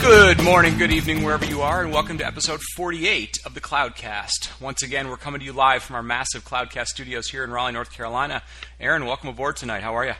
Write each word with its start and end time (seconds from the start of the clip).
Good 0.00 0.42
morning, 0.44 0.76
good 0.76 0.90
evening, 0.90 1.24
wherever 1.24 1.46
you 1.46 1.62
are, 1.62 1.82
and 1.82 1.90
welcome 1.90 2.18
to 2.18 2.26
episode 2.26 2.60
48 2.76 3.38
of 3.46 3.54
the 3.54 3.60
Cloudcast. 3.60 4.60
Once 4.60 4.82
again, 4.82 5.08
we're 5.08 5.16
coming 5.16 5.40
to 5.40 5.46
you 5.46 5.54
live 5.54 5.82
from 5.82 5.96
our 5.96 6.02
massive 6.02 6.44
Cloudcast 6.44 6.88
studios 6.88 7.28
here 7.28 7.42
in 7.42 7.50
Raleigh, 7.50 7.72
North 7.72 7.90
Carolina. 7.90 8.42
Aaron, 8.78 9.06
welcome 9.06 9.30
aboard 9.30 9.56
tonight. 9.56 9.82
How 9.82 9.96
are 9.96 10.04
you? 10.04 10.14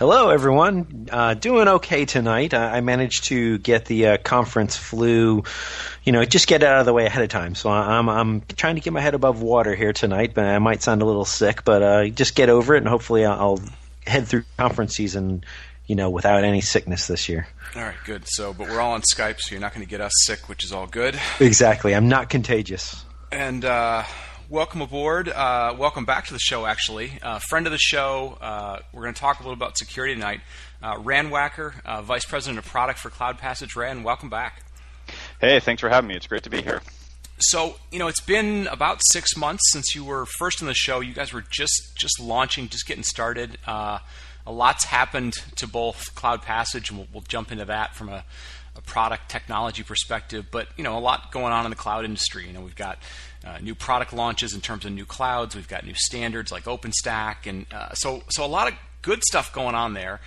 Hello, 0.00 0.30
everyone. 0.30 1.08
Uh, 1.12 1.34
doing 1.34 1.68
okay 1.68 2.06
tonight. 2.06 2.54
I, 2.54 2.78
I 2.78 2.80
managed 2.80 3.24
to 3.24 3.58
get 3.58 3.84
the 3.84 4.06
uh, 4.06 4.16
conference 4.16 4.74
flu, 4.74 5.44
you 6.04 6.12
know, 6.12 6.24
just 6.24 6.46
get 6.46 6.62
out 6.62 6.80
of 6.80 6.86
the 6.86 6.94
way 6.94 7.04
ahead 7.04 7.22
of 7.22 7.28
time. 7.28 7.54
So 7.54 7.68
I'm 7.68 8.08
I'm 8.08 8.40
trying 8.56 8.76
to 8.76 8.80
get 8.80 8.94
my 8.94 9.02
head 9.02 9.12
above 9.12 9.42
water 9.42 9.74
here 9.74 9.92
tonight. 9.92 10.32
But 10.32 10.46
I 10.46 10.58
might 10.58 10.82
sound 10.82 11.02
a 11.02 11.04
little 11.04 11.26
sick, 11.26 11.66
but 11.66 11.82
uh, 11.82 12.08
just 12.08 12.34
get 12.34 12.48
over 12.48 12.74
it, 12.76 12.78
and 12.78 12.88
hopefully 12.88 13.26
I'll, 13.26 13.38
I'll 13.38 13.60
head 14.06 14.26
through 14.26 14.44
conference 14.56 14.94
season, 14.94 15.44
you 15.86 15.96
know, 15.96 16.08
without 16.08 16.44
any 16.44 16.62
sickness 16.62 17.06
this 17.06 17.28
year. 17.28 17.46
All 17.76 17.82
right, 17.82 17.94
good. 18.06 18.22
So, 18.26 18.54
but 18.54 18.70
we're 18.70 18.80
all 18.80 18.92
on 18.92 19.02
Skype, 19.02 19.38
so 19.38 19.54
you're 19.54 19.60
not 19.60 19.74
going 19.74 19.84
to 19.84 19.90
get 19.90 20.00
us 20.00 20.12
sick, 20.24 20.48
which 20.48 20.64
is 20.64 20.72
all 20.72 20.86
good. 20.86 21.20
Exactly. 21.40 21.94
I'm 21.94 22.08
not 22.08 22.30
contagious. 22.30 23.04
And 23.30 23.66
uh, 23.66 24.04
welcome 24.50 24.82
aboard. 24.82 25.28
Uh, 25.28 25.74
welcome 25.78 26.04
back 26.04 26.26
to 26.26 26.32
the 26.32 26.40
show, 26.40 26.66
actually. 26.66 27.12
Uh, 27.22 27.38
friend 27.38 27.66
of 27.66 27.72
the 27.72 27.78
show, 27.78 28.36
uh, 28.40 28.80
we're 28.92 29.02
going 29.02 29.14
to 29.14 29.20
talk 29.20 29.38
a 29.38 29.42
little 29.42 29.54
about 29.54 29.78
security 29.78 30.12
tonight. 30.12 30.40
Uh, 30.82 30.96
Rand 30.98 31.30
Wacker, 31.30 31.74
uh, 31.86 32.02
Vice 32.02 32.24
President 32.24 32.58
of 32.58 32.66
Product 32.66 32.98
for 32.98 33.10
Cloud 33.10 33.38
Passage. 33.38 33.76
Rand, 33.76 34.04
welcome 34.04 34.28
back. 34.28 34.64
Hey, 35.40 35.60
thanks 35.60 35.80
for 35.80 35.88
having 35.88 36.08
me. 36.08 36.16
It's 36.16 36.26
great 36.26 36.42
to 36.42 36.50
be 36.50 36.62
here. 36.62 36.82
So, 37.38 37.76
you 37.92 38.00
know, 38.00 38.08
it's 38.08 38.20
been 38.20 38.66
about 38.66 39.00
six 39.12 39.36
months 39.36 39.62
since 39.70 39.94
you 39.94 40.04
were 40.04 40.26
first 40.26 40.60
on 40.60 40.66
the 40.66 40.74
show. 40.74 40.98
You 41.00 41.14
guys 41.14 41.32
were 41.32 41.44
just 41.48 41.96
just 41.96 42.20
launching, 42.20 42.68
just 42.68 42.86
getting 42.86 43.04
started. 43.04 43.56
Uh, 43.66 44.00
a 44.46 44.52
lot's 44.52 44.84
happened 44.84 45.34
to 45.56 45.68
both 45.68 46.14
CloudPassage, 46.14 46.90
and 46.90 46.98
we'll, 46.98 47.08
we'll 47.12 47.22
jump 47.22 47.52
into 47.52 47.64
that 47.66 47.94
from 47.94 48.08
a, 48.08 48.24
a, 48.80 48.90
product 48.90 49.28
technology 49.28 49.82
perspective. 49.82 50.46
But 50.50 50.68
you 50.76 50.84
know, 50.84 50.96
a 50.96 51.00
lot 51.00 51.32
going 51.32 51.52
on 51.52 51.64
in 51.64 51.70
the 51.70 51.76
cloud 51.76 52.04
industry. 52.04 52.46
You 52.46 52.52
know, 52.52 52.60
we've 52.60 52.76
got 52.76 52.98
uh, 53.44 53.58
new 53.60 53.74
product 53.74 54.12
launches 54.12 54.54
in 54.54 54.60
terms 54.60 54.84
of 54.84 54.92
new 54.92 55.06
clouds. 55.06 55.54
We've 55.54 55.68
got 55.68 55.84
new 55.84 55.94
standards 55.94 56.52
like 56.52 56.64
OpenStack, 56.64 57.46
and 57.46 57.66
uh, 57.72 57.92
so 57.94 58.22
so 58.28 58.44
a 58.44 58.46
lot 58.46 58.68
of 58.68 58.74
good 59.02 59.22
stuff 59.24 59.52
going 59.52 59.74
on 59.74 59.94
there. 59.94 60.20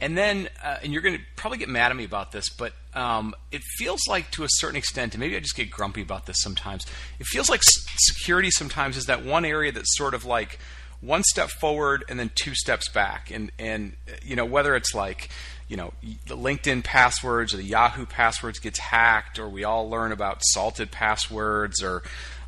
And 0.00 0.16
then, 0.16 0.48
uh, 0.62 0.76
and 0.82 0.92
you're 0.92 1.02
going 1.02 1.16
to 1.16 1.22
probably 1.34 1.58
get 1.58 1.68
mad 1.68 1.90
at 1.90 1.96
me 1.96 2.04
about 2.04 2.30
this, 2.30 2.48
but 2.50 2.72
um, 2.94 3.34
it 3.50 3.62
feels 3.78 4.00
like 4.08 4.30
to 4.32 4.44
a 4.44 4.48
certain 4.48 4.76
extent, 4.76 5.14
and 5.14 5.20
maybe 5.20 5.36
I 5.36 5.40
just 5.40 5.56
get 5.56 5.72
grumpy 5.72 6.02
about 6.02 6.26
this 6.26 6.36
sometimes. 6.38 6.86
It 7.18 7.26
feels 7.26 7.50
like 7.50 7.62
security 7.64 8.52
sometimes 8.52 8.96
is 8.96 9.06
that 9.06 9.24
one 9.24 9.44
area 9.44 9.72
that's 9.72 9.96
sort 9.96 10.14
of 10.14 10.24
like 10.24 10.60
one 11.00 11.22
step 11.24 11.48
forward 11.50 12.04
and 12.08 12.18
then 12.18 12.30
two 12.34 12.54
steps 12.54 12.88
back. 12.88 13.30
And 13.30 13.50
and 13.58 13.94
you 14.22 14.36
know 14.36 14.44
whether 14.44 14.76
it's 14.76 14.94
like 14.94 15.30
you 15.68 15.76
know 15.76 15.92
the 16.26 16.36
LinkedIn 16.36 16.82
passwords 16.82 17.54
or 17.54 17.58
the 17.58 17.64
Yahoo 17.64 18.06
passwords 18.06 18.58
gets 18.58 18.78
hacked, 18.78 19.38
or 19.38 19.48
we 19.48 19.64
all 19.64 19.88
learn 19.88 20.12
about 20.12 20.42
salted 20.42 20.90
passwords, 20.90 21.82
or 21.82 22.02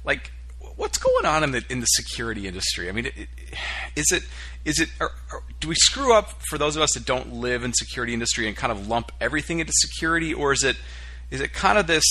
like 0.04 0.32
what's 0.76 0.98
going 0.98 1.26
on 1.26 1.44
in 1.44 1.52
the 1.52 1.64
in 1.68 1.80
the 1.80 1.86
security 1.86 2.48
industry? 2.48 2.88
I 2.88 2.92
mean, 2.92 3.06
it, 3.06 3.14
it, 3.16 3.28
is 3.94 4.10
it 4.10 4.22
is 4.64 4.80
it 4.80 4.88
or, 5.00 5.10
or 5.32 5.42
do 5.60 5.68
we 5.68 5.74
screw 5.74 6.14
up 6.14 6.42
for 6.48 6.58
those 6.58 6.76
of 6.76 6.82
us 6.82 6.94
that 6.94 7.04
don't 7.04 7.34
live 7.34 7.62
in 7.62 7.72
security 7.72 8.14
industry 8.14 8.48
and 8.48 8.56
kind 8.56 8.72
of 8.72 8.88
lump 8.88 9.12
everything 9.20 9.60
into 9.60 9.72
security, 9.76 10.32
or 10.32 10.52
is 10.52 10.64
it 10.64 10.76
is 11.30 11.40
it 11.40 11.52
kind 11.52 11.78
of 11.78 11.86
this? 11.86 12.04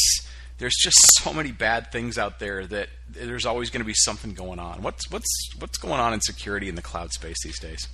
There's 0.59 0.75
just 0.75 0.97
so 1.23 1.33
many 1.33 1.53
bad 1.53 1.89
things 1.89 2.17
out 2.17 2.39
there 2.39 2.65
that 2.67 2.89
there's 3.09 3.45
always 3.45 3.69
going 3.69 3.79
to 3.79 3.85
be 3.85 3.93
something 3.93 4.33
going 4.33 4.59
on. 4.59 4.81
What's 4.83 5.09
what's 5.09 5.55
what's 5.57 5.77
going 5.77 5.99
on 5.99 6.13
in 6.13 6.21
security 6.21 6.69
in 6.69 6.75
the 6.75 6.81
cloud 6.81 7.11
space 7.11 7.37
these 7.43 7.59
days? 7.59 7.87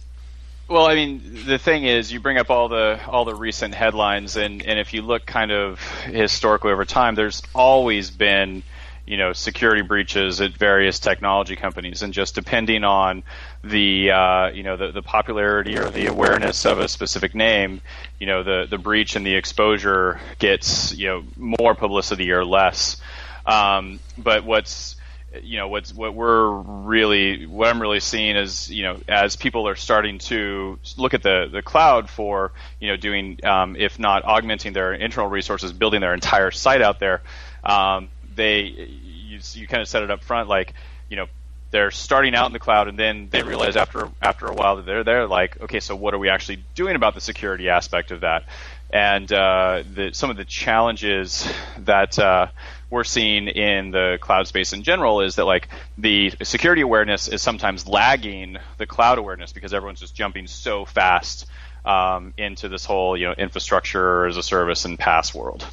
Well, 0.67 0.87
I 0.87 0.95
mean, 0.95 1.21
the 1.45 1.59
thing 1.59 1.83
is, 1.83 2.11
you 2.11 2.19
bring 2.19 2.39
up 2.39 2.49
all 2.49 2.69
the 2.69 2.99
all 3.07 3.23
the 3.23 3.35
recent 3.35 3.75
headlines, 3.75 4.35
and 4.35 4.65
and 4.65 4.79
if 4.79 4.95
you 4.95 5.03
look 5.03 5.25
kind 5.25 5.51
of 5.51 5.79
historically 6.05 6.71
over 6.71 6.85
time, 6.85 7.13
there's 7.13 7.43
always 7.53 8.09
been 8.09 8.63
you 9.05 9.17
know 9.17 9.31
security 9.31 9.83
breaches 9.83 10.41
at 10.41 10.53
various 10.57 10.97
technology 10.97 11.55
companies, 11.55 12.01
and 12.01 12.13
just 12.13 12.33
depending 12.33 12.83
on 12.83 13.21
the 13.63 14.09
uh, 14.09 14.47
you 14.47 14.63
know 14.63 14.75
the, 14.75 14.91
the 14.91 15.03
popularity 15.03 15.77
or 15.77 15.91
the 15.91 16.07
awareness 16.07 16.65
of 16.65 16.79
a 16.79 16.87
specific 16.87 17.35
name, 17.35 17.79
you 18.19 18.25
know 18.25 18.41
the 18.41 18.65
the 18.67 18.79
breach 18.79 19.15
and 19.15 19.23
the 19.23 19.35
exposure 19.35 20.19
gets 20.39 20.95
you 20.95 21.05
know 21.05 21.23
more 21.37 21.75
publicity 21.75 22.31
or 22.31 22.43
less. 22.43 22.97
Um, 23.45 23.99
but 24.17 24.43
what's 24.43 24.95
you 25.43 25.57
know 25.57 25.67
what's 25.67 25.93
what 25.93 26.13
we're 26.13 26.49
really 26.49 27.45
what 27.45 27.69
I'm 27.69 27.81
really 27.81 27.99
seeing 27.99 28.35
is 28.35 28.69
you 28.71 28.83
know 28.83 28.99
as 29.07 29.35
people 29.35 29.67
are 29.67 29.75
starting 29.75 30.19
to 30.19 30.79
look 30.97 31.13
at 31.13 31.23
the 31.23 31.49
the 31.51 31.61
cloud 31.61 32.09
for 32.09 32.51
you 32.79 32.89
know 32.89 32.97
doing 32.97 33.39
um, 33.43 33.75
if 33.75 33.99
not 33.99 34.23
augmenting 34.25 34.73
their 34.73 34.93
internal 34.93 35.29
resources, 35.29 35.73
building 35.73 36.01
their 36.01 36.13
entire 36.13 36.51
site 36.51 36.81
out 36.81 36.99
there, 36.99 37.21
um, 37.63 38.09
they 38.35 38.61
you, 38.61 39.39
you 39.53 39.67
kind 39.67 39.81
of 39.81 39.87
set 39.87 40.03
it 40.03 40.11
up 40.11 40.23
front 40.23 40.49
like 40.49 40.73
you 41.09 41.17
know 41.17 41.27
they're 41.71 41.91
starting 41.91 42.35
out 42.35 42.45
in 42.45 42.53
the 42.53 42.59
cloud 42.59 42.87
and 42.87 42.97
then 42.97 43.27
they 43.31 43.43
realize 43.43 43.75
after 43.75 44.09
after 44.21 44.45
a 44.45 44.53
while 44.53 44.77
that 44.77 44.85
they're 44.85 45.03
there 45.03 45.27
like 45.27 45.59
okay 45.61 45.79
so 45.79 45.95
what 45.95 46.13
are 46.13 46.19
we 46.19 46.29
actually 46.29 46.63
doing 46.73 46.95
about 46.95 47.15
the 47.15 47.21
security 47.21 47.69
aspect 47.69 48.11
of 48.11 48.21
that? 48.21 48.45
And 48.91 49.31
uh, 49.33 49.83
the, 49.93 50.13
some 50.13 50.29
of 50.29 50.37
the 50.37 50.45
challenges 50.45 51.51
that 51.79 52.17
uh, 52.17 52.47
we're 52.89 53.03
seeing 53.03 53.47
in 53.47 53.91
the 53.91 54.17
cloud 54.21 54.47
space 54.47 54.73
in 54.73 54.83
general 54.83 55.21
is 55.21 55.35
that 55.35 55.45
like 55.45 55.69
the 55.97 56.31
security 56.43 56.81
awareness 56.81 57.27
is 57.27 57.41
sometimes 57.41 57.87
lagging 57.87 58.57
the 58.77 58.85
cloud 58.85 59.17
awareness 59.17 59.53
because 59.53 59.73
everyone's 59.73 59.99
just 59.99 60.15
jumping 60.15 60.47
so 60.47 60.85
fast 60.85 61.47
um, 61.83 62.33
into 62.37 62.69
this 62.69 62.85
whole 62.85 63.17
you 63.17 63.27
know 63.27 63.33
infrastructure 63.33 64.25
as 64.25 64.37
a 64.37 64.43
service 64.43 64.85
and 64.85 64.99
PaaS 64.99 65.33
world. 65.33 65.65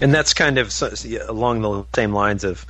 And 0.00 0.12
that's 0.12 0.34
kind 0.34 0.58
of 0.58 0.72
along 1.28 1.62
the 1.62 1.84
same 1.94 2.12
lines 2.12 2.44
of 2.44 2.66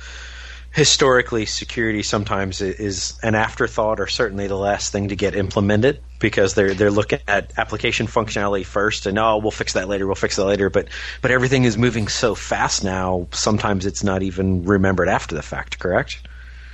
historically 0.77 1.47
security 1.47 2.03
sometimes 2.03 2.61
is 2.61 3.17
an 3.23 3.33
afterthought 3.33 3.99
or 3.99 4.05
certainly 4.05 4.45
the 4.45 4.55
last 4.55 4.91
thing 4.91 5.07
to 5.07 5.15
get 5.15 5.35
implemented 5.35 5.99
because 6.19 6.53
they're 6.53 6.75
they're 6.75 6.91
looking 6.91 7.17
at 7.27 7.51
application 7.57 8.05
functionality 8.05 8.63
first 8.63 9.07
and 9.07 9.17
oh 9.17 9.37
we'll 9.37 9.49
fix 9.49 9.73
that 9.73 9.87
later 9.87 10.05
we'll 10.05 10.13
fix 10.13 10.35
that 10.35 10.45
later. 10.45 10.69
But 10.69 10.89
but 11.23 11.31
everything 11.31 11.63
is 11.63 11.79
moving 11.79 12.07
so 12.07 12.35
fast 12.35 12.83
now 12.83 13.27
sometimes 13.31 13.87
it's 13.87 14.03
not 14.03 14.21
even 14.21 14.65
remembered 14.65 15.09
after 15.09 15.33
the 15.33 15.41
fact 15.41 15.79
correct? 15.79 16.21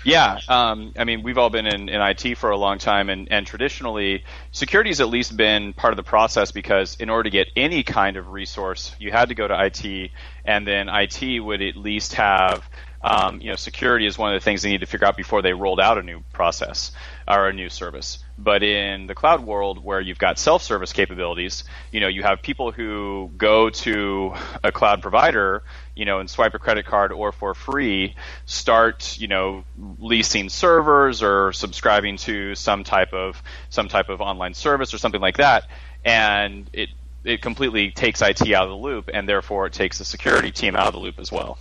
Yeah, 0.06 0.38
um, 0.50 0.92
I 0.98 1.06
mean, 1.06 1.24
we've 1.24 1.38
all 1.38 1.50
been 1.50 1.66
in, 1.66 1.88
in 1.88 2.02
IT 2.02 2.38
for 2.38 2.50
a 2.50 2.58
long 2.58 2.78
time, 2.78 3.10
and, 3.10 3.32
and 3.32 3.48
traditionally, 3.48 4.26
security 4.52 4.90
has 4.90 5.00
at 5.00 5.08
least 5.08 5.38
been 5.38 5.72
part 5.72 5.94
of 5.94 5.98
the 5.98 6.04
process 6.04 6.52
because 6.52 6.98
in 7.00 7.10
order 7.10 7.24
to 7.24 7.30
get 7.30 7.48
any 7.56 7.84
kind 7.84 8.18
of 8.18 8.28
resource, 8.28 8.94
you 9.00 9.12
had 9.12 9.30
to 9.30 9.36
go 9.36 9.48
to 9.48 9.66
IT, 9.66 10.12
and 10.44 10.68
then 10.68 10.90
IT 10.90 11.40
would 11.40 11.62
at 11.62 11.78
least 11.78 12.16
have 12.16 12.70
um, 13.04 13.42
you 13.42 13.50
know, 13.50 13.56
security 13.56 14.06
is 14.06 14.18
one 14.18 14.34
of 14.34 14.42
the 14.42 14.44
things 14.44 14.62
they 14.62 14.70
need 14.70 14.80
to 14.80 14.86
figure 14.86 15.06
out 15.06 15.18
before 15.18 15.42
they 15.42 15.54
rolled 15.54 15.82
out 15.82 15.98
a 15.98 16.04
new 16.04 16.24
process 16.32 16.92
or 17.28 17.50
a 17.50 17.54
new 17.54 17.70
service. 17.70 18.20
But 18.38 18.64
in 18.64 19.08
the 19.08 19.16
cloud 19.16 19.46
world, 19.46 19.84
where 19.84 20.00
you've 20.00 20.18
got 20.18 20.40
self-service 20.40 20.94
capabilities, 20.94 21.66
you 21.92 22.00
know, 22.00 22.08
you 22.08 22.24
have 22.24 22.42
people 22.42 22.72
who 22.72 23.30
go 23.38 23.70
to 23.70 24.34
a 24.64 24.72
cloud 24.72 25.02
provider, 25.02 25.64
you 25.96 26.06
know, 26.06 26.20
and 26.20 26.30
swipe 26.30 26.54
a 26.54 26.60
credit 26.60 26.86
card 26.86 27.12
or 27.12 27.34
for 27.34 27.54
free, 27.54 28.16
start, 28.46 29.20
you 29.20 29.28
know, 29.28 29.66
leasing 30.00 30.48
servers 30.48 31.22
or 31.22 31.52
subscribing 31.52 32.18
to 32.18 32.56
some 32.56 32.86
type 32.86 33.14
of 33.14 33.42
some 33.70 33.90
type 33.90 34.08
of 34.08 34.22
online 34.22 34.54
service 34.54 34.94
or 34.94 34.98
something 34.98 35.22
like 35.22 35.38
that, 35.38 35.68
and 36.06 36.70
it 36.72 36.90
it 37.26 37.42
completely 37.42 37.92
takes 37.92 38.22
IT 38.22 38.42
out 38.54 38.64
of 38.64 38.70
the 38.70 38.76
loop, 38.76 39.10
and 39.14 39.28
therefore 39.28 39.68
it 39.68 39.74
takes 39.74 39.98
the 39.98 40.06
security 40.06 40.52
team 40.52 40.76
out 40.76 40.88
of 40.88 40.94
the 40.94 41.00
loop 41.00 41.20
as 41.20 41.32
well. 41.32 41.58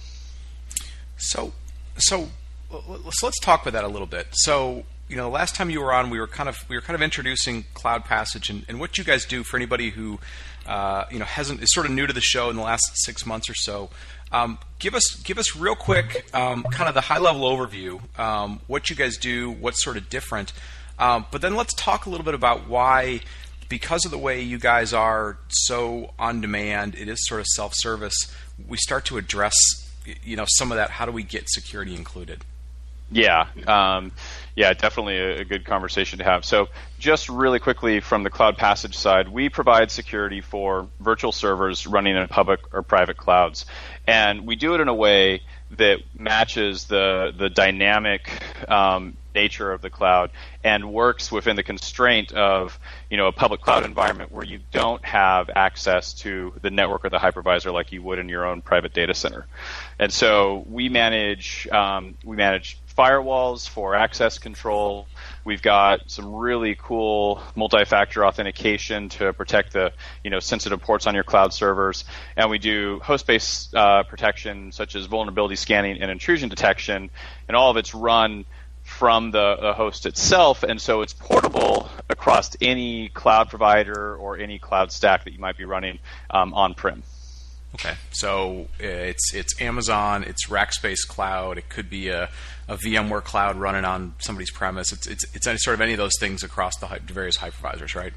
So, 1.22 1.52
so 1.96 2.28
let's 2.88 3.22
let's 3.22 3.38
talk 3.40 3.62
about 3.62 3.72
that 3.74 3.84
a 3.84 3.88
little 3.88 4.06
bit. 4.06 4.28
So, 4.32 4.84
you 5.08 5.16
know, 5.16 5.24
the 5.24 5.30
last 5.30 5.54
time 5.54 5.70
you 5.70 5.80
were 5.80 5.92
on, 5.92 6.10
we 6.10 6.18
were 6.18 6.26
kind 6.26 6.48
of 6.48 6.64
we 6.68 6.76
were 6.76 6.82
kind 6.82 6.94
of 6.94 7.02
introducing 7.02 7.64
CloudPassage 7.74 8.50
and, 8.50 8.64
and 8.68 8.80
what 8.80 8.98
you 8.98 9.04
guys 9.04 9.24
do 9.24 9.42
for 9.42 9.56
anybody 9.56 9.90
who 9.90 10.18
uh, 10.66 11.04
you 11.10 11.18
know 11.18 11.24
hasn't 11.24 11.62
is 11.62 11.72
sort 11.72 11.86
of 11.86 11.92
new 11.92 12.06
to 12.06 12.12
the 12.12 12.20
show 12.20 12.50
in 12.50 12.56
the 12.56 12.62
last 12.62 12.84
six 12.94 13.24
months 13.24 13.48
or 13.48 13.54
so. 13.54 13.90
Um, 14.32 14.58
give 14.78 14.94
us 14.94 15.16
give 15.22 15.38
us 15.38 15.56
real 15.56 15.74
quick, 15.74 16.26
um, 16.34 16.64
kind 16.64 16.88
of 16.88 16.94
the 16.94 17.02
high 17.02 17.18
level 17.18 17.42
overview, 17.42 18.00
um, 18.18 18.60
what 18.66 18.90
you 18.90 18.96
guys 18.96 19.16
do, 19.16 19.50
what's 19.50 19.82
sort 19.84 19.96
of 19.96 20.08
different, 20.08 20.52
um, 20.98 21.26
but 21.30 21.40
then 21.40 21.54
let's 21.54 21.74
talk 21.74 22.06
a 22.06 22.10
little 22.10 22.24
bit 22.24 22.34
about 22.34 22.68
why. 22.68 23.20
Because 23.68 24.04
of 24.04 24.10
the 24.10 24.18
way 24.18 24.42
you 24.42 24.58
guys 24.58 24.92
are 24.92 25.38
so 25.48 26.12
on 26.18 26.42
demand, 26.42 26.94
it 26.94 27.08
is 27.08 27.26
sort 27.26 27.40
of 27.40 27.46
self 27.46 27.72
service. 27.74 28.14
We 28.68 28.76
start 28.76 29.06
to 29.06 29.16
address 29.16 29.54
you 30.22 30.36
know 30.36 30.46
some 30.46 30.72
of 30.72 30.76
that 30.76 30.90
how 30.90 31.06
do 31.06 31.12
we 31.12 31.22
get 31.22 31.48
security 31.48 31.94
included? 31.94 32.44
Yeah 33.10 33.46
um, 33.66 34.12
yeah 34.56 34.72
definitely 34.72 35.18
a, 35.18 35.40
a, 35.40 35.44
good 35.44 35.64
conversation 35.64 36.18
to 36.18 36.24
have. 36.24 36.44
So 36.44 36.68
just 36.98 37.28
really 37.28 37.58
quickly 37.58 38.00
from 38.00 38.22
the 38.22 38.30
CloudPassage 38.30 38.94
side 38.94 39.28
we 39.28 39.48
provide 39.48 39.90
security 39.90 40.40
for 40.40 40.88
virtual 41.00 41.32
servers 41.32 41.86
running 41.86 42.16
in 42.16 42.26
public 42.28 42.60
or 42.72 42.82
private 42.82 43.16
clouds. 43.16 43.66
And 44.06 44.46
we 44.46 44.56
do 44.56 44.74
it 44.74 44.80
in 44.80 44.88
a 44.88 44.94
way 44.94 45.42
that 45.72 46.00
matches 46.18 46.84
the 46.84 47.32
the 47.36 47.50
dynamic 47.50 48.42
um, 48.68 49.16
nature 49.34 49.72
of 49.72 49.80
the 49.80 49.90
cloud 49.90 50.30
and 50.64 50.92
works 50.92 51.30
within 51.32 51.56
the 51.56 51.62
constraint 51.62 52.32
of 52.32 52.78
you 53.10 53.16
know 53.16 53.26
a 53.26 53.32
public 53.32 53.60
cloud 53.60 53.84
environment 53.84 54.32
where 54.32 54.44
you 54.44 54.60
don't 54.70 55.04
have 55.04 55.50
access 55.54 56.14
to 56.14 56.52
the 56.62 56.70
network 56.70 57.04
or 57.04 57.10
the 57.10 57.18
hypervisor 57.18 57.72
like 57.72 57.92
you 57.92 58.02
would 58.02 58.18
in 58.18 58.28
your 58.28 58.46
own 58.46 58.62
private 58.62 58.92
data 58.92 59.14
center. 59.14 59.46
And 59.98 60.12
so 60.12 60.64
we 60.68 60.88
manage 60.88 61.68
um, 61.68 62.16
we 62.24 62.36
manage 62.36 62.78
firewalls 62.96 63.68
for 63.68 63.94
access 63.94 64.38
control. 64.38 65.06
We've 65.44 65.62
got 65.62 66.10
some 66.10 66.34
really 66.34 66.76
cool 66.80 67.42
multi-factor 67.54 68.24
authentication 68.24 69.08
to 69.10 69.32
protect 69.32 69.72
the 69.72 69.92
you 70.22 70.30
know 70.30 70.40
sensitive 70.40 70.80
ports 70.80 71.06
on 71.06 71.14
your 71.14 71.24
cloud 71.24 71.52
servers, 71.52 72.04
and 72.36 72.50
we 72.50 72.58
do 72.58 73.00
host-based 73.02 73.74
uh, 73.74 74.02
protection 74.04 74.72
such 74.72 74.94
as 74.94 75.06
vulnerability 75.06 75.56
scanning 75.56 76.00
and 76.00 76.10
intrusion 76.10 76.48
detection, 76.48 77.10
and 77.48 77.56
all 77.56 77.70
of 77.70 77.76
it's 77.76 77.94
run 77.94 78.44
from 78.98 79.30
the, 79.30 79.56
the, 79.60 79.72
host 79.72 80.06
itself, 80.06 80.62
and 80.62 80.80
so 80.80 81.00
it's 81.02 81.12
portable 81.12 81.88
across 82.08 82.54
any 82.60 83.08
cloud 83.08 83.48
provider 83.48 84.14
or 84.16 84.38
any 84.38 84.58
cloud 84.58 84.92
stack 84.92 85.24
that 85.24 85.32
you 85.32 85.38
might 85.38 85.56
be 85.56 85.64
running 85.64 85.98
um, 86.30 86.54
on-prem. 86.54 87.02
Okay, 87.74 87.94
so 88.10 88.68
uh, 88.80 88.86
it's 88.86 89.32
it's 89.32 89.60
Amazon, 89.60 90.24
it's 90.24 90.48
Rackspace 90.48 91.08
Cloud, 91.08 91.56
it 91.56 91.70
could 91.70 91.88
be 91.88 92.08
a, 92.08 92.28
a 92.68 92.76
VMware 92.76 93.24
cloud 93.24 93.56
running 93.56 93.86
on 93.86 94.14
somebody's 94.18 94.50
premise. 94.50 94.92
It's 94.92 95.06
it's 95.06 95.24
it's 95.34 95.46
any 95.46 95.58
sort 95.58 95.74
of 95.74 95.80
any 95.80 95.92
of 95.92 95.98
those 95.98 96.18
things 96.20 96.42
across 96.42 96.76
the 96.76 96.86
various 97.06 97.38
hypervisors, 97.38 97.94
right? 97.94 98.12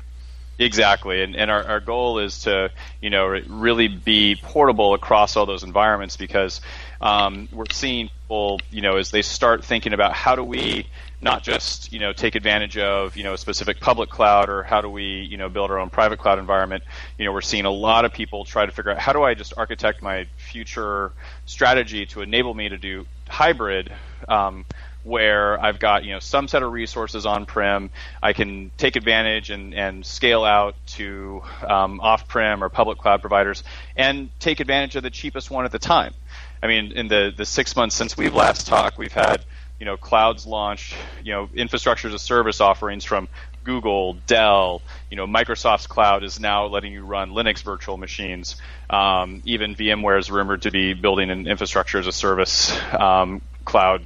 Exactly, 0.57 1.21
and, 1.21 1.35
and 1.35 1.51
our, 1.51 1.63
our 1.65 1.79
goal 1.81 2.19
is 2.19 2.41
to 2.41 2.71
you 3.01 3.09
know 3.09 3.27
really 3.47 3.89
be 3.89 4.35
portable 4.41 4.93
across 4.93 5.35
all 5.35 5.45
those 5.45 5.63
environments 5.63 6.15
because 6.15 6.61
um, 7.01 7.49
we're 7.51 7.65
seeing 7.71 8.09
people 8.09 8.59
you 8.71 8.81
know 8.81 8.95
as 8.95 9.11
they 9.11 9.21
start 9.21 9.65
thinking 9.65 9.91
about 9.91 10.13
how 10.13 10.33
do 10.35 10.43
we 10.43 10.87
not 11.21 11.43
just 11.43 11.91
you 11.91 11.99
know 11.99 12.13
take 12.13 12.35
advantage 12.35 12.77
of 12.77 13.17
you 13.17 13.23
know 13.23 13.33
a 13.33 13.37
specific 13.37 13.81
public 13.81 14.09
cloud 14.09 14.47
or 14.47 14.63
how 14.63 14.79
do 14.79 14.89
we 14.89 15.03
you 15.29 15.35
know 15.35 15.49
build 15.49 15.71
our 15.71 15.77
own 15.77 15.89
private 15.89 16.19
cloud 16.19 16.39
environment. 16.39 16.83
You 17.17 17.25
know 17.25 17.33
we're 17.33 17.41
seeing 17.41 17.65
a 17.65 17.71
lot 17.71 18.05
of 18.05 18.13
people 18.13 18.45
try 18.45 18.65
to 18.65 18.71
figure 18.71 18.91
out 18.91 18.97
how 18.97 19.11
do 19.11 19.23
I 19.23 19.33
just 19.33 19.53
architect 19.57 20.01
my 20.01 20.25
future 20.37 21.11
strategy 21.45 22.05
to 22.07 22.21
enable 22.21 22.53
me 22.53 22.69
to 22.69 22.77
do 22.77 23.05
hybrid. 23.27 23.91
Um, 24.29 24.65
where 25.05 25.63
I've 25.63 25.79
got 25.79 26.03
you 26.03 26.13
know 26.13 26.19
some 26.19 26.47
set 26.47 26.63
of 26.63 26.71
resources 26.73 27.25
on 27.25 27.45
prem, 27.45 27.91
I 28.21 28.33
can 28.33 28.71
take 28.77 28.95
advantage 28.95 29.51
and, 29.51 29.73
and 29.73 30.05
scale 30.05 30.43
out 30.43 30.75
to 30.87 31.43
um, 31.65 32.01
off 32.01 32.27
prem 32.27 32.63
or 32.63 32.69
public 32.69 32.97
cloud 32.97 33.21
providers, 33.21 33.63
and 33.95 34.29
take 34.39 34.59
advantage 34.59 34.95
of 34.95 35.03
the 35.03 35.11
cheapest 35.11 35.49
one 35.49 35.63
at 35.65 35.71
the 35.71 35.79
time. 35.79 36.13
I 36.61 36.67
mean, 36.67 36.91
in 36.91 37.07
the 37.07 37.31
the 37.35 37.45
six 37.45 37.75
months 37.75 37.95
since 37.95 38.17
we've 38.17 38.33
last 38.33 38.67
talked, 38.67 38.97
we've 38.97 39.13
had 39.13 39.45
you 39.79 39.85
know 39.85 39.95
clouds 39.95 40.45
launched, 40.45 40.95
you 41.23 41.31
know 41.31 41.49
infrastructure 41.55 42.07
as 42.07 42.13
a 42.13 42.19
service 42.19 42.59
offerings 42.59 43.05
from 43.05 43.29
Google, 43.63 44.13
Dell, 44.27 44.81
you 45.09 45.17
know, 45.17 45.27
Microsoft's 45.27 45.87
cloud 45.87 46.23
is 46.23 46.39
now 46.39 46.67
letting 46.67 46.93
you 46.93 47.03
run 47.03 47.31
Linux 47.31 47.63
virtual 47.63 47.97
machines. 47.97 48.55
Um, 48.89 49.41
even 49.43 49.75
VMware 49.75 50.19
is 50.19 50.31
rumored 50.31 50.61
to 50.61 50.71
be 50.71 50.93
building 50.93 51.31
an 51.31 51.47
infrastructure 51.47 51.97
as 51.97 52.07
a 52.07 52.11
service 52.11 52.71
um, 52.93 53.41
cloud 53.65 54.05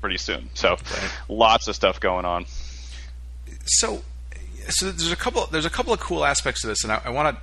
pretty 0.00 0.18
soon. 0.18 0.50
So 0.54 0.70
right. 0.70 1.10
lots 1.28 1.68
of 1.68 1.74
stuff 1.74 2.00
going 2.00 2.24
on. 2.24 2.46
So, 3.64 4.02
so 4.68 4.86
there's 4.86 5.12
a 5.12 5.16
couple 5.16 5.46
there's 5.46 5.66
a 5.66 5.70
couple 5.70 5.92
of 5.92 6.00
cool 6.00 6.24
aspects 6.24 6.62
to 6.62 6.66
this, 6.66 6.84
and 6.84 6.92
I, 6.92 7.02
I 7.06 7.10
want 7.10 7.36
to 7.36 7.42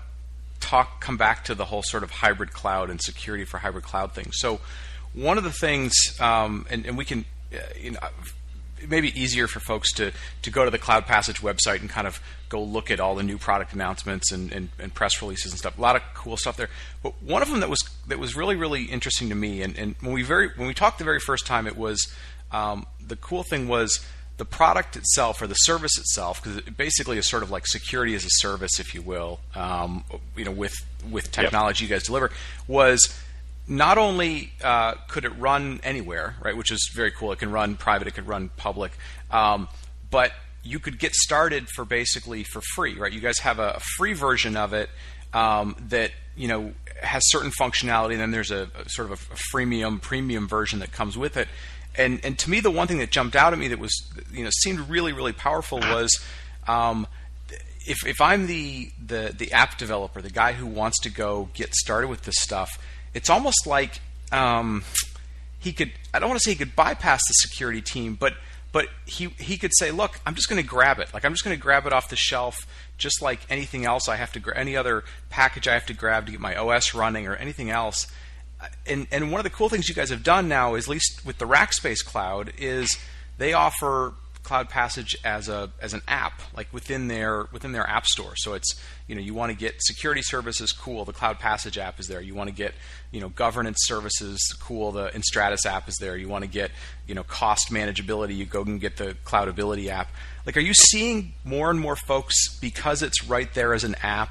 talk 0.60 1.02
come 1.02 1.18
back 1.18 1.44
to 1.46 1.56
the 1.56 1.66
whole 1.66 1.84
sort 1.84 2.04
of 2.04 2.12
hybrid 2.12 2.54
cloud 2.54 2.90
and 2.90 3.02
security 3.02 3.46
for 3.46 3.60
hybrid 3.60 3.84
cloud 3.84 4.14
thing. 4.14 4.32
So, 4.32 4.60
one 5.14 5.38
of 5.38 5.44
the 5.44 5.52
things, 5.52 5.94
um, 6.20 6.66
and, 6.70 6.86
and 6.86 6.98
we 6.98 7.06
can, 7.06 7.26
uh, 7.54 7.58
you 7.80 7.92
know, 7.92 8.00
it 8.82 8.90
may 8.90 9.02
be 9.02 9.20
easier 9.20 9.48
for 9.48 9.60
folks 9.60 9.92
to 9.94 10.12
to 10.42 10.50
go 10.50 10.66
to 10.66 10.72
the 10.72 10.80
CloudPassage 10.80 11.42
website 11.42 11.82
and 11.82 11.90
kind 11.90 12.08
of 12.08 12.22
go 12.50 12.62
look 12.62 12.92
at 12.92 13.00
all 13.00 13.16
the 13.16 13.24
new 13.24 13.38
product 13.38 13.74
announcements 13.74 14.32
and, 14.32 14.52
and, 14.52 14.70
and, 14.78 14.94
press 14.94 15.22
releases 15.22 15.52
and 15.52 15.60
stuff. 15.60 15.78
A 15.78 15.82
lot 15.82 15.96
of 15.96 16.04
cool 16.14 16.38
stuff 16.38 16.56
there. 16.58 16.70
But 17.02 17.22
one 17.24 17.42
of 17.42 17.50
them 17.50 17.62
that 17.62 17.70
was 17.70 17.84
that 18.08 18.20
was 18.20 18.36
really 18.36 18.56
really 18.56 18.84
interesting 18.84 19.30
to 19.30 19.36
me, 19.36 19.62
and, 19.62 19.78
and 19.78 19.96
when 20.02 20.14
we 20.14 20.24
very 20.24 20.50
when 20.56 20.68
we 20.68 20.74
talked 20.74 20.98
the 21.00 21.04
very 21.04 21.20
first 21.20 21.46
time, 21.46 21.68
it 21.68 21.78
was 21.78 22.08
um, 22.56 22.86
the 23.06 23.16
cool 23.16 23.44
thing 23.44 23.68
was 23.68 24.00
the 24.38 24.46
product 24.46 24.96
itself 24.96 25.42
or 25.42 25.48
the 25.48 25.56
service 25.56 25.98
itself, 25.98 26.42
because 26.42 26.58
it 26.58 26.78
basically 26.78 27.18
is 27.18 27.28
sort 27.30 27.44
of 27.44 27.52
like 27.52 27.66
security 27.68 28.16
as 28.16 28.26
a 28.26 28.30
service, 28.30 28.80
if 28.80 28.94
you 28.94 29.02
will. 29.02 29.40
Um, 29.54 30.04
you 30.36 30.46
know, 30.46 30.52
with 30.52 30.76
with 31.10 31.32
technology 31.32 31.84
yep. 31.84 31.90
you 31.90 31.96
guys 31.96 32.06
deliver, 32.06 32.32
was 32.68 33.18
not 33.68 33.98
only 33.98 34.52
uh, 34.64 34.94
could 35.08 35.26
it 35.26 35.38
run 35.38 35.80
anywhere, 35.84 36.36
right, 36.42 36.56
which 36.56 36.72
is 36.72 36.92
very 36.96 37.12
cool. 37.12 37.32
It 37.32 37.40
can 37.40 37.52
run 37.52 37.76
private, 37.76 38.08
it 38.08 38.14
could 38.14 38.28
run 38.28 38.50
public, 38.58 38.92
um, 39.32 39.68
but 40.10 40.32
you 40.64 40.80
could 40.80 40.98
get 40.98 41.14
started 41.14 41.68
for 41.70 41.86
basically 41.86 42.44
for 42.44 42.62
free, 42.74 42.96
right? 42.96 43.12
You 43.12 43.22
guys 43.22 43.40
have 43.40 43.60
a, 43.60 43.80
free 43.98 44.14
version 44.14 44.58
of 44.58 44.74
it 44.74 44.90
um, 45.34 45.76
that 45.90 46.12
you 46.36 46.48
know 46.48 46.74
has 47.02 47.22
certain 47.30 47.52
functionality, 47.52 48.14
and 48.14 48.22
then 48.22 48.32
there's 48.32 48.52
a, 48.52 48.70
a 48.86 48.90
sort 48.90 49.12
of 49.12 49.30
a, 49.30 49.34
a 49.34 49.38
freemium 49.54 50.02
premium 50.02 50.48
version 50.48 50.80
that 50.80 50.92
comes 50.92 51.18
with 51.18 51.38
it 51.38 51.48
and 51.98 52.24
and 52.24 52.38
to 52.40 52.50
me, 52.50 52.60
the 52.60 52.72
one 52.72 52.88
thing 52.88 53.00
that 53.00 53.12
jumped 53.12 53.36
out 53.36 53.54
at 53.54 53.60
me 53.60 53.68
that 53.70 53.80
was 53.80 53.94
you 54.32 54.44
know 54.44 54.50
seemed 54.52 54.90
really 54.90 55.14
really 55.14 55.34
powerful 55.34 55.80
was. 55.80 56.20
Um, 56.68 57.08
if, 57.88 58.06
if 58.06 58.20
I'm 58.20 58.48
the, 58.48 58.90
the, 59.06 59.34
the 59.38 59.52
app 59.52 59.78
developer, 59.78 60.22
the 60.22 60.32
guy 60.32 60.54
who 60.54 60.66
wants 60.66 61.00
to 61.02 61.10
go 61.12 61.50
get 61.54 61.76
started 61.76 62.08
with 62.08 62.24
this 62.24 62.36
stuff, 62.40 62.84
it's 63.14 63.30
almost 63.30 63.68
like 63.68 64.00
um, 64.32 64.84
he 65.60 65.72
could. 65.72 65.92
I 66.14 66.20
don't 66.20 66.30
want 66.30 66.40
to 66.42 66.44
say 66.44 66.52
he 66.52 66.58
could 66.58 66.76
bypass 66.76 67.22
the 67.28 67.34
security 67.34 67.82
team, 67.82 68.16
but 68.16 68.34
but 68.72 68.88
he 69.06 69.28
he 69.40 69.58
could 69.58 69.72
say, 69.74 69.92
look, 69.92 70.20
I'm 70.26 70.36
just 70.36 70.50
going 70.50 70.62
to 70.62 70.68
grab 70.68 71.00
it. 71.00 71.14
Like 71.14 71.26
I'm 71.26 71.34
just 71.34 71.44
going 71.44 71.56
to 71.56 71.62
grab 71.62 71.86
it 71.86 71.94
off 71.94 72.10
the 72.10 72.16
shelf, 72.16 72.58
just 72.98 73.22
like 73.22 73.40
anything 73.50 73.86
else 73.86 74.10
I 74.10 74.18
have 74.18 74.34
to 74.34 74.40
gra- 74.40 74.58
any 74.58 74.76
other 74.76 75.04
package 75.30 75.68
I 75.68 75.74
have 75.74 75.86
to 75.86 75.94
grab 75.94 76.26
to 76.26 76.32
get 76.32 76.42
my 76.42 76.56
OS 76.56 76.94
running 76.94 77.28
or 77.28 77.36
anything 77.36 77.70
else 77.70 78.08
and 78.86 79.08
and 79.12 79.32
one 79.32 79.40
of 79.40 79.44
the 79.44 79.50
cool 79.50 79.70
things 79.70 79.90
you 79.90 79.96
guys 79.96 80.10
have 80.10 80.24
done 80.24 80.48
now, 80.48 80.76
is, 80.76 80.86
at 80.86 80.90
least 80.90 81.26
with 81.26 81.38
the 81.38 81.46
Rackspace 81.46 82.04
Cloud, 82.04 82.54
is 82.58 82.98
they 83.38 83.54
offer 83.54 84.14
CloudPassage 84.46 85.16
as 85.26 85.50
a 85.50 85.72
as 85.82 85.94
an 85.94 86.02
app, 86.08 86.42
like 86.56 86.72
within 86.72 87.08
their 87.08 87.48
within 87.52 87.72
their 87.72 87.88
app 87.90 88.06
store. 88.06 88.36
So 88.36 88.54
it's 88.54 88.80
you 89.08 89.16
know 89.16 89.22
you 89.22 89.34
want 89.34 89.52
to 89.52 89.58
get 89.58 89.76
security 89.80 90.22
services, 90.22 90.72
cool. 90.72 91.04
The 91.04 91.14
CloudPassage 91.14 91.78
app 91.78 92.00
is 92.00 92.08
there. 92.08 92.22
You 92.22 92.36
want 92.36 92.50
to 92.50 92.56
get 92.56 92.74
you 93.12 93.20
know 93.20 93.30
governance 93.30 93.80
services, 93.82 94.40
cool. 94.62 94.92
The 94.92 95.10
enStratus 95.10 95.66
app 95.66 95.90
is 95.90 95.98
there. 95.98 96.16
You 96.16 96.30
want 96.30 96.44
to 96.44 96.50
get 96.50 96.72
you 97.08 97.16
know 97.16 97.24
cost 97.24 97.72
manageability. 97.72 98.36
You 98.36 98.46
go 98.46 98.62
and 98.62 98.80
get 98.80 98.98
the 98.98 99.18
Cloudability 99.26 99.88
app. 99.88 100.10
Like, 100.46 100.56
are 100.58 100.62
you 100.62 100.76
seeing 100.76 101.34
more 101.44 101.72
and 101.72 101.80
more 101.80 101.96
folks 101.96 102.58
because 102.60 103.02
it's 103.02 103.26
right 103.26 103.52
there 103.54 103.74
as 103.74 103.84
an 103.84 103.96
app? 104.04 104.30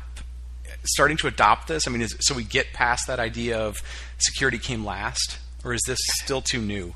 Starting 0.84 1.16
to 1.18 1.26
adopt 1.26 1.68
this? 1.68 1.86
I 1.86 1.90
mean, 1.90 2.02
is, 2.02 2.16
so 2.20 2.34
we 2.34 2.44
get 2.44 2.72
past 2.72 3.06
that 3.06 3.18
idea 3.18 3.58
of 3.58 3.82
security 4.18 4.58
came 4.58 4.84
last, 4.84 5.38
or 5.64 5.74
is 5.74 5.82
this 5.86 5.98
still 6.22 6.42
too 6.42 6.60
new? 6.60 6.94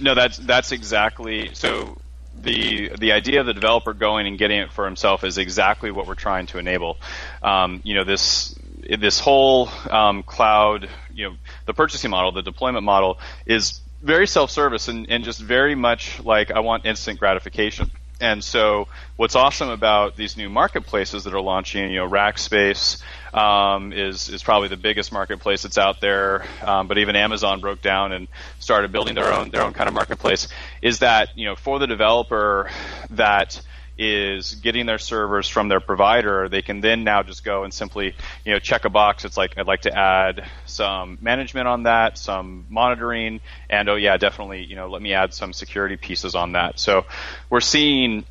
No, 0.00 0.14
that's 0.14 0.36
that's 0.38 0.72
exactly 0.72 1.50
so. 1.54 1.98
The 2.38 2.90
the 2.98 3.12
idea 3.12 3.40
of 3.40 3.46
the 3.46 3.54
developer 3.54 3.94
going 3.94 4.26
and 4.26 4.38
getting 4.38 4.58
it 4.58 4.70
for 4.70 4.84
himself 4.84 5.24
is 5.24 5.38
exactly 5.38 5.90
what 5.90 6.06
we're 6.06 6.14
trying 6.14 6.46
to 6.48 6.58
enable. 6.58 6.98
Um, 7.42 7.80
you 7.82 7.94
know 7.94 8.04
this 8.04 8.54
this 8.98 9.18
whole 9.18 9.68
um, 9.90 10.22
cloud, 10.22 10.88
you 11.12 11.30
know, 11.30 11.36
the 11.64 11.74
purchasing 11.74 12.10
model, 12.10 12.32
the 12.32 12.42
deployment 12.42 12.84
model 12.84 13.18
is 13.46 13.80
very 14.02 14.26
self-service 14.26 14.88
and, 14.88 15.06
and 15.10 15.24
just 15.24 15.40
very 15.40 15.74
much 15.74 16.22
like 16.22 16.50
I 16.50 16.60
want 16.60 16.86
instant 16.86 17.18
gratification. 17.18 17.90
And 18.20 18.42
so, 18.42 18.88
what's 19.16 19.36
awesome 19.36 19.68
about 19.68 20.16
these 20.16 20.36
new 20.36 20.48
marketplaces 20.48 21.24
that 21.24 21.34
are 21.34 21.40
launching, 21.40 21.90
you 21.90 21.98
know, 21.98 22.08
Rackspace 22.08 23.02
um, 23.34 23.92
is 23.92 24.30
is 24.30 24.42
probably 24.42 24.68
the 24.68 24.76
biggest 24.78 25.12
marketplace 25.12 25.62
that's 25.62 25.76
out 25.76 26.00
there. 26.00 26.46
Um, 26.62 26.88
but 26.88 26.96
even 26.98 27.14
Amazon 27.14 27.60
broke 27.60 27.82
down 27.82 28.12
and 28.12 28.26
started 28.58 28.90
building 28.90 29.14
their 29.14 29.32
own 29.32 29.50
their 29.50 29.62
own 29.62 29.74
kind 29.74 29.88
of 29.88 29.94
marketplace. 29.94 30.48
Is 30.80 31.00
that 31.00 31.36
you 31.36 31.44
know 31.44 31.56
for 31.56 31.78
the 31.78 31.86
developer 31.86 32.70
that 33.10 33.60
is 33.98 34.54
getting 34.56 34.86
their 34.86 34.98
servers 34.98 35.48
from 35.48 35.68
their 35.68 35.80
provider, 35.80 36.48
they 36.48 36.62
can 36.62 36.80
then 36.80 37.04
now 37.04 37.22
just 37.22 37.44
go 37.44 37.64
and 37.64 37.72
simply, 37.72 38.14
you 38.44 38.52
know, 38.52 38.58
check 38.58 38.84
a 38.84 38.90
box. 38.90 39.24
It's 39.24 39.36
like 39.36 39.56
I'd 39.56 39.66
like 39.66 39.82
to 39.82 39.96
add 39.96 40.46
some 40.66 41.18
management 41.20 41.68
on 41.68 41.84
that, 41.84 42.18
some 42.18 42.66
monitoring, 42.68 43.40
and 43.70 43.88
oh 43.88 43.96
yeah, 43.96 44.16
definitely, 44.16 44.64
you 44.64 44.76
know, 44.76 44.88
let 44.88 45.00
me 45.00 45.12
add 45.12 45.32
some 45.32 45.52
security 45.52 45.96
pieces 45.96 46.34
on 46.34 46.52
that. 46.52 46.78
So 46.78 47.06
we're 47.48 47.60
seeing, 47.60 48.24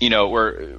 you 0.00 0.10
know, 0.10 0.28
we're 0.28 0.78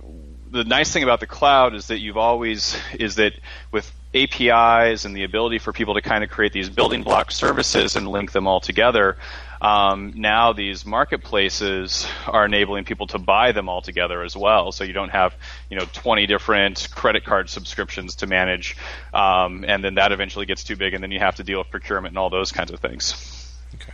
the 0.51 0.63
nice 0.63 0.92
thing 0.92 1.04
about 1.04 1.20
the 1.20 1.28
cloud 1.28 1.75
is 1.75 1.88
that 1.88 2.00
you've 2.00 2.18
always 2.18 2.75
is 2.98 3.16
that 3.16 3.34
with 3.72 3.92
APIs 4.16 5.06
and 5.06 5.16
the 5.16 5.24
ability 5.24 5.60
for 5.60 5.72
people 5.72 5.94
to 5.94 6.01
kind 6.01 6.24
of 6.24 6.30
create 6.32 6.51
these 6.51 6.70
building 6.70 7.04
block 7.04 7.32
services 7.32 7.96
and 7.96 8.08
link 8.08 8.32
them 8.32 8.48
all 8.48 8.60
together, 8.60 9.18
um, 9.62 10.13
now 10.16 10.54
these 10.54 10.86
marketplaces 10.86 12.08
are 12.28 12.46
enabling 12.46 12.86
people 12.86 13.08
to 13.08 13.20
buy 13.20 13.51
them 13.51 13.68
all 13.68 13.82
together 13.82 14.24
as 14.24 14.36
well. 14.36 14.72
So 14.72 14.84
you 14.84 14.94
don't 14.94 15.10
have, 15.10 15.36
you 15.70 15.78
know, 15.78 15.86
20 15.92 16.28
different 16.28 16.88
credit 16.96 17.25
card 17.25 17.50
subscriptions 17.50 18.16
to 18.16 18.28
manage, 18.28 18.78
um, 19.13 19.66
and 19.68 19.84
then 19.84 19.96
that 19.96 20.12
eventually 20.12 20.46
gets 20.46 20.63
too 20.63 20.75
big, 20.75 20.94
and 20.94 21.04
then 21.04 21.12
you 21.12 21.20
have 21.20 21.36
to 21.36 21.44
deal 21.44 21.60
with 21.60 21.70
procurement 21.70 22.13
and 22.13 22.18
all 22.18 22.30
those 22.30 22.51
kinds 22.51 22.72
of 22.72 22.80
things. 22.80 23.54
Okay. 23.75 23.94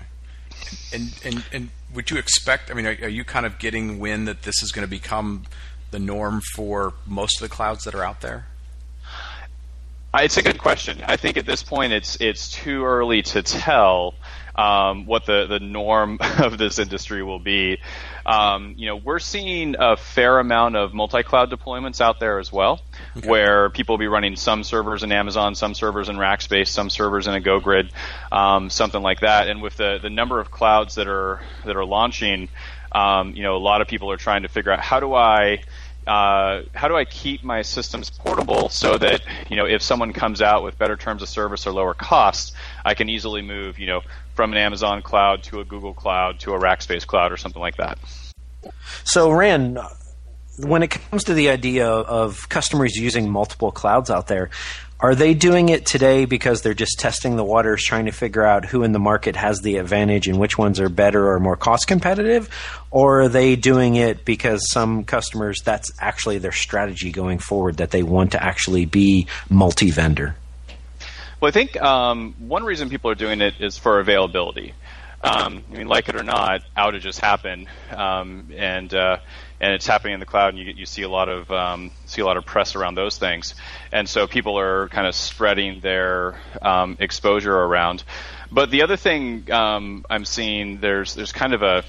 And 0.94 1.20
and 1.24 1.44
and 1.52 1.70
would 1.94 2.12
you 2.12 2.18
expect? 2.18 2.70
I 2.70 2.74
mean, 2.74 2.86
are, 2.86 2.98
are 3.02 3.10
you 3.10 3.24
kind 3.24 3.46
of 3.46 3.58
getting 3.58 4.00
wind 4.00 4.28
that 4.28 4.44
this 4.44 4.62
is 4.62 4.72
going 4.72 4.86
to 4.86 4.90
become 4.90 5.46
the 5.92 6.00
norm 6.00 6.42
for 6.56 6.94
most 7.08 7.42
of 7.42 7.50
the 7.50 7.54
clouds 7.54 7.86
that 7.86 7.96
are 7.96 8.04
out 8.04 8.22
there? 8.22 8.46
It's 10.14 10.38
a 10.38 10.42
good 10.42 10.60
question. 10.60 11.04
I 11.06 11.18
think 11.18 11.36
at 11.38 11.46
this 11.46 11.64
point 11.64 11.92
it's 11.92 12.18
it's 12.22 12.52
too 12.52 12.86
early 12.86 13.22
to 13.24 13.42
tell 13.42 14.14
um, 14.56 15.06
what 15.06 15.26
the, 15.26 15.48
the 15.48 15.60
norm 15.60 16.18
of 16.40 16.58
this 16.58 16.80
industry 16.80 17.24
will 17.24 17.40
be. 17.40 17.80
Um, 18.26 18.74
you 18.78 18.88
know, 18.88 18.96
we're 18.96 19.20
seeing 19.20 19.76
a 19.78 19.98
fair 19.98 20.40
amount 20.40 20.76
of 20.76 20.94
multi-cloud 20.94 21.52
deployments 21.52 22.02
out 22.02 22.20
there 22.20 22.40
as 22.40 22.52
well, 22.52 22.82
okay. 23.16 23.28
where 23.28 23.70
people 23.70 23.94
will 23.94 24.00
be 24.00 24.08
running 24.08 24.36
some 24.36 24.64
servers 24.64 25.04
in 25.04 25.12
Amazon, 25.12 25.54
some 25.54 25.76
servers 25.76 26.10
in 26.10 26.16
Rackspace, 26.16 26.70
some 26.70 26.90
servers 26.90 27.28
in 27.28 27.36
a 27.36 27.42
GoGrid, 27.42 27.92
um, 28.32 28.70
something 28.70 29.02
like 29.02 29.20
that. 29.20 29.48
And 29.48 29.62
with 29.62 29.78
the, 29.78 30.00
the 30.02 30.10
number 30.10 30.40
of 30.40 30.50
clouds 30.50 30.96
that 30.96 31.08
are 31.08 31.42
that 31.66 31.76
are 31.76 31.86
launching, 31.86 32.50
um, 32.92 33.36
you 33.36 33.44
know, 33.44 33.56
a 33.56 33.60
lot 33.60 33.82
of 33.82 33.88
people 33.88 34.12
are 34.12 34.18
trying 34.18 34.42
to 34.44 34.48
figure 34.48 34.72
out 34.72 34.80
how 34.80 35.00
do 35.00 35.14
I 35.14 35.62
uh, 36.08 36.62
how 36.74 36.88
do 36.88 36.96
I 36.96 37.06
keep 37.06 37.44
my 37.44 37.62
systems 37.62 38.10
portable 38.10 38.70
so 38.70 38.98
that 38.98 39.22
you 39.50 39.56
know 39.56 39.66
if 39.66 39.82
someone 39.82 40.14
comes 40.14 40.42
out 40.42 40.64
with 40.64 40.78
better 40.78 40.96
terms 40.96 41.22
of 41.22 41.30
service 41.30 41.66
or 41.66 41.72
lower 41.72 41.94
costs, 41.94 42.54
I 42.84 42.94
can 42.94 43.10
easily 43.10 43.42
move 43.42 43.80
you 43.80 43.88
know 43.88 44.02
from 44.36 44.52
an 44.52 44.58
Amazon 44.58 45.02
cloud 45.02 45.44
to 45.44 45.60
a 45.60 45.66
Google 45.66 45.94
cloud 45.94 46.40
to 46.42 46.54
a 46.54 46.60
Rackspace 46.60 47.08
cloud 47.08 47.32
or 47.32 47.38
something 47.38 47.62
like 47.62 47.78
that. 47.78 47.98
So, 49.04 49.32
Rand, 49.32 49.80
when 50.60 50.84
it 50.84 50.90
comes 50.90 51.24
to 51.26 51.34
the 51.34 51.50
idea 51.50 51.88
of 51.88 52.48
customers 52.50 52.96
using 52.96 53.30
multiple 53.30 53.72
clouds 53.72 54.10
out 54.10 54.28
there, 54.28 54.50
are 55.00 55.14
they 55.14 55.34
doing 55.34 55.70
it 55.70 55.86
today 55.86 56.26
because 56.26 56.62
they're 56.62 56.74
just 56.74 57.00
testing 57.00 57.36
the 57.36 57.44
waters, 57.44 57.84
trying 57.84 58.06
to 58.06 58.12
figure 58.12 58.44
out 58.44 58.66
who 58.66 58.84
in 58.84 58.94
the 58.94 59.00
market 59.00 59.36
has 59.36 59.62
the 59.62 59.78
advantage 59.78 60.28
and 60.28 60.40
which 60.40 60.58
ones 60.58 60.80
are 60.80 60.88
better 60.88 61.32
or 61.32 61.40
more 61.40 61.58
cost 61.58 61.88
competitive? 61.88 62.50
Or 62.92 63.24
are 63.24 63.30
they 63.30 63.58
doing 63.58 63.96
it 63.96 64.24
because 64.24 64.72
some 64.72 65.04
customers, 65.04 65.62
that's 65.62 65.92
actually 66.00 66.38
their 66.38 66.54
strategy 66.54 67.12
going 67.12 67.40
forward, 67.40 67.78
that 67.78 67.92
they 67.92 68.04
want 68.04 68.32
to 68.32 68.44
actually 68.44 68.86
be 68.86 69.28
multi 69.50 69.92
vendor? 69.92 70.36
Well, 71.42 71.50
I 71.50 71.52
think 71.52 71.80
um, 71.82 72.34
one 72.40 72.64
reason 72.64 72.90
people 72.90 73.12
are 73.12 73.16
doing 73.16 73.42
it 73.42 73.56
is 73.60 73.78
for 73.78 74.00
availability. 74.00 74.74
Um, 75.26 75.64
I 75.72 75.78
mean, 75.78 75.88
like 75.88 76.08
it 76.08 76.16
or 76.16 76.22
not, 76.22 76.62
outages 76.78 77.20
happen, 77.20 77.68
um, 77.90 78.52
and 78.56 78.94
uh, 78.94 79.18
and 79.60 79.74
it's 79.74 79.88
happening 79.88 80.14
in 80.14 80.20
the 80.20 80.26
cloud, 80.28 80.50
and 80.50 80.60
you 80.60 80.72
you 80.72 80.86
see 80.86 81.02
a 81.02 81.10
lot 81.10 81.30
of 81.30 81.50
um, 81.50 81.90
see 82.06 82.22
a 82.22 82.26
lot 82.26 82.38
of 82.38 82.46
press 82.46 82.76
around 82.76 82.94
those 82.94 83.18
things, 83.18 83.56
and 83.92 84.08
so 84.08 84.28
people 84.28 84.60
are 84.60 84.88
kind 84.90 85.08
of 85.08 85.16
spreading 85.16 85.80
their 85.80 86.40
um, 86.62 86.98
exposure 87.00 87.58
around. 87.58 88.04
But 88.52 88.70
the 88.70 88.84
other 88.84 88.98
thing 88.98 89.52
um, 89.52 90.06
I'm 90.12 90.26
seeing 90.26 90.80
there's 90.80 91.16
there's 91.16 91.32
kind 91.32 91.56
of 91.56 91.64
a 91.64 91.84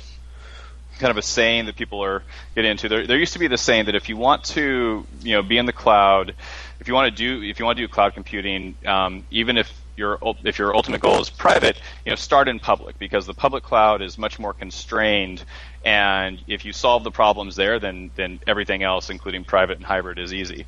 kind 0.98 1.10
of 1.10 1.18
a 1.18 1.22
saying 1.22 1.66
that 1.66 1.76
people 1.76 2.02
are 2.02 2.22
getting 2.54 2.70
into. 2.70 2.88
There, 2.88 3.06
there 3.06 3.18
used 3.18 3.34
to 3.34 3.38
be 3.38 3.48
the 3.48 3.58
saying 3.58 3.84
that 3.84 3.94
if 3.94 4.08
you 4.08 4.16
want 4.16 4.44
to 4.44 5.06
you 5.20 5.32
know 5.32 5.42
be 5.42 5.58
in 5.58 5.66
the 5.66 5.74
cloud, 5.74 6.34
if 6.80 6.88
you 6.88 6.94
want 6.94 7.14
to 7.14 7.16
do 7.16 7.42
if 7.42 7.58
you 7.58 7.66
want 7.66 7.76
to 7.76 7.86
do 7.86 7.88
cloud 7.92 8.14
computing, 8.14 8.76
um, 8.86 9.26
even 9.30 9.58
if 9.58 9.70
your 9.96 10.18
if 10.44 10.58
your 10.58 10.74
ultimate 10.74 11.00
goal 11.00 11.20
is 11.20 11.30
private, 11.30 11.80
you 12.04 12.10
know, 12.10 12.16
start 12.16 12.48
in 12.48 12.58
public 12.58 12.98
because 12.98 13.26
the 13.26 13.34
public 13.34 13.62
cloud 13.62 14.02
is 14.02 14.18
much 14.18 14.38
more 14.38 14.52
constrained. 14.52 15.44
And 15.84 16.40
if 16.48 16.64
you 16.64 16.72
solve 16.72 17.04
the 17.04 17.10
problems 17.10 17.56
there, 17.56 17.78
then 17.78 18.10
then 18.16 18.40
everything 18.46 18.82
else, 18.82 19.10
including 19.10 19.44
private 19.44 19.76
and 19.76 19.86
hybrid, 19.86 20.18
is 20.18 20.32
easy. 20.32 20.66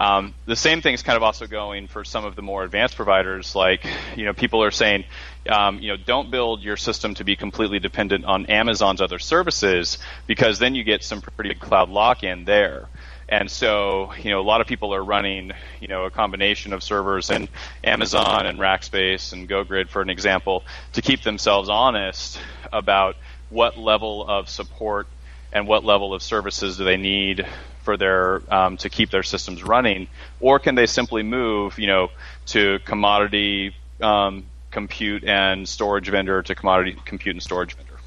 Um, 0.00 0.32
the 0.46 0.56
same 0.56 0.80
thing 0.80 0.94
is 0.94 1.02
kind 1.02 1.18
of 1.18 1.22
also 1.22 1.46
going 1.46 1.86
for 1.86 2.04
some 2.04 2.24
of 2.24 2.34
the 2.34 2.40
more 2.40 2.64
advanced 2.64 2.96
providers. 2.96 3.54
Like, 3.54 3.86
you 4.16 4.24
know, 4.24 4.32
people 4.32 4.62
are 4.62 4.70
saying, 4.70 5.04
um, 5.46 5.78
you 5.80 5.88
know, 5.88 5.98
don't 5.98 6.30
build 6.30 6.62
your 6.62 6.78
system 6.78 7.14
to 7.16 7.24
be 7.24 7.36
completely 7.36 7.80
dependent 7.80 8.24
on 8.24 8.46
Amazon's 8.46 9.02
other 9.02 9.18
services 9.18 9.98
because 10.26 10.58
then 10.58 10.74
you 10.74 10.84
get 10.84 11.04
some 11.04 11.20
pretty 11.20 11.50
big 11.50 11.60
cloud 11.60 11.90
lock-in 11.90 12.46
there. 12.46 12.88
And 13.30 13.48
so, 13.48 14.12
you 14.20 14.30
know, 14.30 14.40
a 14.40 14.42
lot 14.42 14.60
of 14.60 14.66
people 14.66 14.92
are 14.92 15.04
running, 15.04 15.52
you 15.80 15.86
know, 15.86 16.04
a 16.04 16.10
combination 16.10 16.72
of 16.72 16.82
servers 16.82 17.30
in 17.30 17.48
Amazon 17.84 18.44
and 18.44 18.58
Rackspace 18.58 19.32
and 19.32 19.48
GoGrid, 19.48 19.88
for 19.88 20.02
an 20.02 20.10
example, 20.10 20.64
to 20.94 21.00
keep 21.00 21.22
themselves 21.22 21.68
honest 21.68 22.40
about 22.72 23.14
what 23.48 23.78
level 23.78 24.28
of 24.28 24.48
support 24.48 25.06
and 25.52 25.68
what 25.68 25.84
level 25.84 26.12
of 26.12 26.24
services 26.24 26.76
do 26.76 26.84
they 26.84 26.96
need 26.96 27.46
for 27.84 27.96
their 27.96 28.42
um, 28.52 28.76
to 28.78 28.90
keep 28.90 29.10
their 29.10 29.22
systems 29.22 29.62
running, 29.62 30.08
or 30.40 30.58
can 30.58 30.74
they 30.74 30.86
simply 30.86 31.22
move, 31.22 31.78
you 31.78 31.86
know, 31.86 32.08
to 32.46 32.80
commodity 32.84 33.74
um, 34.00 34.44
compute 34.72 35.24
and 35.24 35.68
storage 35.68 36.08
vendor 36.08 36.42
to 36.42 36.54
commodity 36.54 36.96
compute 37.04 37.34
and 37.34 37.42
storage 37.42 37.74
vendor? 37.74 37.98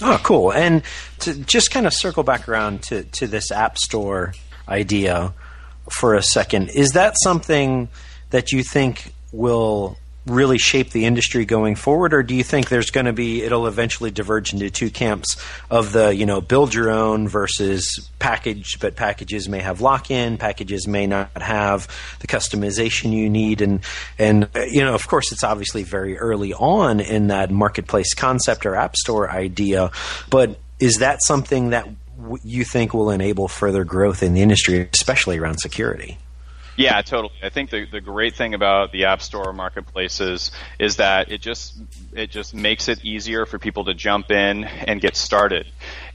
Oh, 0.00 0.20
cool! 0.22 0.52
And 0.52 0.82
to 1.20 1.34
just 1.34 1.70
kind 1.70 1.86
of 1.86 1.92
circle 1.92 2.22
back 2.22 2.48
around 2.48 2.82
to 2.84 3.04
to 3.04 3.26
this 3.26 3.50
app 3.50 3.76
store 3.78 4.32
idea 4.70 5.32
for 5.90 6.14
a 6.14 6.22
second. 6.22 6.70
Is 6.70 6.92
that 6.92 7.14
something 7.22 7.88
that 8.30 8.52
you 8.52 8.62
think 8.62 9.12
will 9.32 9.96
really 10.26 10.58
shape 10.58 10.90
the 10.90 11.06
industry 11.06 11.44
going 11.44 11.74
forward, 11.74 12.12
or 12.12 12.22
do 12.22 12.34
you 12.34 12.44
think 12.44 12.68
there's 12.68 12.90
going 12.90 13.06
to 13.06 13.12
be 13.12 13.42
it'll 13.42 13.66
eventually 13.66 14.10
diverge 14.10 14.52
into 14.52 14.70
two 14.70 14.90
camps 14.90 15.36
of 15.70 15.92
the 15.92 16.14
you 16.14 16.26
know 16.26 16.40
build 16.40 16.74
your 16.74 16.90
own 16.90 17.26
versus 17.26 18.10
package, 18.18 18.78
but 18.80 18.96
packages 18.96 19.48
may 19.48 19.60
have 19.60 19.80
lock 19.80 20.10
in, 20.10 20.36
packages 20.36 20.86
may 20.86 21.06
not 21.06 21.30
have 21.40 21.88
the 22.20 22.26
customization 22.26 23.12
you 23.12 23.30
need, 23.30 23.62
and 23.62 23.80
and 24.18 24.48
you 24.70 24.82
know 24.82 24.94
of 24.94 25.06
course 25.08 25.32
it's 25.32 25.44
obviously 25.44 25.82
very 25.82 26.18
early 26.18 26.52
on 26.52 27.00
in 27.00 27.28
that 27.28 27.50
marketplace 27.50 28.14
concept 28.14 28.66
or 28.66 28.76
app 28.76 28.96
store 28.96 29.30
idea, 29.30 29.90
but 30.28 30.58
is 30.78 30.96
that 30.96 31.20
something 31.22 31.70
that 31.70 31.86
you 32.42 32.64
think 32.64 32.94
will 32.94 33.10
enable 33.10 33.48
further 33.48 33.84
growth 33.84 34.22
in 34.22 34.34
the 34.34 34.42
industry, 34.42 34.88
especially 34.92 35.38
around 35.38 35.58
security. 35.58 36.18
Yeah, 36.80 37.02
totally. 37.02 37.34
I 37.42 37.50
think 37.50 37.68
the, 37.68 37.84
the 37.84 38.00
great 38.00 38.36
thing 38.36 38.54
about 38.54 38.90
the 38.90 39.04
App 39.04 39.20
Store 39.20 39.52
marketplaces 39.52 40.50
is 40.78 40.96
that 40.96 41.30
it 41.30 41.42
just 41.42 41.76
it 42.14 42.30
just 42.30 42.54
makes 42.54 42.88
it 42.88 43.04
easier 43.04 43.44
for 43.44 43.58
people 43.58 43.84
to 43.84 43.92
jump 43.92 44.30
in 44.30 44.64
and 44.64 44.98
get 44.98 45.14
started. 45.14 45.66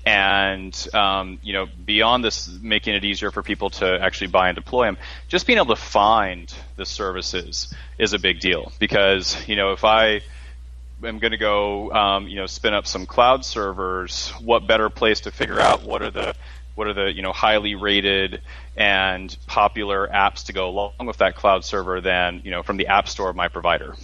And 0.07 0.75
um, 0.91 1.37
you 1.43 1.53
know, 1.53 1.67
beyond 1.85 2.23
this, 2.23 2.49
making 2.61 2.95
it 2.95 3.05
easier 3.05 3.29
for 3.29 3.43
people 3.43 3.69
to 3.71 3.99
actually 4.01 4.27
buy 4.27 4.49
and 4.49 4.55
deploy 4.55 4.85
them, 4.85 4.97
just 5.27 5.45
being 5.45 5.59
able 5.59 5.75
to 5.75 5.81
find 5.81 6.51
the 6.77 6.85
services 6.85 7.71
is 7.99 8.13
a 8.13 8.19
big 8.19 8.39
deal. 8.39 8.71
Because 8.79 9.37
you 9.47 9.55
know, 9.55 9.71
if 9.71 9.83
I 9.83 10.21
am 11.03 11.19
going 11.19 11.31
to 11.31 11.37
go, 11.37 11.91
um, 11.91 12.27
you 12.27 12.35
know, 12.37 12.45
spin 12.45 12.73
up 12.73 12.87
some 12.87 13.05
cloud 13.05 13.45
servers, 13.45 14.29
what 14.41 14.67
better 14.67 14.89
place 14.89 15.21
to 15.21 15.31
figure 15.31 15.59
out 15.59 15.83
what 15.83 16.01
are 16.01 16.11
the 16.11 16.35
what 16.75 16.87
are 16.87 16.93
the 16.93 17.13
you 17.13 17.21
know 17.21 17.31
highly 17.31 17.75
rated 17.75 18.41
and 18.75 19.35
popular 19.47 20.07
apps 20.07 20.45
to 20.45 20.53
go 20.53 20.69
along 20.69 21.05
with 21.05 21.17
that 21.17 21.35
cloud 21.35 21.63
server 21.63 22.01
than 22.01 22.41
you 22.43 22.51
know 22.51 22.63
from 22.63 22.77
the 22.77 22.87
app 22.87 23.07
store 23.07 23.29
of 23.29 23.35
my 23.35 23.47
provider. 23.47 23.95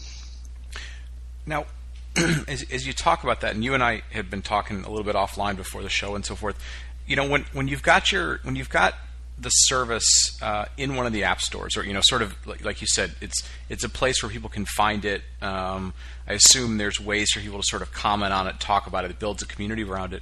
Now, 1.46 1.66
as, 2.48 2.66
as 2.72 2.88
you 2.88 2.94
talk 2.94 3.24
about 3.24 3.42
that, 3.42 3.54
and 3.54 3.64
you 3.64 3.74
and 3.74 3.84
I 3.84 4.04
have 4.12 4.30
been 4.30 4.42
talking 4.42 4.84
a 4.84 4.90
little 4.90 5.04
bit 5.04 5.16
offline 5.16 5.56
before 5.56 5.84
the 5.84 5.90
show 5.90 6.16
and 6.16 6.26
so 6.26 6.36
forth. 6.36 6.58
You 7.06 7.16
know, 7.16 7.28
when 7.28 7.46
when 7.54 7.68
you've 7.68 7.84
got 7.84 8.12
your 8.12 8.40
when 8.44 8.56
you've 8.56 8.70
got 8.70 8.96
the 9.42 9.50
service 9.50 10.38
uh, 10.42 10.66
in 10.78 10.96
one 10.96 11.06
of 11.08 11.14
the 11.14 11.24
app 11.24 11.42
stores, 11.42 11.76
or 11.76 11.84
you 11.84 11.94
know, 11.94 12.02
sort 12.04 12.22
of 12.22 12.36
like, 12.46 12.64
like, 12.64 12.82
you 12.82 12.88
said, 12.88 13.16
it's 13.22 13.44
it's 13.70 13.84
a 13.84 13.90
place 13.90 14.22
where 14.22 14.32
people 14.32 14.50
can 14.50 14.66
find 14.66 15.04
it. 15.04 15.24
Um, 15.42 15.94
I 16.28 16.34
assume 16.34 16.78
there's 16.78 17.00
ways 17.00 17.32
for 17.32 17.40
people 17.40 17.60
to 17.60 17.66
sort 17.66 17.82
of 17.82 17.92
comment 17.92 18.34
on 18.34 18.48
it, 18.48 18.60
talk 18.60 18.88
about 18.88 19.04
it. 19.04 19.12
It 19.12 19.20
builds 19.20 19.42
a 19.42 19.48
community 19.48 19.84
around 19.84 20.14
it. 20.14 20.22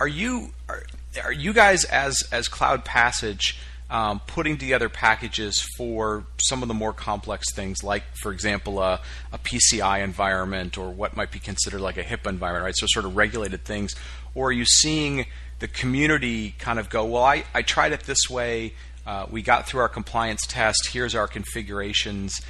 Are 0.00 0.08
you 0.08 0.52
are, 0.68 0.82
are 1.22 1.32
you 1.32 1.52
guys 1.52 1.84
as 1.84 2.28
as 2.32 2.48
CloudPassage 2.48 3.56
um, 3.88 4.20
putting 4.26 4.58
together 4.58 4.88
packages 4.88 5.64
for 5.76 6.24
some 6.38 6.62
of 6.62 6.68
the 6.68 6.74
more 6.74 6.92
complex 6.92 7.52
things, 7.52 7.84
like 7.84 8.02
for 8.20 8.32
example 8.32 8.82
a, 8.82 9.00
a 9.32 9.38
PCI 9.38 10.02
environment 10.02 10.76
or 10.76 10.90
what 10.90 11.16
might 11.16 11.30
be 11.30 11.38
considered 11.38 11.80
like 11.80 11.96
a 11.96 12.02
HIPAA 12.02 12.30
environment, 12.30 12.64
right? 12.64 12.76
So 12.76 12.86
sort 12.88 13.04
of 13.04 13.16
regulated 13.16 13.64
things, 13.64 13.94
or 14.34 14.48
are 14.48 14.52
you 14.52 14.64
seeing 14.64 15.26
the 15.58 15.68
community 15.68 16.54
kind 16.58 16.78
of 16.78 16.90
go, 16.90 17.04
well, 17.04 17.24
I, 17.24 17.44
I 17.54 17.62
tried 17.62 17.92
it 17.92 18.04
this 18.04 18.28
way. 18.28 18.74
Uh, 19.06 19.26
we 19.30 19.42
got 19.42 19.66
through 19.66 19.80
our 19.80 19.88
compliance 19.88 20.46
test. 20.46 20.88
Here's 20.90 21.14
our 21.14 21.28
configurations. 21.28 22.40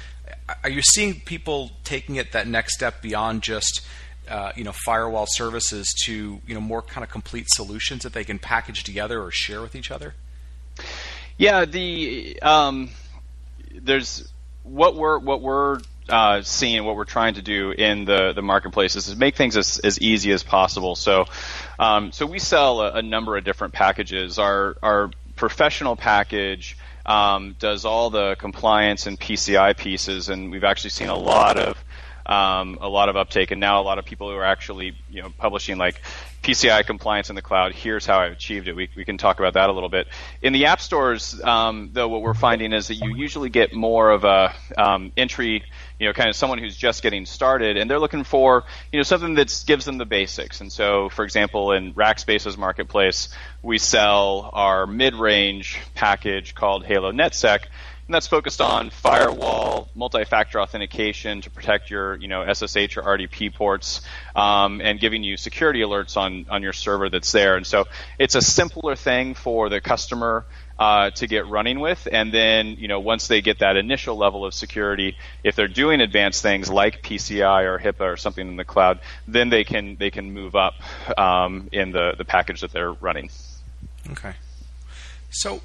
Are 0.63 0.69
you 0.69 0.81
seeing 0.81 1.21
people 1.21 1.71
taking 1.83 2.15
it 2.15 2.31
that 2.31 2.47
next 2.47 2.73
step 2.73 3.01
beyond 3.01 3.43
just 3.43 3.81
uh, 4.27 4.51
you 4.57 4.63
know 4.65 4.73
firewall 4.73 5.25
services 5.25 5.87
to 6.03 6.41
you 6.45 6.53
know 6.53 6.59
more 6.59 6.81
kind 6.81 7.03
of 7.03 7.09
complete 7.09 7.45
solutions 7.49 8.03
that 8.03 8.11
they 8.11 8.25
can 8.25 8.39
package 8.39 8.83
together 8.83 9.21
or 9.21 9.31
share 9.31 9.61
with 9.61 9.75
each 9.75 9.91
other? 9.91 10.15
Yeah, 11.37 11.65
the 11.65 12.39
um, 12.41 12.89
there's 13.71 14.27
what 14.63 14.95
we're 14.95 15.19
what 15.19 15.41
we're 15.41 15.79
uh, 16.09 16.41
seeing, 16.41 16.83
what 16.83 16.95
we're 16.95 17.05
trying 17.05 17.35
to 17.35 17.41
do 17.41 17.71
in 17.71 18.05
the 18.05 18.33
the 18.33 18.41
marketplace 18.41 18.95
is 18.95 19.15
make 19.15 19.35
things 19.35 19.57
as, 19.57 19.79
as 19.79 19.99
easy 19.99 20.31
as 20.31 20.43
possible. 20.43 20.95
So, 20.95 21.25
um, 21.79 22.11
so 22.11 22.25
we 22.25 22.39
sell 22.39 22.81
a, 22.81 22.93
a, 22.93 23.01
number 23.01 23.37
of 23.37 23.43
different 23.43 23.73
packages. 23.73 24.39
Our 24.39 24.77
our 24.81 25.11
professional 25.35 25.95
package 25.95 26.77
um, 27.05 27.55
does 27.59 27.85
all 27.85 28.09
the 28.09 28.35
compliance 28.35 29.07
and 29.07 29.19
PCI 29.19 29.77
pieces, 29.77 30.29
and 30.29 30.51
we've 30.51 30.63
actually 30.63 30.91
seen 30.91 31.09
a 31.09 31.17
lot 31.17 31.57
of 31.57 31.77
um, 32.27 32.77
a 32.81 32.89
lot 32.89 33.09
of 33.09 33.15
uptake, 33.15 33.51
and 33.51 33.59
now 33.59 33.81
a 33.81 33.83
lot 33.83 33.97
of 33.97 34.05
people 34.05 34.29
who 34.29 34.35
are 34.35 34.45
actually 34.45 34.95
you 35.09 35.21
know 35.21 35.31
publishing 35.37 35.77
like 35.77 36.01
PCI 36.43 36.85
compliance 36.85 37.29
in 37.29 37.35
the 37.35 37.41
cloud. 37.41 37.73
Here's 37.73 38.05
how 38.05 38.19
I've 38.19 38.31
achieved 38.31 38.67
it. 38.67 38.75
We, 38.75 38.89
we 38.95 39.03
can 39.03 39.17
talk 39.17 39.39
about 39.39 39.55
that 39.55 39.69
a 39.69 39.73
little 39.73 39.89
bit. 39.89 40.07
In 40.41 40.53
the 40.53 40.67
app 40.67 40.79
stores, 40.79 41.41
um, 41.43 41.89
though, 41.91 42.07
what 42.07 42.21
we're 42.21 42.33
finding 42.33 42.73
is 42.73 42.87
that 42.87 42.95
you 42.95 43.15
usually 43.15 43.49
get 43.49 43.73
more 43.73 44.11
of 44.11 44.23
a 44.23 44.53
um, 44.77 45.11
entry, 45.17 45.63
you 45.99 46.07
know, 46.07 46.13
kind 46.13 46.29
of 46.29 46.35
someone 46.35 46.59
who's 46.59 46.77
just 46.77 47.03
getting 47.03 47.25
started, 47.25 47.75
and 47.75 47.89
they're 47.89 47.99
looking 47.99 48.23
for, 48.23 48.63
you 48.91 48.99
know, 48.99 49.03
something 49.03 49.35
that 49.35 49.63
gives 49.67 49.83
them 49.83 49.97
the 49.97 50.05
basics. 50.05 50.61
And 50.61 50.71
so, 50.71 51.09
for 51.09 51.25
example, 51.25 51.73
in 51.73 51.93
Rackspace's 51.93 52.57
marketplace, 52.57 53.29
we 53.61 53.77
sell 53.77 54.49
our 54.53 54.87
mid-range 54.87 55.79
package 55.95 56.55
called 56.55 56.85
Halo 56.85 57.11
NetSec, 57.11 57.65
and 58.07 58.15
that's 58.15 58.27
focused 58.27 58.61
on 58.61 58.89
firewall, 58.89 59.89
multi-factor 59.93 60.61
authentication 60.61 61.41
to 61.41 61.49
protect 61.49 61.89
your, 61.89 62.15
you 62.15 62.29
know, 62.29 62.41
SSH 62.41 62.95
or 62.95 63.03
RDP 63.03 63.53
ports, 63.53 64.01
um, 64.33 64.79
and 64.79 64.97
giving 64.97 65.23
you 65.23 65.35
security 65.35 65.81
alerts 65.81 66.15
on 66.15 66.45
on 66.49 66.63
your 66.63 66.71
server 66.71 67.09
that's 67.09 67.31
there. 67.33 67.57
And 67.57 67.67
so 67.67 67.85
it's 68.17 68.35
a 68.35 68.41
simpler 68.41 68.95
thing 68.95 69.33
for 69.33 69.67
the 69.67 69.81
customer 69.81 70.45
uh, 70.79 71.09
to 71.11 71.27
get 71.27 71.47
running 71.47 71.81
with, 71.81 72.07
and 72.09 72.33
then 72.33 72.77
you 72.79 72.87
know 72.87 73.01
once 73.01 73.27
they 73.27 73.41
get 73.41 73.59
that 73.59 73.75
initial 73.75 74.15
level 74.15 74.45
of 74.45 74.53
security, 74.53 75.17
if 75.43 75.57
they're 75.57 75.67
doing 75.67 75.99
advanced 75.99 76.41
things 76.41 76.69
like 76.69 77.03
PCI 77.03 77.65
or 77.65 77.77
HIPAA 77.77 78.13
or 78.13 78.17
something 78.17 78.47
in 78.47 78.55
the 78.55 78.65
cloud, 78.65 78.99
then 79.27 79.49
they 79.49 79.65
can 79.65 79.97
they 79.97 80.11
can 80.11 80.31
move 80.31 80.55
up 80.55 80.75
um, 81.17 81.67
in 81.73 81.91
the 81.91 82.13
the 82.17 82.25
package 82.25 82.61
that 82.61 82.71
they're 82.71 82.93
running. 82.93 83.29
Okay. 84.11 84.33
So 85.29 85.61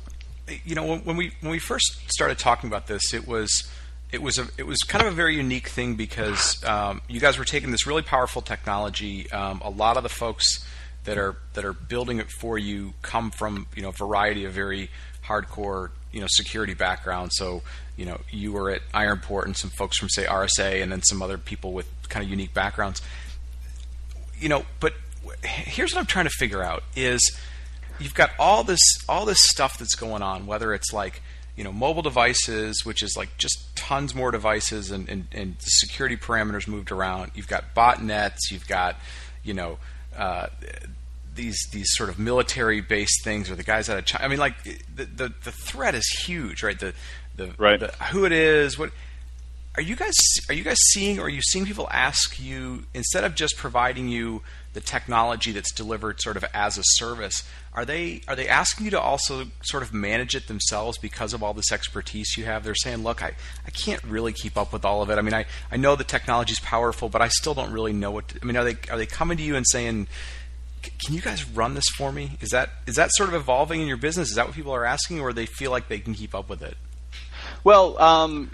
you 0.64 0.75
know, 0.75 0.96
when, 0.96 1.16
we 1.16 1.32
when 1.40 1.50
we 1.50 1.58
first 1.58 2.11
started 2.12 2.38
talking 2.38 2.68
about 2.68 2.87
this, 2.87 3.14
it 3.14 3.26
was 3.26 3.70
it 4.11 4.22
was 4.22 4.38
a 4.38 4.46
it 4.58 4.66
was 4.66 4.78
kind 4.78 5.04
of 5.04 5.12
a 5.12 5.16
very 5.16 5.37
unique 5.37 5.68
thing 5.68 5.94
because 5.94 6.62
um, 6.64 7.00
you 7.08 7.20
guys 7.20 7.38
were 7.38 7.44
taking 7.44 7.70
this 7.70 7.87
really 7.87 8.02
powerful 8.02 8.42
technology. 8.42 9.30
Um, 9.32 9.61
a 9.64 9.70
lot 9.70 9.96
of 9.96 10.02
the 10.02 10.08
folks 10.08 10.64
that 11.04 11.18
are 11.18 11.37
that 11.54 11.64
are 11.64 11.72
building 11.72 12.18
it 12.18 12.30
for 12.30 12.58
you 12.58 12.94
come 13.02 13.30
from 13.30 13.66
you 13.75 13.82
know 13.82 13.88
a 13.88 13.92
variety 13.92 14.44
of 14.44 14.52
very 14.52 14.90
hardcore 15.26 15.90
you 16.12 16.20
know 16.20 16.26
security 16.28 16.75
backgrounds. 16.75 17.37
So 17.37 17.62
you 17.96 18.04
know 18.04 18.20
you 18.30 18.52
were 18.52 18.70
at 18.70 18.82
Ironport 18.92 19.46
and 19.46 19.56
some 19.56 19.70
folks 19.70 19.99
from 19.99 20.08
say 20.08 20.25
RSA, 20.25 20.82
and 20.82 20.92
then 20.92 21.02
some 21.02 21.22
other 21.22 21.38
people 21.38 21.72
with 21.72 21.88
kind 22.08 22.25
of 22.25 22.30
unique 22.30 22.52
backgrounds. 22.52 23.00
You 24.38 24.49
know, 24.49 24.64
but 24.80 24.94
here's 25.44 25.94
what 25.94 26.00
I'm 26.00 26.06
trying 26.06 26.26
to 26.26 26.30
figure 26.30 26.62
out 26.62 26.82
is 26.96 27.20
you've 28.02 28.14
got 28.14 28.30
all 28.38 28.64
this 28.64 28.80
all 29.09 29.25
this 29.25 29.38
stuff 29.49 29.78
that's 29.78 29.94
going 29.94 30.23
on, 30.23 30.47
whether 30.47 30.75
it's 30.75 30.92
like 30.92 31.23
you 31.56 31.64
know 31.64 31.73
mobile 31.73 32.02
devices, 32.02 32.85
which 32.85 33.02
is 33.02 33.16
like 33.16 33.37
just 33.38 33.75
tons 33.76 34.14
more 34.14 34.30
devices 34.30 34.90
and, 34.90 35.09
and, 35.09 35.26
and 35.32 35.56
the 35.59 35.71
security 35.71 36.16
parameters 36.16 36.66
moved 36.66 36.90
around. 36.90 37.32
You've 37.35 37.49
got 37.49 37.75
botnets, 37.75 38.50
you've 38.50 38.66
got 38.66 38.97
you 39.42 39.54
know 39.54 39.78
uh, 40.16 40.49
these 41.35 41.68
these 41.73 41.88
sort 41.94 42.09
of 42.09 42.18
military 42.18 42.80
based 42.80 43.25
things, 43.25 43.50
or 43.50 43.56
the 43.56 43.62
guys 43.62 43.88
out 43.88 43.99
of 43.99 44.04
China. 44.04 44.25
I 44.25 44.28
mean, 44.28 44.38
like 44.38 44.62
the 44.64 45.04
the, 45.04 45.32
the 45.44 45.52
threat 45.52 45.94
is 45.94 46.09
huge, 46.25 46.62
right? 46.62 46.78
The 46.78 46.94
the, 47.37 47.50
right. 47.56 47.80
the 47.80 47.88
who 48.11 48.25
it 48.25 48.32
is, 48.32 48.78
what 48.78 48.90
are 49.76 49.82
you 49.82 49.97
guys 49.97 50.14
are 50.49 50.54
you 50.54 50.64
guys 50.64 50.78
seeing 50.90 51.18
or 51.18 51.25
are 51.25 51.30
you 51.30 51.40
seeing 51.40 51.64
people 51.64 51.88
ask 51.90 52.38
you 52.38 52.85
instead 52.92 53.25
of 53.25 53.35
just 53.35 53.56
providing 53.56 54.09
you 54.09 54.42
the 54.72 54.80
technology 54.80 55.52
that's 55.52 55.72
delivered 55.72 56.20
sort 56.20 56.36
of 56.36 56.44
as 56.54 56.78
a 56.78 56.82
service 56.84 57.42
are 57.74 57.84
they 57.84 58.22
are 58.28 58.36
they 58.36 58.48
asking 58.48 58.84
you 58.86 58.90
to 58.90 59.00
also 59.00 59.44
sort 59.62 59.82
of 59.82 59.92
manage 59.92 60.34
it 60.34 60.46
themselves 60.46 60.98
because 60.98 61.32
of 61.32 61.42
all 61.42 61.54
this 61.54 61.72
expertise 61.72 62.36
you 62.36 62.44
have? 62.44 62.64
They're 62.64 62.74
saying 62.74 63.02
look 63.02 63.22
I, 63.22 63.32
I 63.66 63.70
can't 63.70 64.02
really 64.04 64.32
keep 64.32 64.56
up 64.56 64.72
with 64.72 64.84
all 64.84 65.02
of 65.02 65.10
it. 65.10 65.18
I 65.18 65.22
mean 65.22 65.34
I, 65.34 65.46
I 65.70 65.76
know 65.76 65.96
the 65.96 66.04
technology 66.04 66.52
is 66.52 66.60
powerful 66.60 67.08
but 67.08 67.22
I 67.22 67.28
still 67.28 67.54
don't 67.54 67.72
really 67.72 67.92
know 67.92 68.10
what 68.10 68.28
to, 68.28 68.38
I 68.42 68.44
mean 68.44 68.56
are 68.56 68.64
they 68.64 68.76
are 68.90 68.98
they 68.98 69.06
coming 69.06 69.36
to 69.38 69.42
you 69.42 69.56
and 69.56 69.66
saying 69.66 70.06
can 70.82 71.14
you 71.14 71.20
guys 71.20 71.48
run 71.48 71.74
this 71.74 71.88
for 71.96 72.10
me? 72.10 72.32
Is 72.40 72.50
that 72.50 72.70
is 72.87 72.96
that 72.96 73.11
sort 73.12 73.28
of 73.28 73.35
evolving 73.35 73.80
in 73.80 73.88
your 73.88 73.96
business? 73.96 74.30
Is 74.30 74.35
that 74.37 74.46
what 74.46 74.54
people 74.54 74.72
are 74.72 74.85
asking 74.85 75.20
or 75.20 75.32
they 75.32 75.46
feel 75.46 75.70
like 75.70 75.88
they 75.88 75.98
can 75.98 76.14
keep 76.14 76.35
up 76.35 76.48
with 76.48 76.62
it? 76.62 76.76
Well 77.64 78.00
um, 78.02 78.50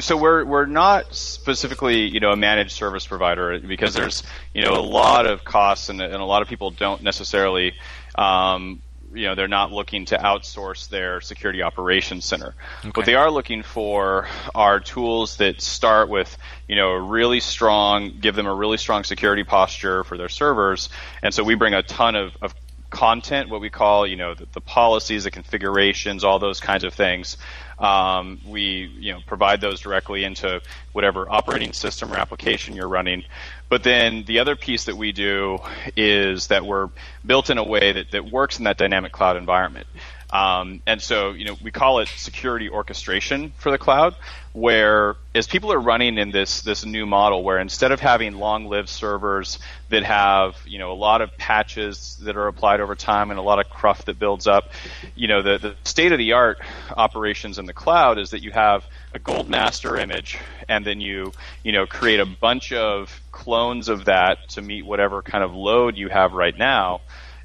so 0.00 0.16
we're 0.16 0.44
we're 0.44 0.66
not 0.66 1.14
specifically 1.14 2.08
you 2.08 2.20
know 2.20 2.30
a 2.30 2.36
managed 2.36 2.72
service 2.72 3.06
provider 3.06 3.58
because 3.58 3.94
there's 3.94 4.22
you 4.54 4.64
know 4.64 4.72
a 4.72 4.80
lot 4.82 5.26
of 5.26 5.44
costs 5.44 5.88
and, 5.88 6.00
and 6.00 6.14
a 6.14 6.24
lot 6.24 6.42
of 6.42 6.48
people 6.48 6.70
don't 6.70 7.02
necessarily 7.02 7.74
um, 8.16 8.80
you 9.12 9.24
know 9.26 9.34
they're 9.34 9.48
not 9.48 9.72
looking 9.72 10.04
to 10.06 10.18
outsource 10.18 10.88
their 10.88 11.20
security 11.20 11.62
operations 11.62 12.24
center. 12.24 12.54
Okay. 12.80 12.90
What 12.94 13.06
they 13.06 13.14
are 13.14 13.30
looking 13.30 13.62
for 13.62 14.28
are 14.54 14.80
tools 14.80 15.38
that 15.38 15.60
start 15.60 16.08
with 16.08 16.36
you 16.68 16.76
know 16.76 16.90
a 16.90 17.00
really 17.00 17.40
strong, 17.40 18.18
give 18.20 18.34
them 18.34 18.46
a 18.46 18.54
really 18.54 18.76
strong 18.76 19.04
security 19.04 19.44
posture 19.44 20.04
for 20.04 20.16
their 20.16 20.28
servers, 20.28 20.88
and 21.22 21.32
so 21.32 21.42
we 21.44 21.54
bring 21.54 21.74
a 21.74 21.82
ton 21.82 22.14
of, 22.14 22.36
of 22.42 22.54
content, 22.96 23.50
what 23.50 23.60
we 23.60 23.68
call, 23.68 24.06
you 24.06 24.16
know, 24.16 24.32
the, 24.32 24.46
the, 24.54 24.60
policies, 24.60 25.24
the 25.24 25.30
configurations, 25.30 26.24
all 26.24 26.38
those 26.38 26.60
kinds 26.60 26.82
of 26.82 26.94
things. 26.94 27.36
Um, 27.78 28.40
we, 28.46 28.90
you 28.98 29.12
know, 29.12 29.20
provide 29.26 29.60
those 29.60 29.80
directly 29.80 30.24
into 30.24 30.62
whatever 30.92 31.30
operating 31.30 31.74
system 31.74 32.10
or 32.10 32.16
application 32.16 32.74
you're 32.74 32.88
running. 32.88 33.24
But 33.68 33.82
then 33.82 34.24
the 34.24 34.38
other 34.38 34.56
piece 34.56 34.84
that 34.84 34.96
we 34.96 35.12
do 35.12 35.58
is 35.94 36.46
that 36.46 36.64
we're 36.64 36.88
built 37.26 37.50
in 37.50 37.58
a 37.58 37.64
way 37.64 37.92
that, 37.92 38.12
that 38.12 38.30
works 38.30 38.58
in 38.58 38.64
that 38.64 38.78
dynamic 38.78 39.12
cloud 39.12 39.36
environment. 39.36 39.86
Um, 40.30 40.82
and 40.86 41.00
so, 41.00 41.32
you 41.32 41.44
know, 41.44 41.56
we 41.62 41.70
call 41.70 42.00
it 42.00 42.08
security 42.08 42.68
orchestration 42.68 43.52
for 43.58 43.70
the 43.70 43.78
cloud, 43.78 44.16
where 44.52 45.14
as 45.34 45.46
people 45.46 45.72
are 45.72 45.78
running 45.78 46.18
in 46.18 46.32
this 46.32 46.62
this 46.62 46.84
new 46.84 47.06
model, 47.06 47.44
where 47.44 47.58
instead 47.58 47.92
of 47.92 48.00
having 48.00 48.34
long-lived 48.34 48.88
servers 48.88 49.58
that 49.88 50.02
have, 50.02 50.56
you 50.66 50.78
know, 50.78 50.90
a 50.90 50.94
lot 50.94 51.20
of 51.20 51.36
patches 51.36 52.16
that 52.22 52.36
are 52.36 52.48
applied 52.48 52.80
over 52.80 52.96
time 52.96 53.30
and 53.30 53.38
a 53.38 53.42
lot 53.42 53.60
of 53.60 53.70
cruft 53.70 54.06
that 54.06 54.18
builds 54.18 54.48
up, 54.48 54.70
you 55.14 55.28
know, 55.28 55.42
the, 55.42 55.58
the 55.58 55.76
state-of-the-art 55.84 56.58
operations 56.96 57.58
in 57.58 57.66
the 57.66 57.72
cloud 57.72 58.18
is 58.18 58.30
that 58.30 58.42
you 58.42 58.50
have 58.50 58.84
a 59.14 59.20
gold 59.20 59.48
master 59.48 59.96
image, 59.96 60.38
and 60.68 60.84
then 60.84 61.00
you, 61.00 61.32
you 61.62 61.70
know, 61.70 61.86
create 61.86 62.18
a 62.18 62.26
bunch 62.26 62.72
of 62.72 63.20
clones 63.30 63.88
of 63.88 64.06
that 64.06 64.48
to 64.48 64.60
meet 64.60 64.84
whatever 64.84 65.22
kind 65.22 65.44
of 65.44 65.54
load 65.54 65.96
you 65.96 66.08
have 66.08 66.32
right 66.32 66.58
now 66.58 67.00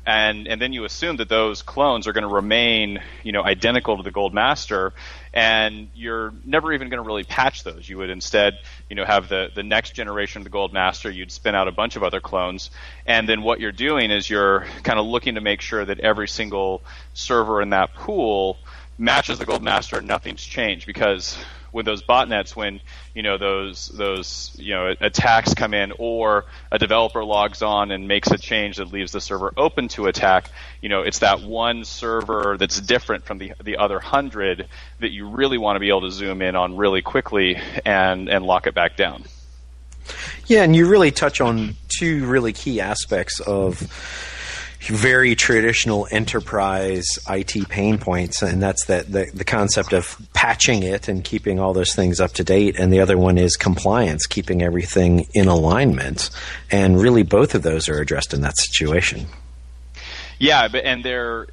and 0.06 0.48
and 0.48 0.62
then 0.62 0.74
you 0.74 0.84
assume 0.84 1.18
that 1.18 1.30
those 1.30 1.62
clones 1.62 2.08
are 2.08 2.14
going 2.14 2.28
to 2.28 2.34
remain 2.34 3.00
you 3.24 3.32
know 3.32 3.44
identical 3.44 3.98
to 3.98 4.04
the 4.04 4.12
gold 4.12 4.34
master 4.34 4.94
and 5.34 5.90
you're 5.94 6.34
never 6.44 6.74
even 6.74 6.90
going 6.90 7.02
to 7.02 7.08
really 7.08 7.24
patch 7.24 7.64
those. 7.64 7.88
You 7.88 7.98
would 8.00 8.10
instead 8.10 8.60
you 8.90 8.96
know 8.96 9.06
have 9.06 9.30
the 9.30 9.50
the 9.54 9.64
next 9.64 9.94
generation 9.94 10.42
of 10.42 10.44
the 10.44 10.50
gold 10.50 10.74
master 10.74 11.10
you'd 11.10 11.32
spin 11.32 11.56
out 11.56 11.68
a 11.68 11.72
bunch 11.72 11.96
of 11.96 12.04
other 12.04 12.20
clones. 12.20 12.72
And 13.06 13.30
then 13.30 13.44
what 13.44 13.60
you're 13.60 13.72
doing 13.72 14.12
is 14.12 14.30
you're 14.30 14.66
kind 14.84 15.00
of 15.00 15.06
looking 15.06 15.36
to 15.36 15.42
make 15.42 15.62
sure 15.62 15.86
that 15.86 16.00
every 16.00 16.28
single 16.28 16.82
server 17.14 17.62
in 17.62 17.70
that 17.70 17.94
pool 17.94 18.58
matches 18.98 19.40
the 19.40 19.46
gold 19.46 19.64
master 19.64 19.98
and 19.98 20.08
nothing's 20.08 20.44
changed 20.44 20.86
because 20.86 21.38
with 21.72 21.86
those 21.86 22.04
botnets 22.04 22.56
when 22.56 22.82
you 23.14 23.24
know 23.24 23.38
those 23.38 23.88
those 23.90 24.52
you 24.58 24.74
know 24.74 24.94
attacks 25.00 25.54
come 25.54 25.74
in 25.74 25.92
or 25.98 26.46
a 26.72 26.78
developer 26.78 27.24
logs 27.24 27.62
on 27.62 27.92
and 27.92 28.08
makes 28.08 28.32
a 28.32 28.38
change 28.38 28.78
that 28.78 28.92
leaves 28.92 29.12
the 29.12 29.22
server 29.22 29.54
open 29.58 29.88
to 29.88 30.08
attack 30.08 30.50
you 30.82 30.90
know 30.90 31.02
it's 31.02 31.20
that 31.20 31.42
one 31.42 31.84
server 31.86 32.58
that's 32.60 32.80
different 32.82 33.26
from 33.26 33.38
the 33.38 33.54
the 33.64 33.78
other 33.78 33.96
100 33.96 34.68
that 35.00 35.12
you 35.12 35.30
really 35.30 35.58
want 35.58 35.76
to 35.76 35.80
be 35.80 35.90
able 35.90 36.02
to 36.02 36.12
zoom 36.12 36.42
in 36.42 36.56
on 36.56 36.76
really 36.76 37.02
quickly 37.02 37.58
and 37.86 38.30
and 38.30 38.46
lock 38.46 38.68
it 38.68 38.74
back 38.74 38.96
down. 38.96 39.24
Yeah 40.48 40.64
and 40.64 40.76
you 40.76 40.88
really 40.88 41.12
touch 41.12 41.42
on 41.42 41.76
two 41.88 42.26
really 42.26 42.54
key 42.54 42.82
aspects 42.82 43.40
of 43.40 43.82
very 44.88 45.36
traditional 45.36 46.08
enterprise 46.12 47.06
IT 47.30 47.70
pain 47.70 47.98
points, 47.98 48.42
and 48.42 48.62
that's 48.62 48.86
that 48.86 49.12
the, 49.12 49.30
the 49.34 49.44
concept 49.44 49.94
of 49.94 50.18
patching 50.34 50.84
it 50.84 51.08
and 51.08 51.24
keeping 51.24 51.60
all 51.60 51.74
those 51.74 51.94
things 51.94 52.20
up 52.20 52.32
to 52.34 52.44
date, 52.44 52.80
and 52.80 52.92
the 52.92 53.00
other 53.00 53.18
one 53.18 53.38
is 53.38 53.56
compliance, 53.56 54.26
keeping 54.26 54.62
everything 54.62 55.28
in 55.34 55.48
alignment, 55.48 56.30
and 56.72 57.00
really 57.00 57.24
both 57.24 57.56
of 57.56 57.64
those 57.64 57.88
are 57.90 58.02
addressed 58.02 58.34
in 58.34 58.42
that 58.42 58.58
situation. 58.58 59.28
Yeah, 60.40 60.68
and 60.74 61.06
they're 61.06 61.46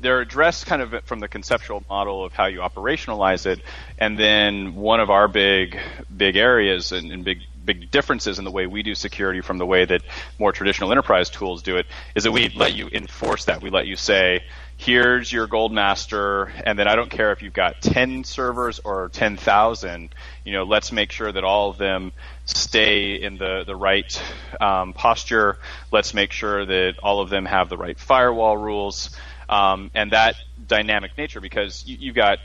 they're 0.00 0.22
addressed 0.22 0.64
kind 0.64 0.80
of 0.80 1.04
from 1.04 1.20
the 1.20 1.28
conceptual 1.28 1.84
model 1.90 2.24
of 2.24 2.32
how 2.32 2.46
you 2.46 2.60
operationalize 2.60 3.44
it, 3.44 3.60
and 3.98 4.18
then 4.18 4.74
one 4.76 4.98
of 4.98 5.10
our 5.10 5.28
big 5.28 5.78
big 6.16 6.36
areas 6.36 6.90
and, 6.90 7.12
and 7.12 7.22
big 7.22 7.40
big 7.64 7.90
differences 7.90 8.38
in 8.38 8.44
the 8.44 8.50
way 8.50 8.66
we 8.66 8.82
do 8.82 8.94
security 8.94 9.40
from 9.40 9.58
the 9.58 9.66
way 9.66 9.84
that 9.84 10.02
more 10.38 10.52
traditional 10.52 10.90
enterprise 10.90 11.30
tools 11.30 11.62
do 11.62 11.76
it 11.76 11.86
is 12.14 12.24
that 12.24 12.32
we 12.32 12.48
let 12.50 12.74
you 12.74 12.88
enforce 12.92 13.44
that. 13.46 13.62
We 13.62 13.70
let 13.70 13.86
you 13.86 13.96
say, 13.96 14.40
here's 14.76 15.30
your 15.30 15.46
gold 15.46 15.72
master, 15.72 16.44
and 16.64 16.78
then 16.78 16.88
I 16.88 16.96
don't 16.96 17.10
care 17.10 17.32
if 17.32 17.42
you've 17.42 17.52
got 17.52 17.82
10 17.82 18.24
servers 18.24 18.78
or 18.78 19.10
10,000, 19.10 20.14
you 20.44 20.52
know, 20.52 20.64
let's 20.64 20.90
make 20.90 21.12
sure 21.12 21.30
that 21.30 21.44
all 21.44 21.70
of 21.70 21.76
them 21.76 22.12
stay 22.46 23.14
in 23.14 23.36
the, 23.36 23.64
the 23.66 23.76
right 23.76 24.22
um, 24.60 24.94
posture. 24.94 25.58
Let's 25.92 26.14
make 26.14 26.32
sure 26.32 26.64
that 26.64 26.94
all 27.02 27.20
of 27.20 27.28
them 27.28 27.44
have 27.44 27.68
the 27.68 27.76
right 27.76 27.98
firewall 27.98 28.56
rules. 28.56 29.10
Um, 29.50 29.90
and 29.94 30.12
that 30.12 30.36
dynamic 30.66 31.18
nature, 31.18 31.40
because 31.40 31.84
you, 31.86 31.98
you've 32.00 32.14
got 32.14 32.38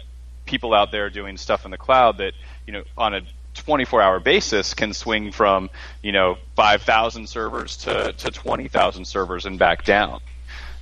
people 0.45 0.73
out 0.73 0.91
there 0.91 1.09
doing 1.09 1.37
stuff 1.37 1.63
in 1.63 1.71
the 1.71 1.77
cloud 1.77 2.17
that, 2.17 2.33
you 2.67 2.73
know, 2.73 2.83
on 2.97 3.13
a 3.13 3.21
24 3.55 4.01
hour 4.01 4.19
basis 4.19 4.73
can 4.73 4.93
swing 4.93 5.31
from, 5.31 5.69
you 6.01 6.11
know, 6.11 6.37
5,000 6.55 7.27
servers 7.27 7.77
to, 7.77 8.13
to 8.13 8.31
20,000 8.31 9.05
servers 9.05 9.45
and 9.45 9.57
back 9.57 9.83
down 9.83 10.19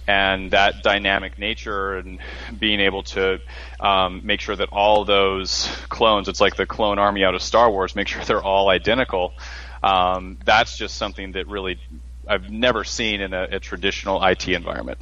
and 0.08 0.52
that 0.52 0.84
dynamic 0.84 1.40
nature 1.40 1.98
and 1.98 2.20
being 2.60 2.80
able 2.80 3.04
to 3.04 3.40
um, 3.80 4.22
make 4.24 4.42
sure 4.42 4.56
that 4.56 4.70
all 4.70 5.06
those 5.06 5.68
clones, 5.90 6.28
it's 6.28 6.42
like 6.42 6.56
the 6.56 6.66
clone 6.66 7.00
army 7.00 7.24
out 7.24 7.36
of 7.36 7.42
Star 7.42 7.72
Wars, 7.72 7.96
make 7.96 8.08
sure 8.08 8.24
they're 8.24 8.44
all 8.44 8.70
identical. 8.70 9.34
Um, 9.82 10.38
that's 10.46 10.78
just 10.78 10.96
something 10.96 11.34
that 11.34 11.48
really 11.48 11.80
I've 12.28 12.50
never 12.50 12.84
seen 12.84 13.22
in 13.22 13.34
a, 13.34 13.48
a 13.52 13.60
traditional 13.60 14.24
IT 14.24 14.48
environment. 14.48 15.00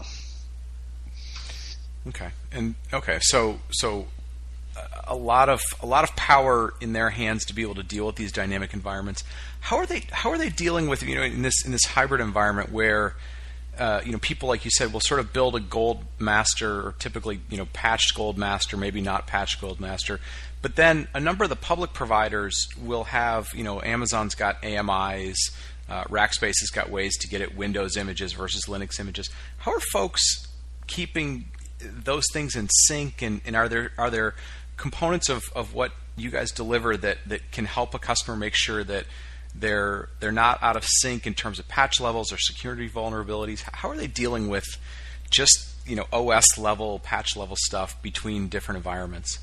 Okay, 2.08 2.30
and 2.52 2.74
okay, 2.92 3.20
so 3.22 3.60
so 3.70 4.08
a 5.08 5.15
lot 5.15 5.50
of 5.50 5.62
a 5.82 5.86
lot 5.86 6.04
of 6.04 6.15
power 6.15 6.74
in 6.82 6.94
their 6.94 7.10
hands 7.10 7.46
to 7.46 7.56
be 7.56 7.62
able 7.62 7.76
to 7.76 7.84
deal 7.84 8.06
with 8.06 8.15
these 8.15 8.32
dynamic 8.32 8.74
environments. 8.74 9.24
How 9.60 9.78
are 9.78 9.86
they 9.86 10.04
how 10.12 10.32
are 10.32 10.38
they 10.38 10.50
dealing 10.50 10.88
with 10.88 11.04
you 11.04 11.15
know 11.15 11.24
in 11.24 11.41
this 11.41 11.65
in 11.65 11.72
this 11.72 11.86
hybrid 11.86 12.22
environment 12.22 12.72
where 12.72 13.15
uh, 13.78 14.02
you 14.06 14.12
know, 14.12 14.17
people 14.20 14.50
like 14.50 14.65
you 14.65 14.72
said 14.72 14.91
will 14.91 15.00
sort 15.00 15.20
of 15.20 15.34
build 15.34 15.56
a 15.56 15.60
gold 15.60 16.04
master, 16.20 16.88
or 16.88 16.96
typically, 17.00 17.39
you 17.50 17.58
know, 17.58 17.65
patched 17.74 18.13
gold 18.15 18.38
master, 18.38 18.76
maybe 18.76 19.02
not 19.02 19.28
patched 19.28 19.62
gold 19.62 19.80
master. 19.80 20.20
But 20.62 20.76
then 20.76 21.08
a 21.13 21.20
number 21.20 21.46
of 21.46 21.50
the 21.50 21.56
public 21.56 21.94
providers 21.94 22.67
will 22.80 23.06
have, 23.06 23.48
you 23.56 23.63
know, 23.63 23.82
Amazon's 23.82 24.36
got 24.36 24.63
AMIs, 24.63 25.52
uh, 25.89 26.04
Rackspace 26.06 26.60
has 26.60 26.70
got 26.70 26.89
ways 26.89 27.17
to 27.20 27.28
get 27.28 27.41
at 27.41 27.56
Windows 27.56 27.98
images 27.98 28.34
versus 28.34 28.65
Linux 28.65 29.00
images. 29.00 29.30
How 29.58 29.74
are 29.74 29.80
folks 29.91 30.48
keeping 30.88 31.46
those 31.80 32.26
things 32.32 32.56
in 32.56 32.70
sync, 32.70 33.22
and, 33.22 33.41
and 33.46 33.56
are 33.56 33.67
there 33.67 33.91
are 33.98 34.10
there 34.10 34.36
components 34.82 35.30
of, 35.30 35.44
of 35.56 35.74
what 35.76 35.91
you 36.17 36.32
guys 36.32 36.52
deliver 36.52 36.98
that, 36.98 37.20
that 37.28 37.52
can 37.52 37.65
help 37.65 37.94
a 37.94 38.00
customer 38.00 38.36
make 38.36 38.56
sure 38.56 38.84
that 38.84 39.06
they're 39.54 40.10
they're 40.20 40.32
not 40.32 40.63
out 40.63 40.76
of 40.76 40.86
sync 40.86 41.28
in 41.28 41.34
terms 41.34 41.60
of 41.60 41.67
patch 41.67 42.00
levels 42.00 42.32
or 42.32 42.38
security 42.38 42.89
vulnerabilities. 42.89 43.62
How 43.62 43.89
are 43.89 43.98
they 43.98 44.08
dealing 44.08 44.48
with 44.48 44.65
just 45.30 45.76
you 45.86 45.96
know 45.96 46.06
OS 46.12 46.58
level, 46.58 47.00
patch 47.00 47.36
level 47.36 47.56
stuff 47.58 48.02
between 48.02 48.48
different 48.48 48.78
environments? 48.78 49.39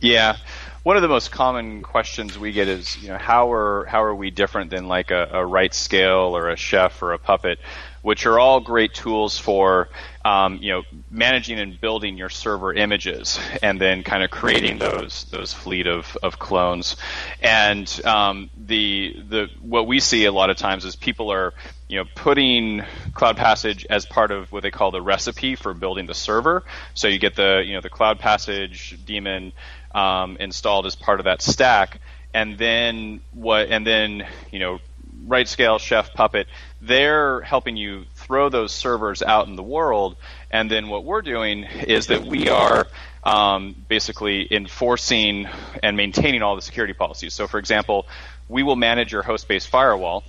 Yeah, 0.00 0.36
one 0.82 0.96
of 0.96 1.02
the 1.02 1.08
most 1.08 1.30
common 1.30 1.82
questions 1.82 2.38
we 2.38 2.52
get 2.52 2.68
is, 2.68 2.96
you 3.02 3.08
know, 3.08 3.18
how 3.18 3.52
are 3.52 3.84
how 3.86 4.02
are 4.02 4.14
we 4.14 4.30
different 4.30 4.70
than 4.70 4.88
like 4.88 5.10
a, 5.10 5.24
a 5.24 5.46
RightScale 5.46 6.30
or 6.30 6.48
a 6.48 6.56
Chef 6.56 7.02
or 7.02 7.12
a 7.12 7.18
Puppet, 7.18 7.58
which 8.02 8.24
are 8.24 8.38
all 8.38 8.60
great 8.60 8.94
tools 8.94 9.38
for, 9.38 9.88
um, 10.24 10.58
you 10.60 10.72
know, 10.72 10.82
managing 11.10 11.58
and 11.58 11.80
building 11.80 12.18
your 12.18 12.28
server 12.28 12.72
images 12.74 13.38
and 13.62 13.80
then 13.80 14.02
kind 14.02 14.22
of 14.22 14.30
creating 14.30 14.78
those 14.78 15.24
those 15.30 15.52
fleet 15.52 15.86
of, 15.86 16.16
of 16.22 16.38
clones. 16.38 16.96
And 17.42 17.88
um, 18.04 18.50
the 18.56 19.16
the 19.28 19.50
what 19.60 19.86
we 19.86 20.00
see 20.00 20.26
a 20.26 20.32
lot 20.32 20.50
of 20.50 20.56
times 20.56 20.84
is 20.84 20.94
people 20.94 21.32
are 21.32 21.54
you 21.88 21.98
know 21.98 22.04
putting 22.14 22.82
CloudPassage 23.12 23.86
as 23.88 24.04
part 24.04 24.30
of 24.30 24.52
what 24.52 24.62
they 24.62 24.70
call 24.70 24.90
the 24.90 25.02
recipe 25.02 25.56
for 25.56 25.72
building 25.72 26.06
the 26.06 26.14
server. 26.14 26.64
So 26.94 27.08
you 27.08 27.18
get 27.18 27.34
the 27.34 27.62
you 27.64 27.74
know 27.74 27.80
the 27.80 27.90
CloudPassage 27.90 29.04
daemon 29.06 29.52
um, 29.94 30.36
installed 30.38 30.84
as 30.84 30.96
part 30.96 31.20
of 31.20 31.24
that 31.24 31.40
stack, 31.40 31.98
and 32.34 32.58
then 32.58 33.22
what? 33.32 33.70
And 33.70 33.86
then 33.86 34.26
you 34.50 34.58
know, 34.58 34.80
RightScale, 35.26 35.80
Chef, 35.80 36.12
Puppet, 36.12 36.46
they're 36.80 37.40
helping 37.40 37.76
you 37.76 38.04
throw 38.30 38.48
those 38.48 38.70
servers 38.70 39.22
out 39.24 39.48
in 39.48 39.56
the 39.56 39.62
world. 39.62 40.14
And 40.52 40.70
then 40.70 40.86
what 40.86 41.04
we're 41.04 41.22
doing 41.22 41.64
is 41.64 42.06
that 42.06 42.24
we 42.24 42.48
are 42.48 42.86
um, 43.24 43.74
basically 43.88 44.46
enforcing 44.52 45.48
and 45.82 45.96
maintaining 45.96 46.40
all 46.40 46.54
the 46.54 46.62
security 46.62 46.94
policies. 46.94 47.34
So, 47.34 47.48
for 47.48 47.58
example, 47.58 48.06
we 48.48 48.62
will 48.62 48.76
manage 48.76 49.10
your 49.10 49.22
host-based 49.22 49.66
firewall, 49.66 50.22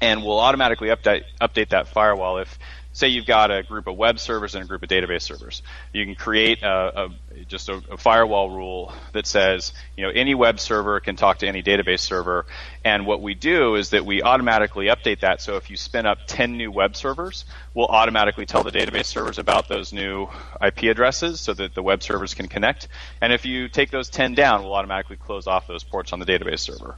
and 0.00 0.24
we'll 0.24 0.40
automatically 0.40 0.88
update 0.88 1.24
update 1.42 1.68
that 1.68 1.88
firewall 1.88 2.38
if 2.38 2.58
say 2.92 3.08
you've 3.08 3.26
got 3.26 3.50
a 3.50 3.62
group 3.62 3.86
of 3.86 3.96
web 3.96 4.18
servers 4.18 4.54
and 4.54 4.64
a 4.64 4.66
group 4.66 4.82
of 4.82 4.88
database 4.88 5.22
servers. 5.22 5.62
You 5.92 6.04
can 6.04 6.14
create 6.14 6.62
a, 6.62 7.04
a 7.04 7.08
just 7.46 7.68
a, 7.68 7.80
a, 7.90 7.96
firewall 7.96 8.50
rule 8.50 8.92
that 9.12 9.26
says, 9.26 9.72
you 9.96 10.04
know, 10.04 10.10
any 10.10 10.34
web 10.34 10.58
server 10.58 10.98
can 11.00 11.16
talk 11.16 11.38
to 11.38 11.46
any 11.46 11.62
database 11.62 12.00
server. 12.00 12.46
And 12.84 13.06
what 13.06 13.22
we 13.22 13.34
do 13.34 13.76
is 13.76 13.90
that 13.90 14.04
we 14.04 14.22
automatically 14.22 14.86
update 14.86 15.20
that. 15.20 15.40
So 15.40 15.56
if 15.56 15.70
you 15.70 15.76
spin 15.76 16.04
up 16.04 16.18
10 16.26 16.56
new 16.56 16.72
web 16.72 16.96
servers, 16.96 17.44
we'll 17.74 17.86
automatically 17.86 18.46
tell 18.46 18.64
the 18.64 18.72
database 18.72 19.06
servers 19.06 19.38
about 19.38 19.68
those 19.68 19.92
new 19.92 20.28
IP 20.60 20.84
addresses 20.84 21.40
so 21.40 21.54
that 21.54 21.74
the 21.74 21.82
web 21.82 22.02
servers 22.02 22.34
can 22.34 22.48
connect. 22.48 22.88
And 23.20 23.32
if 23.32 23.46
you 23.46 23.68
take 23.68 23.90
those 23.90 24.08
10 24.08 24.34
down, 24.34 24.64
we'll 24.64 24.74
automatically 24.74 25.16
close 25.16 25.46
off 25.46 25.68
those 25.68 25.84
ports 25.84 26.12
on 26.12 26.18
the 26.18 26.26
database 26.26 26.60
server. 26.60 26.96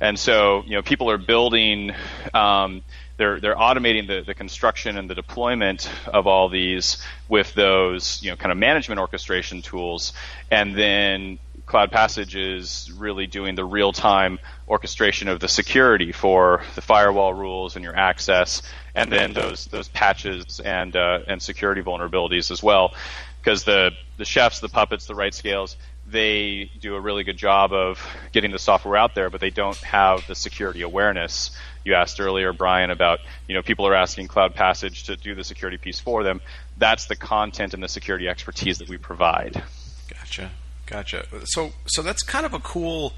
And 0.00 0.18
so, 0.18 0.62
you 0.66 0.74
know, 0.74 0.82
people 0.82 1.10
are 1.10 1.18
building, 1.18 1.92
um, 2.32 2.82
they're 3.16 3.40
they're 3.40 3.54
automating 3.54 4.06
the, 4.06 4.22
the 4.22 4.34
construction 4.34 4.98
and 4.98 5.08
the 5.08 5.14
deployment 5.14 5.88
of 6.06 6.26
all 6.26 6.48
these 6.48 6.98
with 7.28 7.54
those 7.54 8.22
you 8.22 8.30
know 8.30 8.36
kind 8.36 8.52
of 8.52 8.58
management 8.58 9.00
orchestration 9.00 9.62
tools, 9.62 10.12
and 10.50 10.76
then 10.76 11.38
CloudPassage 11.66 12.36
is 12.36 12.92
really 12.92 13.26
doing 13.26 13.54
the 13.54 13.64
real 13.64 13.92
time 13.92 14.38
orchestration 14.68 15.28
of 15.28 15.40
the 15.40 15.48
security 15.48 16.12
for 16.12 16.62
the 16.74 16.82
firewall 16.82 17.32
rules 17.32 17.76
and 17.76 17.84
your 17.84 17.96
access, 17.96 18.62
and 18.94 19.10
then 19.10 19.32
those 19.32 19.66
those 19.66 19.88
patches 19.88 20.60
and 20.60 20.96
uh, 20.96 21.20
and 21.26 21.40
security 21.40 21.82
vulnerabilities 21.82 22.50
as 22.50 22.62
well, 22.62 22.94
because 23.40 23.64
the 23.64 23.92
the 24.16 24.24
chefs, 24.24 24.60
the 24.60 24.68
puppets, 24.68 25.06
the 25.06 25.14
right 25.14 25.34
scales. 25.34 25.76
they 26.06 26.70
do 26.80 26.94
a 26.96 27.00
really 27.00 27.24
good 27.24 27.38
job 27.38 27.72
of 27.72 27.98
getting 28.32 28.50
the 28.50 28.58
software 28.58 28.96
out 28.96 29.14
there, 29.14 29.30
but 29.30 29.40
they 29.40 29.50
don't 29.50 29.78
have 29.78 30.26
the 30.26 30.34
security 30.34 30.82
awareness 30.82 31.50
you 31.84 31.94
asked 31.94 32.20
earlier, 32.20 32.52
Brian, 32.52 32.90
about 32.90 33.20
you 33.48 33.54
know 33.54 33.62
people 33.62 33.86
are 33.86 33.94
asking 33.94 34.28
CloudPassage 34.28 35.04
to 35.06 35.16
do 35.16 35.34
the 35.34 35.44
security 35.44 35.76
piece 35.76 36.00
for 36.00 36.22
them. 36.22 36.40
That's 36.78 37.06
the 37.06 37.16
content 37.16 37.74
and 37.74 37.82
the 37.82 37.88
security 37.88 38.28
expertise 38.28 38.78
that 38.78 38.88
we 38.88 38.96
provide. 38.96 39.62
Gotcha, 40.08 40.50
gotcha. 40.86 41.26
So 41.44 41.72
so 41.86 42.02
that's 42.02 42.22
kind 42.22 42.46
of 42.46 42.54
a 42.54 42.60
cool 42.60 43.12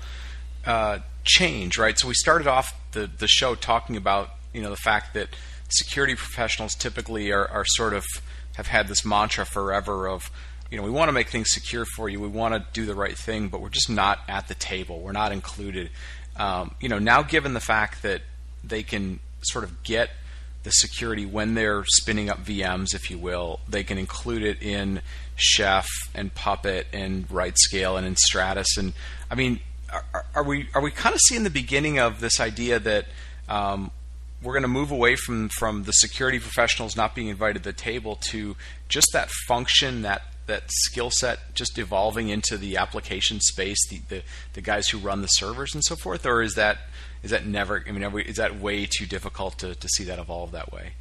uh, 0.65 0.99
change, 1.25 1.79
right? 1.79 1.99
So 1.99 2.09
we 2.09 2.15
started 2.15 2.47
off 2.47 2.75
the 2.93 3.07
the 3.07 3.29
show 3.29 3.55
talking 3.55 3.97
about 3.97 4.31
you 4.53 4.63
know 4.63 4.71
the 4.71 4.77
fact 4.77 5.15
that 5.15 5.29
security 5.69 6.15
professionals 6.15 6.75
typically 6.75 7.33
are, 7.33 7.47
are 7.49 7.65
sort 7.67 7.95
of 7.95 8.05
have 8.57 8.69
had 8.69 8.89
this 8.89 9.05
mantra 9.05 9.45
forever 9.45 10.09
of 10.09 10.31
you 10.71 10.79
know, 10.79 10.83
we 10.83 10.91
want 10.91 11.09
to 11.09 11.13
make 11.13 11.29
things 11.29 11.53
secure 11.53 11.85
for 11.85 12.09
you. 12.09 12.21
We 12.21 12.29
want 12.29 12.55
to 12.55 12.65
do 12.73 12.87
the 12.87 12.95
right 12.95 13.17
thing, 13.17 13.49
but 13.49 13.61
we're 13.61 13.69
just 13.69 13.89
not 13.89 14.19
at 14.29 14.49
the 14.49 14.55
table. 14.55 15.01
We're 15.01 15.13
not 15.13 15.33
included. 15.33 15.91
Um, 16.37 16.75
you 16.81 16.89
know, 16.89 16.99
now 16.99 17.23
given 17.23 17.55
the 17.55 17.61
fact 17.61 18.03
that 18.03 18.23
they 18.63 18.83
can 18.83 19.21
sort 19.43 19.65
of 19.65 19.83
get 19.83 20.11
the 20.63 20.71
security 20.73 21.25
when 21.25 21.55
they're 21.55 21.85
spinning 21.87 22.29
up 22.29 22.45
VMs, 22.45 22.95
if 22.95 23.11
you 23.11 23.19
will. 23.19 23.61
They 23.69 23.85
can 23.85 23.99
include 23.99 24.43
it 24.43 24.61
in 24.61 25.01
Chef 25.37 25.87
and 26.15 26.35
Puppet 26.35 26.89
and 26.93 27.29
RightScale 27.29 27.97
and 27.97 28.17
enStratus. 28.17 28.77
And 28.77 28.93
I 29.31 29.37
mean, 29.37 29.61
are, 29.93 30.25
are 30.35 30.43
we 30.43 30.69
are 30.75 30.83
we 30.83 30.91
kind 30.91 31.15
of 31.15 31.21
seeing 31.21 31.45
the 31.45 31.51
beginning 31.51 31.99
of 31.99 32.21
this 32.21 32.41
idea 32.41 32.81
that 32.81 33.07
um, 33.49 33.93
we're 34.43 34.55
going 34.55 34.63
to 34.63 34.69
move 34.69 34.91
away 34.91 35.15
from 35.15 35.49
from 35.51 35.85
the 35.85 35.93
security 35.93 36.39
professionals 36.39 36.97
not 36.97 37.15
being 37.15 37.29
invited 37.29 37.63
to 37.63 37.71
the 37.71 37.73
table 37.73 38.17
to 38.31 38.57
just 38.89 39.09
that 39.13 39.31
function 39.47 40.03
that 40.03 40.23
that 40.47 40.65
skill 40.69 41.11
set 41.11 41.55
just 41.55 41.79
evolving 41.79 42.29
into 42.29 42.57
the 42.57 42.77
application 42.77 43.41
space, 43.41 43.79
the, 43.89 44.01
the, 44.09 44.23
the 44.53 44.61
guys 44.61 44.89
who 44.89 44.99
run 44.99 45.23
the 45.23 45.29
servers 45.29 45.75
and 45.75 45.85
so 45.85 45.97
forth, 45.97 46.25
or 46.25 46.41
is 46.41 46.55
that 46.55 46.79
is 47.27 47.33
that 47.33 47.45
never? 47.45 47.83
I 47.89 47.91
mean, 47.91 48.13
we, 48.13 48.23
is 48.23 48.37
that 48.37 48.61
way 48.61 48.87
too 48.87 49.05
difficult 49.05 49.59
to, 49.59 49.75
to 49.75 49.89
see 49.89 50.05
that 50.05 50.21
evolve 50.21 50.53
that 50.53 50.73
way? 50.73 50.93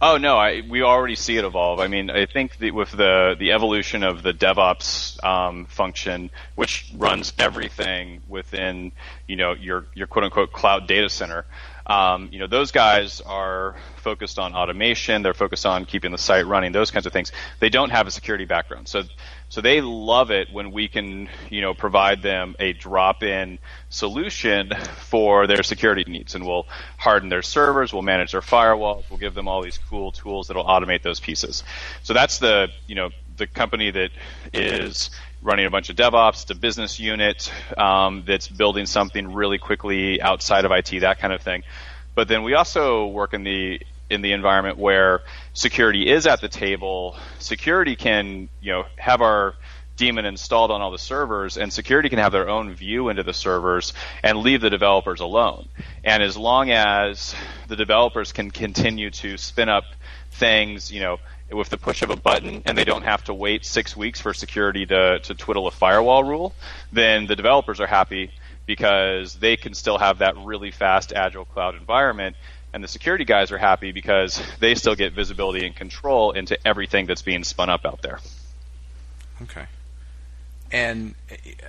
Oh 0.00 0.18
no, 0.18 0.36
I, 0.36 0.62
we 0.68 0.82
already 0.82 1.16
see 1.16 1.36
it 1.36 1.44
evolve. 1.44 1.80
I 1.80 1.88
mean, 1.88 2.10
I 2.10 2.26
think 2.26 2.58
with 2.60 2.92
the 2.92 3.34
the 3.36 3.50
evolution 3.50 4.04
of 4.04 4.22
the 4.22 4.32
DevOps 4.32 5.22
um, 5.24 5.64
function, 5.66 6.30
which 6.54 6.92
runs 6.96 7.32
everything 7.40 8.22
within 8.28 8.92
you 9.26 9.34
know 9.34 9.52
your 9.54 9.86
your 9.94 10.06
quote 10.06 10.24
unquote 10.26 10.52
cloud 10.52 10.86
data 10.86 11.08
center, 11.08 11.44
Um, 11.86 12.30
you 12.32 12.38
know, 12.38 12.46
those 12.46 12.72
guys 12.72 13.20
are 13.20 13.76
focused 13.96 14.38
on 14.38 14.54
automation. 14.54 15.22
They're 15.22 15.34
focused 15.34 15.66
on 15.66 15.84
keeping 15.84 16.12
the 16.12 16.18
site 16.18 16.46
running, 16.46 16.72
those 16.72 16.90
kinds 16.90 17.06
of 17.06 17.12
things. 17.12 17.30
They 17.60 17.68
don't 17.68 17.90
have 17.90 18.06
a 18.06 18.10
security 18.10 18.46
background, 18.46 18.88
so 18.88 19.02
so 19.50 19.60
they 19.60 19.80
love 19.80 20.32
it 20.32 20.48
when 20.52 20.72
we 20.72 20.88
can, 20.88 21.28
you 21.48 21.60
know, 21.60 21.74
provide 21.74 22.22
them 22.22 22.56
a 22.58 22.72
drop-in 22.72 23.60
solution 23.88 24.72
for 24.96 25.46
their 25.46 25.62
security 25.62 26.04
needs, 26.10 26.34
and 26.34 26.44
we'll 26.44 26.66
harden 26.96 27.28
their 27.28 27.42
servers, 27.42 27.92
we'll 27.92 28.02
manage 28.02 28.32
their 28.32 28.40
firewalls, 28.40 29.04
we'll 29.10 29.20
give 29.20 29.34
them 29.34 29.46
all 29.46 29.62
these 29.62 29.78
cool 29.78 30.10
tools 30.10 30.48
that'll 30.48 30.64
automate 30.64 31.02
those 31.02 31.20
pieces. 31.20 31.62
So 32.02 32.14
that's 32.14 32.38
the, 32.38 32.68
you 32.88 32.96
know, 32.96 33.10
the 33.36 33.46
company 33.46 33.90
that 33.92 34.10
is 34.52 35.10
running 35.44 35.66
a 35.66 35.70
bunch 35.70 35.90
of 35.90 35.96
DevOps, 35.96 36.50
a 36.50 36.54
business 36.54 36.98
unit 36.98 37.52
um, 37.78 38.24
that's 38.26 38.48
building 38.48 38.86
something 38.86 39.32
really 39.32 39.58
quickly 39.58 40.20
outside 40.20 40.64
of 40.64 40.72
IT, 40.72 40.98
that 41.00 41.20
kind 41.20 41.32
of 41.32 41.42
thing. 41.42 41.62
But 42.16 42.26
then 42.28 42.42
we 42.42 42.54
also 42.54 43.06
work 43.06 43.34
in 43.34 43.44
the 43.44 43.80
in 44.10 44.20
the 44.22 44.32
environment 44.32 44.78
where 44.78 45.22
security 45.52 46.08
is 46.10 46.26
at 46.26 46.40
the 46.40 46.48
table. 46.48 47.16
Security 47.38 47.94
can 47.94 48.48
you 48.60 48.72
know 48.72 48.84
have 48.96 49.20
our 49.20 49.54
daemon 49.96 50.24
installed 50.24 50.70
on 50.70 50.80
all 50.80 50.90
the 50.90 50.98
servers, 50.98 51.56
and 51.56 51.72
security 51.72 52.08
can 52.08 52.18
have 52.18 52.32
their 52.32 52.48
own 52.48 52.72
view 52.72 53.10
into 53.10 53.22
the 53.22 53.32
servers 53.34 53.92
and 54.22 54.38
leave 54.38 54.60
the 54.60 54.70
developers 54.70 55.20
alone. 55.20 55.68
And 56.02 56.22
as 56.22 56.36
long 56.36 56.70
as 56.70 57.34
the 57.68 57.76
developers 57.76 58.32
can 58.32 58.50
continue 58.50 59.10
to 59.10 59.36
spin 59.36 59.68
up 59.68 59.84
things, 60.32 60.90
you 60.90 61.00
know, 61.00 61.18
with 61.54 61.70
the 61.70 61.78
push 61.78 62.02
of 62.02 62.10
a 62.10 62.16
button 62.16 62.62
and 62.64 62.76
they 62.76 62.84
don't 62.84 63.02
have 63.02 63.24
to 63.24 63.34
wait 63.34 63.64
six 63.64 63.96
weeks 63.96 64.20
for 64.20 64.34
security 64.34 64.86
to, 64.86 65.18
to 65.20 65.34
twiddle 65.34 65.66
a 65.66 65.70
firewall 65.70 66.24
rule, 66.24 66.54
then 66.92 67.26
the 67.26 67.36
developers 67.36 67.80
are 67.80 67.86
happy 67.86 68.30
because 68.66 69.34
they 69.36 69.56
can 69.56 69.74
still 69.74 69.98
have 69.98 70.18
that 70.18 70.36
really 70.38 70.70
fast 70.70 71.12
agile 71.12 71.44
cloud 71.44 71.74
environment 71.74 72.36
and 72.74 72.82
the 72.82 72.88
security 72.88 73.24
guys 73.24 73.52
are 73.52 73.58
happy 73.58 73.92
because 73.92 74.42
they 74.58 74.74
still 74.74 74.96
get 74.96 75.12
visibility 75.12 75.64
and 75.64 75.74
control 75.74 76.32
into 76.32 76.58
everything 76.66 77.06
that's 77.06 77.22
being 77.22 77.44
spun 77.44 77.70
up 77.70 77.86
out 77.86 78.02
there. 78.02 78.18
Okay. 79.42 79.66
And 80.72 81.14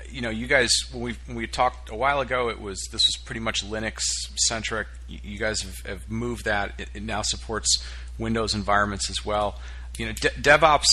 you 0.09 0.21
know, 0.21 0.31
you 0.31 0.47
guys 0.47 0.71
when 0.91 1.03
we 1.03 1.15
when 1.27 1.37
we 1.37 1.45
talked 1.45 1.91
a 1.91 1.95
while 1.95 2.21
ago, 2.21 2.49
it 2.49 2.59
was 2.59 2.79
this 2.91 3.01
was 3.07 3.23
pretty 3.23 3.39
much 3.39 3.63
Linux 3.63 3.99
centric. 4.35 4.87
You 5.07 5.37
guys 5.37 5.61
have, 5.61 5.85
have 5.85 6.09
moved 6.09 6.45
that. 6.45 6.73
It, 6.79 6.89
it 6.95 7.03
now 7.03 7.21
supports 7.21 7.85
Windows 8.17 8.53
environments 8.53 9.09
as 9.09 9.25
well. 9.25 9.59
You 9.97 10.07
know, 10.07 10.11
De- 10.13 10.29
DevOps 10.29 10.85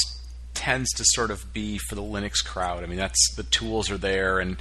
tends 0.55 0.91
to 0.93 1.05
sort 1.07 1.31
of 1.31 1.53
be 1.53 1.79
for 1.79 1.95
the 1.95 2.03
Linux 2.03 2.45
crowd. 2.45 2.83
I 2.83 2.87
mean, 2.87 2.99
that's 2.99 3.35
the 3.37 3.43
tools 3.45 3.91
are 3.91 3.99
there, 3.99 4.39
and 4.39 4.57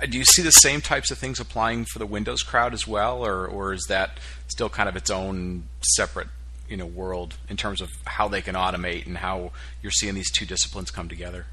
uh, 0.00 0.06
do 0.06 0.16
you 0.16 0.24
see 0.24 0.42
the 0.42 0.50
same 0.50 0.80
types 0.80 1.10
of 1.10 1.18
things 1.18 1.40
applying 1.40 1.84
for 1.84 1.98
the 1.98 2.06
Windows 2.06 2.42
crowd 2.42 2.72
as 2.72 2.86
well, 2.86 3.24
or 3.24 3.46
or 3.46 3.72
is 3.72 3.84
that 3.88 4.18
still 4.46 4.68
kind 4.68 4.88
of 4.88 4.96
its 4.96 5.10
own 5.10 5.64
separate 5.82 6.28
you 6.68 6.76
know 6.76 6.86
world 6.86 7.34
in 7.48 7.56
terms 7.56 7.80
of 7.80 7.90
how 8.04 8.28
they 8.28 8.42
can 8.42 8.54
automate 8.54 9.06
and 9.06 9.18
how 9.18 9.50
you're 9.82 9.92
seeing 9.92 10.14
these 10.14 10.30
two 10.30 10.46
disciplines 10.46 10.90
come 10.90 11.08
together? 11.08 11.46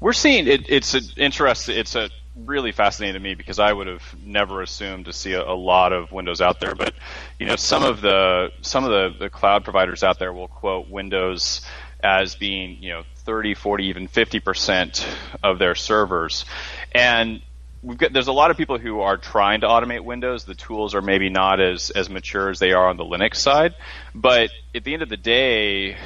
We're 0.00 0.12
seeing 0.12 0.46
it, 0.46 0.68
it's 0.68 0.94
an 0.94 1.04
interest. 1.16 1.68
It's 1.68 1.94
a 1.94 2.10
really 2.44 2.72
fascinating 2.72 3.14
to 3.14 3.20
me 3.20 3.34
because 3.34 3.58
I 3.58 3.72
would 3.72 3.86
have 3.86 4.02
never 4.22 4.60
assumed 4.62 5.06
to 5.06 5.12
see 5.12 5.32
a, 5.32 5.42
a, 5.42 5.54
lot 5.54 5.92
of 5.92 6.12
Windows 6.12 6.40
out 6.40 6.60
there. 6.60 6.74
But 6.74 6.94
you 7.38 7.46
know, 7.46 7.56
some 7.56 7.82
of 7.82 8.00
the 8.00 8.52
some 8.60 8.84
of 8.84 8.90
the, 8.90 9.18
the 9.18 9.30
cloud 9.30 9.64
providers 9.64 10.02
out 10.02 10.18
there 10.18 10.32
will 10.32 10.48
quote 10.48 10.88
Windows 10.88 11.62
as 12.02 12.34
being 12.34 12.82
you 12.82 12.92
know 12.92 13.02
30, 13.18 13.54
40, 13.54 13.84
even 13.86 14.08
50 14.08 14.40
percent 14.40 15.06
of 15.42 15.58
their 15.58 15.74
servers, 15.74 16.44
and 16.92 17.40
we've 17.82 17.98
got 17.98 18.12
there's 18.12 18.28
a 18.28 18.32
lot 18.32 18.50
of 18.50 18.56
people 18.56 18.78
who 18.78 19.00
are 19.00 19.16
trying 19.16 19.62
to 19.62 19.66
automate 19.66 20.04
Windows. 20.04 20.44
The 20.44 20.54
tools 20.54 20.94
are 20.94 21.02
maybe 21.02 21.30
not 21.30 21.60
as 21.60 21.90
as 21.90 22.10
mature 22.10 22.50
as 22.50 22.58
they 22.58 22.72
are 22.72 22.88
on 22.88 22.96
the 22.96 23.04
Linux 23.04 23.36
side, 23.36 23.74
but 24.14 24.50
at 24.74 24.84
the 24.84 24.92
end 24.92 25.02
of 25.02 25.08
the 25.08 25.16
day, 25.16 25.96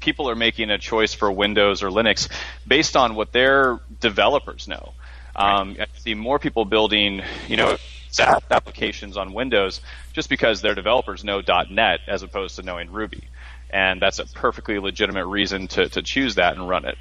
people 0.00 0.28
are 0.28 0.36
making 0.36 0.70
a 0.70 0.78
choice 0.78 1.14
for 1.14 1.30
Windows 1.30 1.82
or 1.82 1.88
Linux 1.88 2.28
based 2.66 2.96
on 2.96 3.14
what 3.14 3.32
their 3.32 3.80
developers 4.00 4.68
know. 4.68 4.92
Um, 5.38 5.76
I 5.78 5.86
see 5.98 6.14
more 6.14 6.38
people 6.38 6.64
building, 6.64 7.22
you 7.46 7.56
know, 7.56 7.76
SAP 8.10 8.44
applications 8.50 9.16
on 9.16 9.32
Windows 9.32 9.80
just 10.12 10.28
because 10.28 10.62
their 10.62 10.74
developers 10.74 11.22
know 11.22 11.42
.NET 11.70 12.00
as 12.08 12.22
opposed 12.22 12.56
to 12.56 12.62
knowing 12.62 12.90
Ruby, 12.90 13.24
and 13.70 14.02
that's 14.02 14.18
a 14.18 14.26
perfectly 14.26 14.78
legitimate 14.78 15.26
reason 15.26 15.68
to, 15.68 15.88
to 15.90 16.02
choose 16.02 16.34
that 16.34 16.56
and 16.56 16.68
run 16.68 16.84
it. 16.84 16.98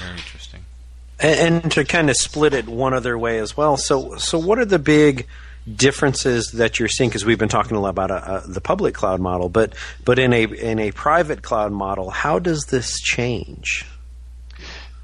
Very 0.00 0.18
interesting. 0.18 0.64
And, 1.18 1.64
and 1.64 1.72
to 1.72 1.84
kind 1.84 2.10
of 2.10 2.16
split 2.16 2.52
it 2.52 2.68
one 2.68 2.92
other 2.92 3.16
way 3.18 3.38
as 3.38 3.56
well. 3.56 3.76
So, 3.76 4.16
so 4.16 4.38
what 4.38 4.58
are 4.58 4.64
the 4.64 4.78
big 4.78 5.26
differences 5.72 6.52
that 6.52 6.78
you're 6.78 6.88
seeing? 6.88 7.08
Because 7.10 7.24
we've 7.24 7.38
been 7.38 7.48
talking 7.48 7.76
a 7.76 7.80
lot 7.80 7.90
about 7.90 8.10
uh, 8.10 8.42
the 8.46 8.60
public 8.60 8.94
cloud 8.94 9.20
model, 9.20 9.48
but 9.48 9.74
but 10.04 10.18
in 10.18 10.32
a 10.32 10.44
in 10.44 10.78
a 10.78 10.92
private 10.92 11.42
cloud 11.42 11.72
model, 11.72 12.10
how 12.10 12.38
does 12.38 12.66
this 12.66 13.00
change? 13.00 13.86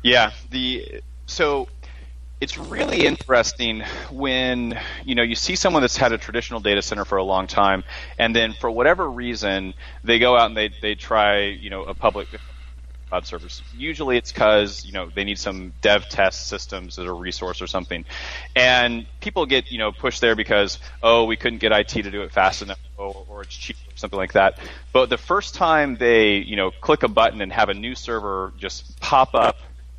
Yeah, 0.03 0.33
the 0.51 1.03
so 1.27 1.69
it's 2.41 2.59
really 2.59 3.07
interesting 3.07 3.83
when 4.11 4.79
you 5.05 5.15
know 5.15 5.23
you 5.23 5.35
see 5.35 5.57
someone 5.57 5.83
that's 5.83 5.97
had 5.97 6.13
a 6.13 6.19
traditional 6.19 6.61
data 6.61 6.83
center 6.83 7.05
for 7.05 7.19
a 7.19 7.25
long 7.25 7.47
time, 7.47 7.85
and 8.19 8.35
then 8.35 8.55
for 8.61 8.71
whatever 8.71 9.11
reason 9.11 9.75
they 10.03 10.19
go 10.19 10.37
out 10.37 10.47
and 10.47 10.57
they 10.57 10.71
they 10.83 10.95
try 10.95 11.45
you 11.45 11.71
know 11.71 11.85
a 11.85 11.95
public 11.95 12.29
cloud 13.09 13.27
service. 13.27 13.63
Usually 13.73 14.17
it's 14.17 14.33
because 14.33 14.85
you 14.85 14.93
know 14.93 15.11
they 15.15 15.25
need 15.25 15.39
some 15.39 15.73
dev 15.81 16.09
test 16.09 16.49
systems 16.49 16.99
as 16.99 17.07
a 17.07 17.13
resource 17.13 17.63
or 17.63 17.67
something, 17.67 18.05
and 18.57 19.07
people 19.21 19.47
get 19.47 19.71
you 19.71 19.79
know 19.79 19.93
pushed 19.93 20.21
there 20.21 20.37
because 20.37 20.79
oh 21.03 21.25
we 21.25 21.37
couldn't 21.37 21.61
get 21.61 21.73
IT 21.73 21.89
to 21.89 22.11
do 22.11 22.23
it 22.23 22.33
fast 22.33 22.63
enough 22.63 22.79
or, 22.97 23.25
or 23.29 23.43
it's 23.43 23.55
cheap 23.55 23.77
or 23.87 23.97
something 23.97 24.19
like 24.19 24.33
that. 24.33 24.59
But 24.93 25.09
the 25.11 25.19
first 25.19 25.55
time 25.55 25.97
they 25.97 26.37
you 26.37 26.57
know 26.57 26.73
click 26.73 27.05
a 27.05 27.09
button 27.09 27.41
and 27.41 27.53
have 27.53 27.69
a 27.69 27.75
new 27.75 27.95
server 27.95 28.53
just 28.59 28.99
pop 29.01 29.35
up 29.35 29.57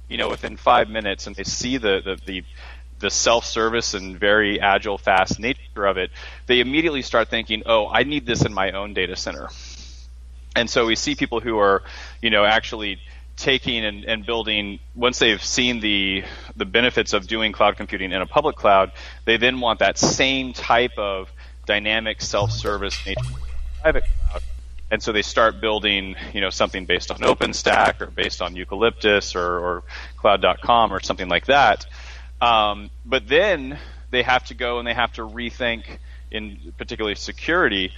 you 0.09 0.17
know, 0.17 0.29
within 0.29 0.57
five 0.57 0.89
minutes 0.89 1.27
and 1.27 1.35
they 1.35 1.43
see 1.43 1.77
the, 1.77 2.01
the, 2.03 2.19
the, 2.25 2.43
the 2.99 3.09
self-service 3.09 3.93
and 3.93 4.19
very 4.19 4.59
agile, 4.59 4.97
fast 4.97 5.39
nature 5.39 5.85
of 5.85 5.97
it, 5.97 6.11
they 6.47 6.59
immediately 6.59 7.01
start 7.01 7.29
thinking, 7.29 7.63
oh, 7.65 7.87
I 7.87 8.03
need 8.03 8.25
this 8.25 8.45
in 8.45 8.53
my 8.53 8.71
own 8.71 8.93
data 8.93 9.15
center. 9.15 9.49
And 10.55 10.69
so 10.69 10.85
we 10.85 10.95
see 10.95 11.15
people 11.15 11.41
who 11.41 11.57
are, 11.59 11.83
you 12.21 12.29
know, 12.29 12.45
actually 12.45 12.99
taking 13.35 13.83
and, 13.83 14.05
and 14.05 14.25
building 14.25 14.79
once 14.95 15.19
they've 15.19 15.43
seen 15.43 15.81
the 15.81 16.23
the 16.55 16.63
benefits 16.63 17.11
of 17.11 17.27
doing 17.27 17.51
cloud 17.51 17.75
computing 17.75 18.13
in 18.13 18.21
a 18.21 18.25
public 18.25 18.55
cloud, 18.55 18.93
they 19.25 19.35
then 19.35 19.59
want 19.59 19.79
that 19.79 19.97
same 19.97 20.53
type 20.53 20.97
of 20.97 21.29
dynamic 21.65 22.21
self-service 22.21 23.05
nature 23.05 23.21
private 23.81 24.05
cloud 24.29 24.41
and 24.91 25.01
so 25.01 25.11
they 25.11 25.21
start 25.21 25.59
building, 25.61 26.15
you 26.33 26.41
know, 26.41 26.49
something 26.49 26.85
based 26.85 27.11
on 27.11 27.17
OpenStack 27.17 28.01
or 28.01 28.07
based 28.07 28.41
on 28.41 28.55
Eucalyptus 28.55 29.35
or, 29.35 29.59
or 29.59 29.83
Cloud.com 30.17 30.93
or 30.93 30.99
something 31.01 31.27
like 31.27 31.45
that. 31.47 31.85
Um, 32.41 32.89
but 33.05 33.27
then 33.27 33.79
they 34.11 34.23
have 34.23 34.45
to 34.45 34.53
go 34.53 34.77
and 34.77 34.87
they 34.87 34.93
have 34.93 35.13
to 35.13 35.21
rethink, 35.21 35.83
in 36.31 36.73
particularly 36.77 37.15
security, 37.15 37.91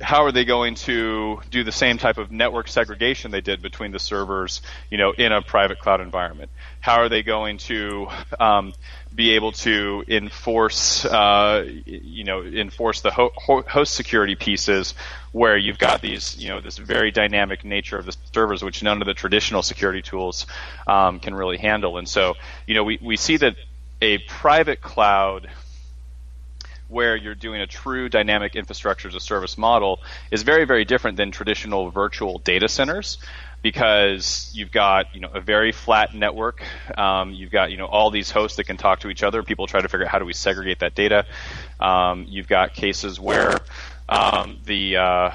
how 0.00 0.24
are 0.24 0.32
they 0.32 0.44
going 0.44 0.74
to 0.74 1.40
do 1.50 1.62
the 1.62 1.72
same 1.72 1.98
type 1.98 2.18
of 2.18 2.32
network 2.32 2.68
segregation 2.68 3.30
they 3.30 3.40
did 3.40 3.62
between 3.62 3.92
the 3.92 3.98
servers, 3.98 4.60
you 4.90 4.98
know, 4.98 5.12
in 5.12 5.30
a 5.32 5.40
private 5.40 5.78
cloud 5.78 6.00
environment? 6.00 6.50
How 6.80 6.96
are 6.96 7.08
they 7.08 7.22
going 7.22 7.58
to 7.58 8.08
um, 8.40 8.72
be 9.14 9.32
able 9.32 9.52
to 9.52 10.04
enforce, 10.08 11.04
uh, 11.04 11.64
you 11.86 12.24
know, 12.24 12.42
enforce 12.42 13.00
the 13.00 13.10
ho- 13.10 13.32
host 13.36 13.94
security 13.94 14.34
pieces 14.34 14.94
where 15.32 15.56
you've 15.56 15.78
got 15.78 16.00
these, 16.00 16.36
you 16.36 16.48
know, 16.48 16.60
this 16.60 16.78
very 16.78 17.10
dynamic 17.10 17.64
nature 17.64 17.96
of 17.96 18.06
the 18.06 18.16
servers, 18.32 18.64
which 18.64 18.82
none 18.82 19.00
of 19.00 19.06
the 19.06 19.14
traditional 19.14 19.62
security 19.62 20.02
tools 20.02 20.46
um, 20.86 21.20
can 21.20 21.34
really 21.34 21.58
handle. 21.58 21.98
And 21.98 22.08
so, 22.08 22.34
you 22.66 22.74
know, 22.74 22.82
we, 22.82 22.98
we 23.00 23.16
see 23.16 23.36
that 23.36 23.56
a 24.02 24.18
private 24.18 24.80
cloud 24.80 25.48
where 26.88 27.16
you're 27.16 27.34
doing 27.34 27.60
a 27.60 27.66
true 27.66 28.08
dynamic 28.08 28.56
infrastructure 28.56 29.08
as 29.08 29.14
a 29.14 29.20
service 29.20 29.56
model 29.56 30.00
is 30.30 30.42
very, 30.42 30.64
very 30.64 30.84
different 30.84 31.16
than 31.16 31.30
traditional 31.30 31.90
virtual 31.90 32.38
data 32.38 32.68
centers 32.68 33.18
because 33.64 34.50
you've 34.52 34.70
got 34.70 35.14
you 35.14 35.20
know 35.22 35.30
a 35.32 35.40
very 35.40 35.72
flat 35.72 36.14
network. 36.14 36.62
Um, 36.98 37.32
you've 37.32 37.50
got 37.50 37.70
you 37.70 37.78
know 37.78 37.86
all 37.86 38.10
these 38.10 38.30
hosts 38.30 38.58
that 38.58 38.64
can 38.64 38.76
talk 38.76 39.00
to 39.00 39.08
each 39.08 39.22
other. 39.22 39.42
People 39.42 39.66
try 39.66 39.80
to 39.80 39.88
figure 39.88 40.04
out 40.04 40.12
how 40.12 40.18
do 40.18 40.26
we 40.26 40.34
segregate 40.34 40.80
that 40.80 40.94
data. 40.94 41.24
Um, 41.80 42.26
you've 42.28 42.46
got 42.46 42.74
cases 42.74 43.18
where 43.18 43.56
um, 44.06 44.58
the 44.66 44.98
uh, 44.98 45.30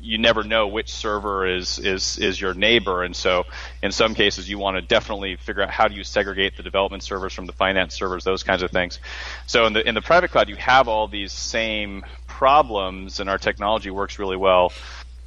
you 0.00 0.16
never 0.16 0.42
know 0.42 0.68
which 0.68 0.90
server 0.90 1.46
is 1.46 1.78
is 1.78 2.16
is 2.16 2.40
your 2.40 2.54
neighbor, 2.54 3.04
and 3.04 3.14
so 3.14 3.44
in 3.82 3.92
some 3.92 4.14
cases 4.14 4.48
you 4.48 4.56
want 4.56 4.78
to 4.78 4.80
definitely 4.80 5.36
figure 5.36 5.62
out 5.62 5.68
how 5.68 5.86
do 5.86 5.94
you 5.94 6.02
segregate 6.02 6.56
the 6.56 6.62
development 6.62 7.02
servers 7.02 7.34
from 7.34 7.44
the 7.44 7.52
finance 7.52 7.94
servers, 7.94 8.24
those 8.24 8.42
kinds 8.42 8.62
of 8.62 8.70
things. 8.70 9.00
So 9.46 9.66
in 9.66 9.74
the 9.74 9.86
in 9.86 9.94
the 9.94 10.00
private 10.00 10.30
cloud, 10.30 10.48
you 10.48 10.56
have 10.56 10.88
all 10.88 11.08
these 11.08 11.32
same 11.32 12.06
problems, 12.26 13.20
and 13.20 13.28
our 13.28 13.38
technology 13.38 13.90
works 13.90 14.18
really 14.18 14.38
well 14.38 14.72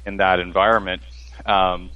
in 0.04 0.16
that 0.16 0.40
environment. 0.40 1.02
Um, 1.46 1.90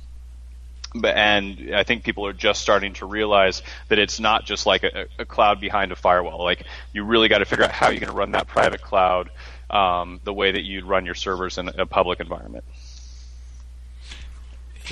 but, 0.95 1.17
and 1.17 1.75
I 1.75 1.85
think 1.85 2.05
people 2.05 2.27
are 2.27 2.33
just 2.33 2.61
starting 2.63 2.95
to 2.95 3.07
realize 3.07 3.63
that 3.89 3.99
it's 3.99 4.21
not 4.21 4.45
just 4.45 4.67
like 4.67 4.85
a, 4.85 5.07
a 5.19 5.25
cloud 5.25 5.61
behind 5.61 5.93
a 5.93 5.97
firewall. 5.97 6.45
Like 6.45 6.65
you 6.93 7.05
really 7.05 7.29
got 7.29 7.39
to 7.39 7.45
figure 7.45 7.65
out 7.65 7.73
how 7.73 7.89
you're 7.89 8.01
going 8.01 8.13
to 8.13 8.17
run 8.17 8.33
that 8.33 8.47
private 8.47 8.83
cloud 8.83 9.31
um, 9.71 10.21
the 10.25 10.33
way 10.33 10.53
that 10.53 10.63
you'd 10.63 10.85
run 10.85 11.07
your 11.07 11.15
servers 11.15 11.59
in 11.59 11.69
a 11.69 11.87
public 11.87 12.21
environment. 12.21 12.65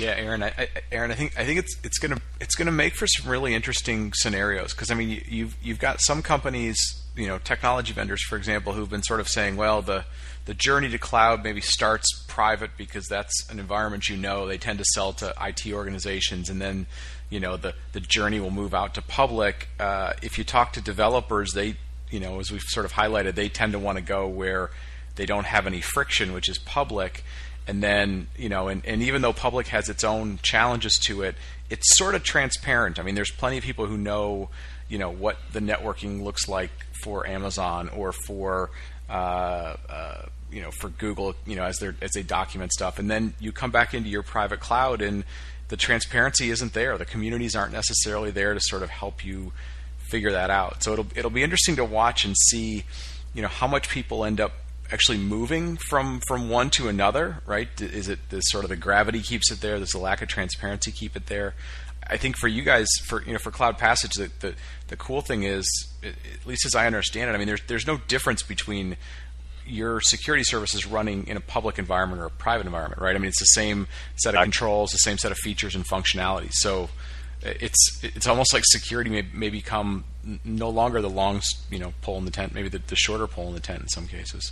Yeah, 0.01 0.15
Aaron, 0.17 0.41
I, 0.41 0.47
I, 0.57 0.67
Aaron, 0.91 1.11
I 1.11 1.15
think 1.15 1.37
I 1.37 1.45
think 1.45 1.59
it's 1.59 1.75
it's 1.83 1.99
gonna 1.99 2.19
it's 2.39 2.55
gonna 2.55 2.71
make 2.71 2.95
for 2.95 3.05
some 3.05 3.29
really 3.29 3.53
interesting 3.53 4.13
scenarios 4.13 4.73
because 4.73 4.89
I 4.89 4.95
mean 4.95 5.09
you, 5.09 5.21
you've 5.27 5.57
you've 5.61 5.79
got 5.79 6.01
some 6.01 6.23
companies, 6.23 6.77
you 7.15 7.27
know, 7.27 7.37
technology 7.37 7.93
vendors, 7.93 8.23
for 8.23 8.35
example, 8.35 8.73
who've 8.73 8.89
been 8.89 9.03
sort 9.03 9.19
of 9.19 9.27
saying, 9.27 9.57
well, 9.57 9.81
the 9.81 10.05
the 10.45 10.55
journey 10.55 10.89
to 10.89 10.97
cloud 10.97 11.43
maybe 11.43 11.61
starts 11.61 12.07
private 12.27 12.71
because 12.77 13.07
that's 13.07 13.47
an 13.51 13.59
environment 13.59 14.09
you 14.09 14.17
know. 14.17 14.47
They 14.47 14.57
tend 14.57 14.79
to 14.79 14.85
sell 14.85 15.13
to 15.13 15.35
IT 15.39 15.71
organizations, 15.71 16.49
and 16.49 16.59
then 16.59 16.87
you 17.29 17.39
know 17.39 17.55
the 17.55 17.75
the 17.93 17.99
journey 17.99 18.39
will 18.39 18.51
move 18.51 18.73
out 18.73 18.95
to 18.95 19.01
public. 19.03 19.67
Uh, 19.79 20.13
if 20.23 20.37
you 20.39 20.43
talk 20.43 20.73
to 20.73 20.81
developers, 20.81 21.51
they 21.53 21.75
you 22.09 22.19
know 22.19 22.39
as 22.39 22.51
we've 22.51 22.61
sort 22.61 22.87
of 22.87 22.93
highlighted, 22.93 23.35
they 23.35 23.49
tend 23.49 23.73
to 23.73 23.79
want 23.79 23.99
to 23.99 24.03
go 24.03 24.27
where 24.27 24.71
they 25.15 25.25
don't 25.27 25.45
have 25.45 25.67
any 25.67 25.81
friction, 25.81 26.33
which 26.33 26.49
is 26.49 26.57
public. 26.57 27.23
And 27.67 27.81
then 27.81 28.27
you 28.37 28.49
know, 28.49 28.67
and, 28.67 28.85
and 28.85 29.01
even 29.01 29.21
though 29.21 29.33
public 29.33 29.67
has 29.67 29.87
its 29.89 30.03
own 30.03 30.39
challenges 30.41 30.99
to 31.05 31.21
it, 31.21 31.35
it's 31.69 31.97
sort 31.97 32.15
of 32.15 32.23
transparent. 32.23 32.99
I 32.99 33.03
mean, 33.03 33.15
there's 33.15 33.31
plenty 33.31 33.57
of 33.57 33.63
people 33.63 33.85
who 33.85 33.97
know 33.97 34.49
you 34.89 34.97
know 34.97 35.09
what 35.09 35.37
the 35.53 35.61
networking 35.61 36.21
looks 36.21 36.47
like 36.47 36.71
for 37.03 37.25
Amazon 37.25 37.89
or 37.89 38.11
for 38.11 38.71
uh, 39.09 39.75
uh, 39.89 40.25
you 40.51 40.61
know 40.61 40.71
for 40.71 40.89
Google, 40.89 41.35
you 41.45 41.55
know 41.55 41.63
as 41.63 41.77
they 41.79 41.91
as 42.01 42.11
they 42.11 42.23
document 42.23 42.73
stuff, 42.73 42.99
and 42.99 43.09
then 43.09 43.33
you 43.39 43.51
come 43.51 43.71
back 43.71 43.93
into 43.93 44.09
your 44.09 44.23
private 44.23 44.59
cloud 44.59 45.01
and 45.01 45.23
the 45.71 45.77
transparency 45.77 46.49
isn't 46.49 46.73
there. 46.73 46.97
The 46.97 47.05
communities 47.05 47.55
aren't 47.55 47.71
necessarily 47.71 48.29
there 48.29 48.53
to 48.53 48.59
sort 48.59 48.83
of 48.83 48.89
help 48.89 49.25
you 49.25 49.53
figure 49.97 50.33
that 50.33 50.49
out. 50.49 50.83
So 50.83 50.93
it'll 50.93 51.07
it'll 51.15 51.31
be 51.31 51.41
interesting 51.41 51.77
to 51.77 51.85
watch 51.85 52.25
and 52.25 52.35
see, 52.37 52.83
you 53.33 53.41
know, 53.41 53.47
how 53.47 53.67
much 53.67 53.89
people 53.89 54.25
end 54.25 54.41
up 54.41 54.51
actually 54.91 55.17
moving 55.17 55.77
from 55.77 56.21
from 56.27 56.49
one 56.49 56.69
to 56.71 56.87
another. 56.87 57.41
Right? 57.45 57.69
Is 57.79 58.07
it 58.07 58.29
the 58.29 58.41
sort 58.41 58.63
of 58.63 58.69
the 58.69 58.75
gravity 58.75 59.21
keeps 59.21 59.51
it 59.51 59.61
there? 59.61 59.77
There's 59.77 59.93
a 59.93 59.99
lack 59.99 60.21
of 60.21 60.27
transparency 60.27 60.91
keep 60.91 61.15
it 61.15 61.27
there? 61.27 61.55
I 62.07 62.17
think 62.17 62.35
for 62.37 62.47
you 62.47 62.63
guys, 62.63 62.87
for 63.05 63.23
you 63.23 63.33
know, 63.33 63.39
for 63.39 63.51
CloudPassage, 63.51 64.15
the 64.17 64.31
the, 64.47 64.55
the 64.87 64.97
cool 64.97 65.21
thing 65.21 65.43
is, 65.43 65.65
at 66.03 66.45
least 66.45 66.65
as 66.65 66.75
I 66.75 66.85
understand 66.85 67.29
it, 67.29 67.33
I 67.33 67.37
mean, 67.37 67.47
there's 67.47 67.61
there's 67.67 67.87
no 67.87 67.97
difference 68.07 68.43
between 68.43 68.97
your 69.65 70.01
security 70.01 70.43
services 70.43 70.85
running 70.85 71.27
in 71.27 71.37
a 71.37 71.39
public 71.39 71.79
environment 71.79 72.21
or 72.21 72.25
a 72.25 72.29
private 72.31 72.65
environment, 72.65 73.01
right? 73.01 73.15
I 73.15 73.19
mean, 73.19 73.29
it's 73.29 73.39
the 73.39 73.45
same 73.45 73.87
set 74.15 74.35
of 74.35 74.41
controls, 74.41 74.91
the 74.91 74.97
same 74.97 75.17
set 75.17 75.31
of 75.31 75.37
features 75.37 75.75
and 75.75 75.85
functionality. 75.87 76.51
So 76.51 76.89
it's 77.41 77.99
it's 78.03 78.27
almost 78.27 78.53
like 78.53 78.63
security 78.65 79.09
may, 79.09 79.25
may 79.33 79.49
become 79.49 80.03
no 80.43 80.69
longer 80.69 81.01
the 81.01 81.09
long 81.09 81.41
you 81.69 81.79
know 81.79 81.93
pole 82.01 82.17
in 82.17 82.25
the 82.25 82.31
tent, 82.31 82.53
maybe 82.53 82.69
the, 82.69 82.79
the 82.79 82.95
shorter 82.95 83.27
pole 83.27 83.47
in 83.47 83.53
the 83.53 83.59
tent 83.59 83.81
in 83.81 83.87
some 83.87 84.07
cases. 84.07 84.51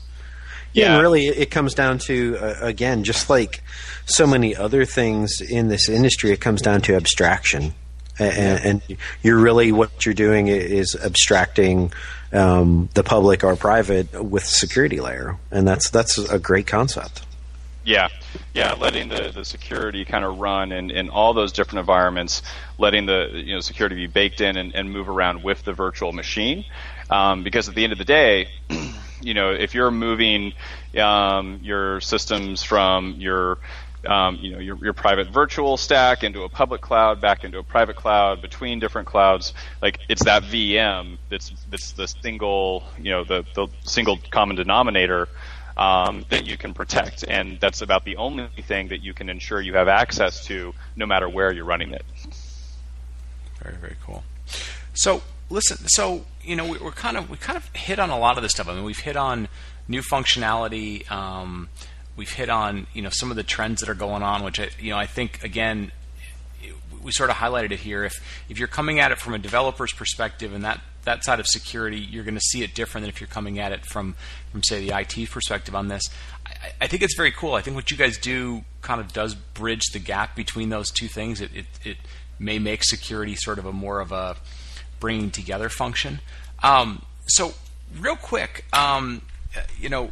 Yeah, 0.74 0.94
and 0.94 1.02
really, 1.02 1.26
it 1.26 1.50
comes 1.50 1.74
down 1.74 2.00
to 2.00 2.38
uh, 2.38 2.56
again, 2.62 3.04
just 3.04 3.30
like 3.30 3.64
so 4.06 4.28
many 4.28 4.56
other 4.56 4.86
things 4.86 5.42
in 5.42 5.68
this 5.68 5.90
industry, 5.90 6.32
it 6.32 6.42
comes 6.42 6.62
down 6.62 6.82
to 6.82 6.96
abstraction, 6.96 7.74
and, 8.20 8.66
and 8.90 8.98
you're 9.24 9.40
really 9.40 9.72
what 9.72 10.06
you're 10.06 10.14
doing 10.14 10.48
is 10.48 10.96
abstracting 10.96 11.92
um, 12.32 12.90
the 12.94 13.04
public 13.04 13.44
or 13.44 13.56
private 13.56 14.24
with 14.24 14.46
security 14.46 15.00
layer, 15.00 15.38
and 15.52 15.68
that's 15.68 15.90
that's 15.90 16.18
a 16.18 16.40
great 16.40 16.68
concept. 16.68 17.24
Yeah, 17.84 18.10
yeah, 18.54 18.74
letting 18.74 19.10
the, 19.10 19.32
the 19.34 19.46
security 19.46 20.06
kind 20.06 20.24
of 20.24 20.38
run 20.38 20.72
in, 20.72 20.92
in 20.92 21.10
all 21.10 21.34
those 21.34 21.52
different 21.52 21.80
environments, 21.80 22.44
letting 22.78 23.08
the 23.08 23.32
you 23.34 23.56
know 23.56 23.62
security 23.62 23.96
be 23.96 24.08
baked 24.08 24.42
in 24.42 24.58
and, 24.58 24.76
and 24.76 24.92
move 24.92 25.10
around 25.10 25.42
with 25.42 25.64
the 25.64 25.74
virtual 25.74 26.12
machine, 26.12 26.66
um, 27.10 27.44
because 27.44 27.68
at 27.68 27.76
the 27.76 27.84
end 27.84 27.94
of 27.94 27.98
the 27.98 28.06
day. 28.06 28.50
you 29.22 29.34
know, 29.34 29.52
if 29.52 29.74
you're 29.74 29.92
moving 29.92 30.54
um, 30.98 31.60
your 31.62 32.02
systems 32.02 32.64
from 32.64 33.16
your 33.18 33.58
um, 34.08 34.38
you 34.42 34.52
know 34.52 34.60
your, 34.60 34.78
your 34.78 34.94
private 34.94 35.28
virtual 35.30 35.76
stack 35.78 36.24
into 36.24 36.44
a 36.44 36.50
public 36.50 36.82
cloud, 36.82 37.20
back 37.20 37.44
into 37.44 37.60
a 37.60 37.64
private 37.64 37.96
cloud, 37.96 38.42
between 38.42 38.80
different 38.80 39.08
clouds. 39.08 39.54
Like 39.82 40.00
it's 40.08 40.24
that 40.24 40.44
VM 40.44 41.18
that's 41.30 41.52
that's 41.70 41.92
the 41.94 42.08
single 42.08 42.84
you 42.98 43.12
know 43.12 43.24
the 43.24 43.46
the 43.56 43.68
single 43.84 44.18
common 44.32 44.56
denominator 44.56 45.28
um, 45.78 46.26
that 46.30 46.46
you 46.46 46.58
can 46.58 46.74
protect, 46.74 47.24
and 47.28 47.60
that's 47.60 47.82
about 47.82 48.06
the 48.06 48.18
only 48.18 48.48
thing 48.62 48.90
that 48.90 49.02
you 49.02 49.14
can 49.14 49.30
ensure 49.30 49.62
you 49.62 49.74
have 49.76 49.88
access 49.88 50.46
to, 50.46 50.74
no 50.96 51.06
matter 51.06 51.28
where 51.28 51.52
you're 51.52 51.66
running 51.66 51.94
it. 51.94 52.06
Very 53.62 53.76
very 53.76 53.98
cool. 54.06 54.24
So 54.94 55.22
listen, 55.50 55.78
so 55.88 56.26
you 56.44 56.56
know, 56.56 56.68
we, 56.68 56.78
are 56.80 56.92
kind 56.92 57.18
of 57.18 57.30
we 57.30 57.38
kind 57.38 57.58
of 57.58 57.68
hit 57.76 58.00
on 58.00 58.10
a 58.10 58.18
lot 58.18 58.38
of 58.38 58.44
this 58.44 58.52
stuff. 58.52 58.68
I 58.68 58.76
mean, 58.76 58.84
we've 58.84 59.00
hit 59.00 59.16
on 59.16 59.48
new 59.88 60.02
functionality. 60.02 61.10
Um, 61.12 61.70
we've 62.16 62.32
hit 62.32 62.50
on 62.50 62.88
you 62.94 63.02
know 63.02 63.10
some 63.10 63.32
of 63.32 63.38
the 63.38 63.44
trends 63.44 63.82
that 63.82 63.90
are 63.90 63.96
going 63.96 64.24
on, 64.24 64.44
which 64.44 64.60
I 64.60 64.70
you 64.80 64.92
know 64.92 64.98
I 64.98 65.06
think 65.06 65.44
again 65.44 65.92
we 67.04 67.12
sort 67.12 67.30
of 67.30 67.38
highlighted 67.38 67.72
it 67.72 67.80
here. 67.80 68.04
If 68.04 68.14
if 68.50 68.60
you're 68.60 68.68
coming 68.68 69.00
at 69.00 69.12
it 69.12 69.20
from 69.20 69.34
a 69.34 69.40
developer's 69.40 69.94
perspective 69.94 70.54
and 70.54 70.64
that 70.64 70.82
that 71.06 71.24
side 71.24 71.40
of 71.40 71.48
security, 71.48 71.98
you're 71.98 72.24
going 72.24 72.36
to 72.36 72.42
see 72.42 72.62
it 72.62 72.76
different 72.76 73.04
than 73.04 73.10
if 73.10 73.22
you're 73.22 73.28
coming 73.28 73.60
at 73.60 73.72
it 73.72 73.86
from 73.86 74.16
from 74.52 74.64
say 74.64 74.86
the 74.88 74.98
IT 74.98 75.30
perspective 75.32 75.76
on 75.76 75.88
this. 75.88 76.04
I, 76.46 76.72
I 76.82 76.88
think 76.88 77.04
it's 77.04 77.16
very 77.16 77.32
cool. 77.32 77.54
I 77.54 77.62
think 77.62 77.76
what 77.76 77.90
you 77.92 77.98
guys 77.98 78.18
do 78.18 78.64
kind 78.82 79.02
of 79.02 79.14
does 79.14 79.36
bridge 79.36 79.92
the 79.94 80.00
gap 80.00 80.36
between 80.36 80.70
those 80.70 80.92
two 80.92 81.08
things. 81.08 81.42
It 81.42 81.52
it, 81.54 81.66
it 81.84 81.98
may 82.38 82.60
make 82.60 82.84
security 82.84 83.36
sort 83.36 83.60
of 83.60 83.66
a 83.66 83.74
more 83.74 84.00
of 84.00 84.12
a 84.12 84.38
bringing 85.00 85.32
together 85.32 85.70
function. 85.70 86.20
Um, 86.64 87.04
so, 87.28 87.54
real 88.00 88.16
quick, 88.16 88.66
um, 88.74 89.22
you 89.80 89.90
know, 89.90 90.12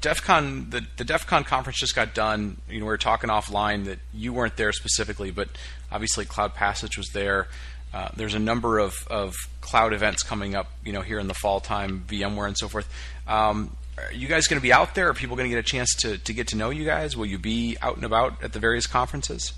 DEF 0.00 0.22
CON, 0.22 0.70
the, 0.70 0.86
the 0.96 1.04
DEF 1.04 1.26
CON 1.26 1.44
conference 1.44 1.78
just 1.78 1.94
got 1.94 2.14
done. 2.14 2.56
You 2.68 2.80
know, 2.80 2.86
we 2.86 2.90
were 2.90 2.98
talking 2.98 3.30
offline 3.30 3.84
that 3.84 3.98
you 4.14 4.32
weren't 4.32 4.56
there 4.56 4.72
specifically, 4.72 5.30
but 5.30 5.48
obviously 5.90 6.24
CloudPassage 6.24 6.96
was 6.96 7.08
there. 7.10 7.48
Uh, 7.92 8.08
there's 8.16 8.34
a 8.34 8.38
number 8.38 8.78
of, 8.78 9.06
of 9.10 9.34
cloud 9.60 9.92
events 9.92 10.22
coming 10.22 10.54
up, 10.54 10.70
you 10.84 10.92
know, 10.92 11.02
here 11.02 11.18
in 11.18 11.28
the 11.28 11.34
fall 11.34 11.60
time, 11.60 12.04
VMware 12.08 12.46
and 12.46 12.56
so 12.56 12.68
forth. 12.68 12.88
Um, 13.28 13.76
are 13.98 14.12
you 14.12 14.28
guys 14.28 14.46
going 14.46 14.58
to 14.58 14.62
be 14.62 14.72
out 14.72 14.94
there? 14.94 15.10
Are 15.10 15.14
people 15.14 15.36
going 15.36 15.50
to 15.50 15.54
get 15.54 15.58
a 15.58 15.68
chance 15.68 15.94
to, 15.96 16.16
to 16.16 16.32
get 16.32 16.48
to 16.48 16.56
know 16.56 16.70
you 16.70 16.86
guys? 16.86 17.16
Will 17.16 17.26
you 17.26 17.38
be 17.38 17.76
out 17.82 17.96
and 17.96 18.04
about 18.04 18.42
at 18.42 18.54
the 18.54 18.58
various 18.58 18.86
conferences? 18.86 19.52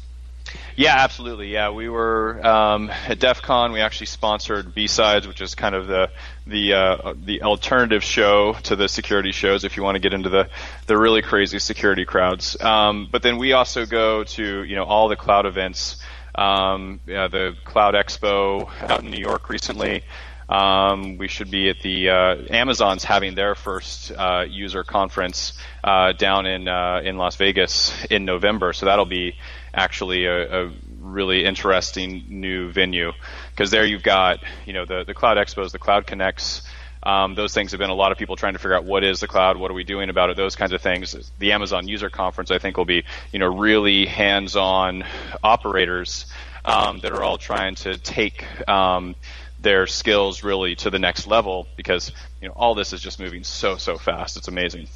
Yeah, 0.77 0.97
absolutely. 0.97 1.53
Yeah, 1.53 1.71
we 1.71 1.89
were 1.89 2.45
um, 2.45 2.91
at 2.91 3.19
DEF 3.21 3.43
CON. 3.43 3.73
We 3.73 3.81
actually 3.81 4.07
sponsored 4.07 4.75
B-Sides, 4.75 5.29
which 5.29 5.41
is 5.41 5.55
kind 5.55 5.75
of 5.75 5.87
the 5.87 6.11
the 6.47 6.73
uh, 6.73 7.15
the 7.17 7.43
alternative 7.43 8.03
show 8.03 8.55
to 8.65 8.77
the 8.77 8.89
security 8.89 9.33
shows. 9.33 9.65
If 9.65 9.77
you 9.77 9.83
want 9.83 9.95
to 9.95 10.01
get 10.01 10.13
into 10.13 10.29
the 10.29 10.49
the 10.87 10.99
really 10.99 11.23
crazy 11.23 11.59
security 11.59 12.05
crowds, 12.05 12.61
um, 12.61 13.09
but 13.11 13.23
then 13.23 13.39
we 13.39 13.53
also 13.53 13.87
go 13.87 14.25
to 14.25 14.65
you 14.65 14.75
know 14.75 14.85
all 14.85 15.09
the 15.09 15.17
cloud 15.17 15.47
events. 15.47 16.03
Um, 16.35 16.99
yeah, 17.07 17.29
the 17.29 17.55
Cloud 17.65 17.95
Expo 17.95 18.69
out 18.83 19.05
in 19.05 19.11
New 19.11 19.21
York 19.21 19.49
recently. 19.49 20.03
Um, 20.49 21.17
we 21.17 21.29
should 21.29 21.51
be 21.51 21.71
at 21.71 21.81
the 21.81 22.11
uh, 22.11 22.37
Amazon's 22.51 23.05
having 23.05 23.35
their 23.35 23.55
first 23.55 24.13
uh, 24.13 24.45
user 24.49 24.85
conference 24.85 25.55
uh, 25.83 26.13
down 26.13 26.47
in 26.47 26.69
uh, 26.69 27.01
in 27.03 27.17
Las 27.17 27.37
Vegas 27.37 27.95
in 28.11 28.25
November, 28.25 28.73
so 28.73 28.87
that'll 28.87 29.07
be 29.07 29.37
actually 29.75 30.27
a, 30.27 30.67
a 30.67 30.73
really 31.01 31.45
interesting 31.45 32.25
new 32.29 32.71
venue 32.71 33.13
because 33.51 33.71
there 33.71 33.85
you've 33.85 34.03
got 34.03 34.41
you 34.67 34.73
know 34.73 34.85
the 34.85 35.05
the 35.05 35.15
cloud 35.15 35.37
expos, 35.37 35.73
the 35.73 35.79
cloud 35.79 36.07
connects. 36.07 36.63
Um, 37.03 37.35
those 37.35 37.53
things 37.53 37.73
have 37.73 37.79
been 37.79 37.91
a 37.91 37.95
lot 37.95 38.13
of 38.13 38.19
people 38.19 38.35
trying 38.35 38.55
to 38.55 38.59
figure 38.59 38.75
out 38.75 38.85
what 38.85 39.05
is 39.05 39.21
the 39.21 39.29
cloud, 39.29 39.59
what 39.59 39.71
are 39.71 39.75
we 39.75 39.85
doing 39.85 40.09
about 40.09 40.31
it, 40.31 40.39
those 40.39 40.57
kinds 40.57 40.73
of 40.73 40.81
things. 40.81 41.15
The 41.39 41.53
Amazon 41.53 41.87
user 41.87 42.09
conference, 42.09 42.51
I 42.51 42.59
think, 42.59 42.79
will 42.79 42.87
be 42.87 43.05
you 43.33 43.39
know 43.39 43.55
really 43.55 44.07
hands-on 44.07 45.05
operators 45.43 46.27
um, 46.65 47.01
that 47.01 47.13
are 47.13 47.23
all 47.23 47.37
trying 47.37 47.75
to 47.77 47.99
take 47.99 48.47
um, 48.69 49.15
their 49.61 49.87
skills 49.87 50.43
really 50.43 50.77
to 50.77 50.91
the 50.91 50.99
next 50.99 51.27
level 51.27 51.67
because 51.77 52.11
you 52.41 52.49
know 52.49 52.55
all 52.55 52.75
this 52.75 52.93
is 52.93 53.01
just 53.01 53.21
moving 53.21 53.45
so 53.45 53.77
so 53.77 53.99
fast. 53.99 54.37
It's 54.37 54.49
amazing. 54.49 54.89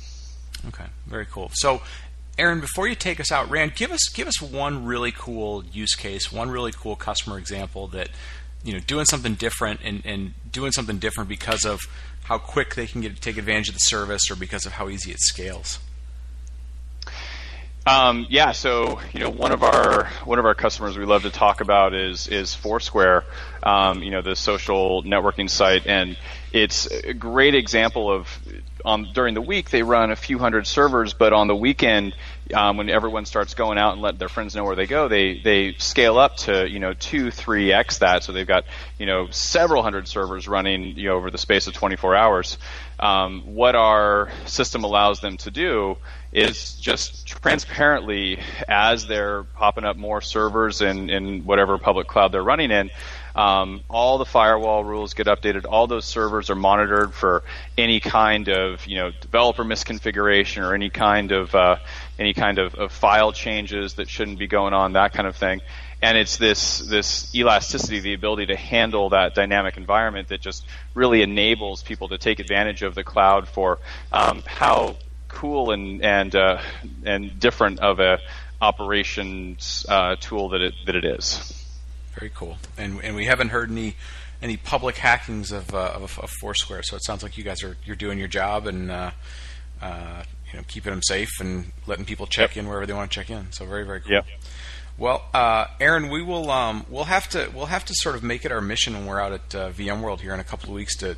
Okay, 0.69 0.87
very 1.07 1.27
cool. 1.27 1.51
So 1.53 1.83
Aaron, 2.38 2.61
before 2.61 2.87
you 2.87 2.94
take 2.94 3.18
us 3.18 3.33
out, 3.33 3.51
Rand, 3.51 3.74
give 3.74 3.90
us 3.90 4.09
give 4.09 4.29
us 4.29 4.40
one 4.40 4.85
really 4.85 5.12
cool 5.12 5.64
use 5.64 5.94
case, 5.94 6.33
one 6.33 6.51
really 6.51 6.72
cool 6.72 6.94
customer 6.94 7.37
example 7.37 7.88
that 7.88 8.11
you 8.62 8.72
know 8.72 8.79
doing 8.79 9.05
something 9.05 9.35
different 9.35 9.81
and, 9.83 10.03
and 10.05 10.35
doing 10.51 10.70
something 10.72 10.98
different 10.98 11.29
because 11.29 11.64
of 11.64 11.81
how 12.24 12.38
quick 12.38 12.74
they 12.74 12.87
can 12.87 13.01
get 13.01 13.20
take 13.20 13.38
advantage 13.38 13.68
of 13.68 13.74
the 13.74 13.81
service 13.81 14.31
or 14.31 14.37
because 14.37 14.66
of 14.66 14.72
how 14.72 14.88
easy 14.88 15.11
it 15.11 15.18
scales. 15.20 15.81
Um, 17.87 18.27
yeah, 18.29 18.53
so 18.53 19.01
you 19.12 19.20
know 19.20 19.31
one 19.31 19.51
of 19.51 19.62
our 19.62 20.05
one 20.24 20.38
of 20.38 20.44
our 20.44 20.55
customers 20.55 20.98
we 20.98 21.07
love 21.07 21.22
to 21.22 21.31
talk 21.31 21.61
about 21.61 21.94
is 21.94 22.29
is 22.29 22.55
Foursquare, 22.55 23.24
um, 23.62 24.03
you 24.03 24.11
know 24.11 24.20
the 24.20 24.37
social 24.37 25.03
networking 25.03 25.48
site, 25.48 25.87
and 25.87 26.16
it's 26.53 26.87
a 26.87 27.15
great 27.15 27.55
example 27.55 28.11
of 28.11 28.29
um, 28.85 29.09
during 29.13 29.35
the 29.35 29.43
week 29.43 29.71
they 29.71 29.83
run 29.83 30.11
a 30.11 30.17
few 30.17 30.39
hundred 30.39 30.67
servers, 30.67 31.13
but 31.13 31.33
on 31.33 31.47
the 31.47 31.57
weekend 31.57 32.15
um, 32.55 32.77
when 32.79 32.89
everyone 32.89 33.27
starts 33.27 33.55
going 33.55 33.77
out 33.77 33.93
and 33.93 34.03
let 34.03 34.19
their 34.19 34.29
friends 34.29 34.57
know 34.57 34.65
where 34.65 34.77
they 34.77 34.87
go, 34.87 35.09
they 35.09 35.39
they 35.39 35.75
scale 35.75 36.19
up 36.19 36.37
to 36.39 36.69
you 36.69 36.79
know 36.79 36.95
two, 36.95 37.31
three 37.31 37.73
x 37.73 37.99
that. 37.99 38.23
So 38.25 38.33
they've 38.33 38.47
got 38.47 38.65
you 38.99 39.07
know 39.07 39.29
several 39.31 39.83
hundred 39.83 40.09
servers 40.09 40.49
running 40.49 40.96
you 40.96 41.09
know 41.09 41.17
over 41.17 41.31
the 41.31 41.38
space 41.38 41.67
of 41.67 41.75
24 41.75 42.15
hours. 42.15 42.59
Um, 42.99 43.42
what 43.55 43.77
our 43.77 44.31
system 44.46 44.85
allows 44.85 45.21
them 45.21 45.37
to 45.38 45.51
do 45.51 45.99
is 46.33 46.75
just 46.75 47.27
transparently, 47.27 48.40
as 48.67 49.07
they're 49.07 49.44
popping 49.44 49.85
up 49.85 49.96
more 49.96 50.21
servers 50.21 50.81
in 50.81 51.11
in 51.11 51.44
whatever 51.44 51.79
public 51.79 52.07
cloud 52.07 52.33
they're 52.33 52.42
running 52.42 52.71
in. 52.71 52.90
Um, 53.39 53.83
all 53.89 54.19
the 54.19 54.25
firewall 54.25 54.83
rules 54.83 55.15
get 55.15 55.29
updated. 55.29 55.65
All 55.65 55.87
those 55.87 56.05
servers 56.05 56.51
are 56.51 56.57
monitored 56.57 57.15
for 57.15 57.45
any 57.77 58.01
kind 58.01 58.49
of 58.49 58.85
you 58.85 58.97
know 58.97 59.13
developer 59.21 59.63
misconfiguration 59.63 60.69
or 60.69 60.75
any 60.75 60.91
kind 60.91 61.31
of 61.31 61.55
uh, 61.55 61.77
any 62.19 62.35
kind 62.35 62.59
of, 62.59 62.75
of 62.75 62.91
file 62.91 63.31
changes 63.31 63.95
that 63.95 64.09
shouldn't 64.09 64.41
be 64.41 64.49
going 64.49 64.75
on, 64.75 64.95
that 64.95 65.13
kind 65.13 65.29
of 65.29 65.37
thing. 65.37 65.61
And 66.03 66.19
it's 66.19 66.37
this 66.37 66.81
this 66.81 67.33
elasticity, 67.33 68.01
the 68.01 68.15
ability 68.15 68.47
to 68.47 68.57
handle 68.57 69.11
that 69.11 69.37
dynamic 69.37 69.77
environment 69.77 70.29
that 70.29 70.41
just 70.41 70.67
really 70.95 71.23
enables 71.23 71.85
people 71.85 72.09
to 72.09 72.19
take 72.19 72.41
advantage 72.41 72.83
of 72.83 72.97
the 72.97 73.05
cloud 73.05 73.47
for 73.47 73.79
um, 74.11 74.43
how 74.47 74.97
cool 75.29 75.71
and 75.71 76.03
and 76.03 76.35
uh, 76.35 76.61
and 77.05 77.39
different 77.39 77.79
of 77.79 78.01
a 78.01 78.19
operations 78.61 79.87
uh, 79.89 80.17
tool 80.17 80.49
that 80.49 80.61
it 80.61 80.75
that 80.87 80.97
it 80.97 81.05
is. 81.05 81.58
Very 82.19 82.33
cool. 82.35 82.58
And 82.77 83.00
and 83.02 83.14
we 83.14 83.27
haven't 83.27 83.50
heard 83.50 83.71
any 83.71 83.96
any 84.40 84.56
public 84.56 84.96
hackings 84.96 85.50
of, 85.50 85.75
uh, 85.75 85.92
of, 85.94 86.19
of 86.21 86.31
Foursquare, 86.40 86.83
so 86.85 86.94
it 86.94 87.04
sounds 87.04 87.23
like 87.23 87.37
you 87.37 87.44
guys 87.44 87.62
are 87.62 87.77
you're 87.85 87.96
doing 87.96 88.19
your 88.19 88.29
job 88.29 88.66
and 88.66 88.90
uh, 88.90 89.10
uh, 89.83 90.23
you 90.50 90.58
know 90.58 90.64
keeping 90.69 90.92
them 90.92 91.02
safe 91.02 91.40
and 91.40 91.73
letting 91.87 92.04
people 92.04 92.27
check 92.27 92.50
yep. 92.56 92.64
in 92.64 92.69
wherever 92.69 92.87
they 92.87 92.92
want 92.92 93.10
to 93.10 93.14
check 93.14 93.31
in. 93.31 93.52
So 93.52 93.66
very 93.66 93.85
very 93.85 94.00
cool. 94.00 94.12
Yep. 94.12 94.27
Well, 94.96 95.25
uh, 95.33 95.66
Aaron, 95.81 96.08
we 96.08 96.23
will 96.23 96.50
um, 96.50 96.85
we'll 96.88 97.04
have 97.04 97.29
to 97.31 97.50
we'll 97.54 97.66
have 97.66 97.85
to 97.85 97.94
sort 97.96 98.16
of 98.16 98.23
make 98.23 98.44
it 98.44 98.50
our 98.50 98.60
mission 98.60 98.94
when 98.94 99.06
we're 99.06 99.21
out 99.21 99.33
at 99.33 99.54
uh, 99.54 99.71
VMworld 99.71 100.21
here 100.21 100.35
in 100.35 100.40
a 100.40 100.44
couple 100.44 100.71
of 100.71 100.75
weeks 100.75 100.96
to 100.96 101.16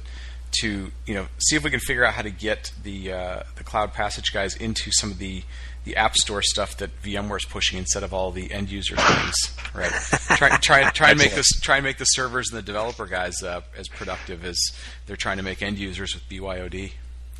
to 0.61 0.91
you 1.07 1.15
know 1.15 1.27
see 1.39 1.57
if 1.57 1.65
we 1.65 1.71
can 1.71 1.81
figure 1.81 2.05
out 2.05 2.15
how 2.15 2.23
to 2.23 2.31
get 2.31 2.73
the 2.83 3.13
uh, 3.13 3.43
the 3.57 3.65
CloudPassage 3.65 4.33
guys 4.33 4.55
into 4.57 4.91
some 4.93 5.11
of 5.11 5.19
the 5.19 5.43
the 5.85 5.97
App 5.97 6.17
Store 6.17 6.43
stuff 6.43 6.77
that 6.79 7.03
VMware 7.03 7.39
is 7.39 7.45
pushing 7.45 7.79
instead 7.79 8.03
of 8.03 8.13
all 8.13 8.31
the 8.31 8.53
end 8.53 8.71
user 8.71 8.97
things, 8.97 9.35
right? 9.75 9.91
try 10.37 10.57
try 10.59 10.91
try 10.91 11.11
and 11.11 11.19
make 11.19 11.35
this 11.35 11.49
try 11.61 11.77
and 11.77 11.85
make 11.85 11.99
the 11.99 12.05
servers 12.05 12.51
and 12.51 12.59
the 12.59 12.63
developer 12.63 13.07
guys 13.07 13.43
uh, 13.43 13.61
as 13.77 13.89
productive 13.89 14.45
as 14.45 14.59
they're 15.07 15.17
trying 15.17 15.39
to 15.39 15.43
make 15.43 15.63
end 15.63 15.79
users 15.79 16.15
with 16.15 16.29
BYOD. 16.29 16.93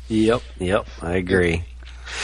Yep, 0.07 0.41
yep, 0.59 0.87
I 1.01 1.13
agree. 1.13 1.63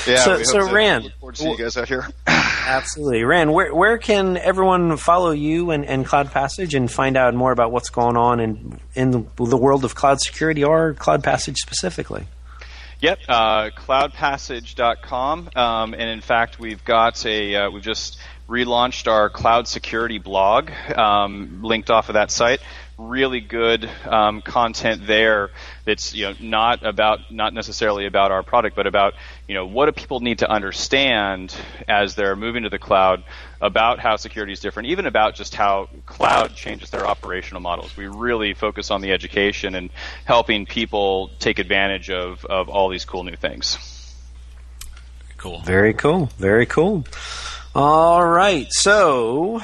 Yeah, 0.06 0.18
so, 0.18 0.44
so 0.44 0.72
Rand, 0.72 1.06
look 1.06 1.14
forward 1.20 1.36
to 1.36 1.42
see 1.42 1.50
you 1.50 1.58
guys 1.58 1.78
out 1.78 1.88
here. 1.88 2.06
absolutely, 2.28 3.24
Rand. 3.24 3.54
Where 3.54 3.74
where 3.74 3.98
can 3.98 4.38
everyone 4.38 4.98
follow 4.98 5.32
you 5.32 5.72
and, 5.72 5.86
and 5.86 6.06
CloudPassage 6.06 6.76
and 6.76 6.92
find 6.92 7.16
out 7.16 7.34
more 7.34 7.52
about 7.52 7.72
what's 7.72 7.90
going 7.90 8.18
on 8.18 8.40
in 8.40 8.80
in 8.96 9.30
the 9.38 9.58
world 9.58 9.86
of 9.86 9.96
cloud 9.96 10.20
security 10.20 10.64
or 10.64 10.94
CloudPassage 10.94 11.58
specifically? 11.58 12.26
Yep, 13.00 13.20
uh, 13.30 13.70
cloudpassage.com, 13.78 15.50
um, 15.56 15.94
and 15.94 16.10
in 16.10 16.22
fact, 16.22 16.60
we've 16.60 16.84
got 16.84 17.24
a 17.28 17.56
uh, 17.56 17.70
we've 17.70 17.84
just 17.84 18.18
relaunched 18.50 19.08
our 19.08 19.30
cloud 19.30 19.68
security 19.68 20.18
blog, 20.18 20.72
um, 20.96 21.60
linked 21.62 21.92
off 21.92 22.10
of 22.10 22.14
that 22.14 22.32
site. 22.32 22.60
Really 22.98 23.42
good 23.42 23.88
um, 24.06 24.42
content 24.42 25.06
there. 25.06 25.52
That's 25.86 26.16
you 26.16 26.26
know 26.26 26.34
not 26.40 26.84
about 26.84 27.32
not 27.32 27.54
necessarily 27.54 28.08
about 28.08 28.32
our 28.32 28.42
product, 28.42 28.76
but 28.76 28.88
about 28.88 29.14
you 29.48 29.54
know 29.54 29.68
what 29.68 29.86
do 29.86 29.92
people 29.92 30.20
need 30.20 30.40
to 30.40 30.50
understand 30.50 31.56
as 31.88 32.16
they're 32.16 32.36
moving 32.36 32.64
to 32.64 32.70
the 32.70 32.80
cloud 32.80 33.24
about 33.62 34.00
how 34.00 34.16
security 34.16 34.52
is 34.52 34.60
different, 34.60 34.90
even 34.90 35.06
about 35.06 35.36
just 35.36 35.54
how 35.54 35.90
cloud 36.08 36.56
changes 36.56 36.90
their 36.90 37.06
operational 37.06 37.62
models. 37.62 37.96
We 37.96 38.08
really 38.08 38.56
focus 38.56 38.90
on 38.90 39.02
the 39.02 39.12
education 39.12 39.76
and 39.76 39.92
helping 40.26 40.66
people 40.66 41.30
take 41.38 41.60
advantage 41.60 42.10
of 42.10 42.46
of 42.46 42.68
all 42.68 42.90
these 42.90 43.06
cool 43.06 43.24
new 43.24 43.36
things. 43.36 43.78
Cool. 45.38 45.60
Very 45.62 45.94
cool. 45.94 46.32
Very 46.40 46.66
cool. 46.66 47.06
All 47.76 48.26
right, 48.26 48.66
so 48.72 49.62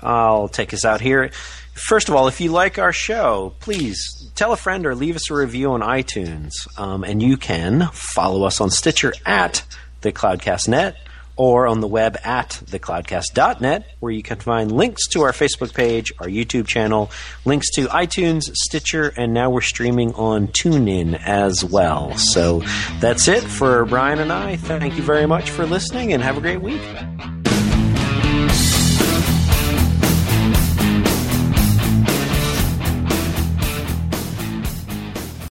I'll 0.00 0.48
take 0.48 0.74
us 0.74 0.84
out 0.84 1.00
here. 1.00 1.30
First 1.74 2.08
of 2.08 2.14
all, 2.14 2.28
if 2.28 2.40
you 2.40 2.52
like 2.52 2.78
our 2.78 2.92
show, 2.92 3.54
please 3.60 4.30
tell 4.34 4.52
a 4.52 4.56
friend 4.56 4.86
or 4.86 4.94
leave 4.94 5.16
us 5.16 5.30
a 5.30 5.34
review 5.34 5.72
on 5.72 5.80
iTunes. 5.80 6.52
Um, 6.76 7.02
and 7.02 7.22
you 7.22 7.36
can 7.36 7.88
follow 7.92 8.44
us 8.44 8.60
on 8.60 8.70
Stitcher 8.70 9.14
at 9.24 9.64
the 10.02 10.12
Cloudcast.net 10.12 10.96
or 11.36 11.66
on 11.66 11.80
the 11.80 11.86
web 11.86 12.18
at 12.24 12.50
thecloudcast.net, 12.50 13.86
where 14.00 14.12
you 14.12 14.22
can 14.22 14.38
find 14.38 14.70
links 14.70 15.08
to 15.08 15.22
our 15.22 15.32
Facebook 15.32 15.74
page, 15.74 16.12
our 16.18 16.26
YouTube 16.26 16.66
channel, 16.66 17.10
links 17.44 17.70
to 17.70 17.86
iTunes, 17.86 18.42
Stitcher, 18.54 19.12
and 19.16 19.32
now 19.32 19.48
we're 19.48 19.62
streaming 19.62 20.12
on 20.14 20.48
TuneIn 20.48 21.18
as 21.24 21.64
well. 21.64 22.16
So 22.18 22.62
that's 23.00 23.28
it 23.28 23.42
for 23.42 23.84
Brian 23.86 24.18
and 24.18 24.32
I. 24.32 24.56
Thank 24.56 24.96
you 24.96 25.02
very 25.02 25.26
much 25.26 25.50
for 25.50 25.66
listening 25.66 26.12
and 26.12 26.22
have 26.22 26.36
a 26.36 26.40
great 26.40 26.60
week. 26.60 26.82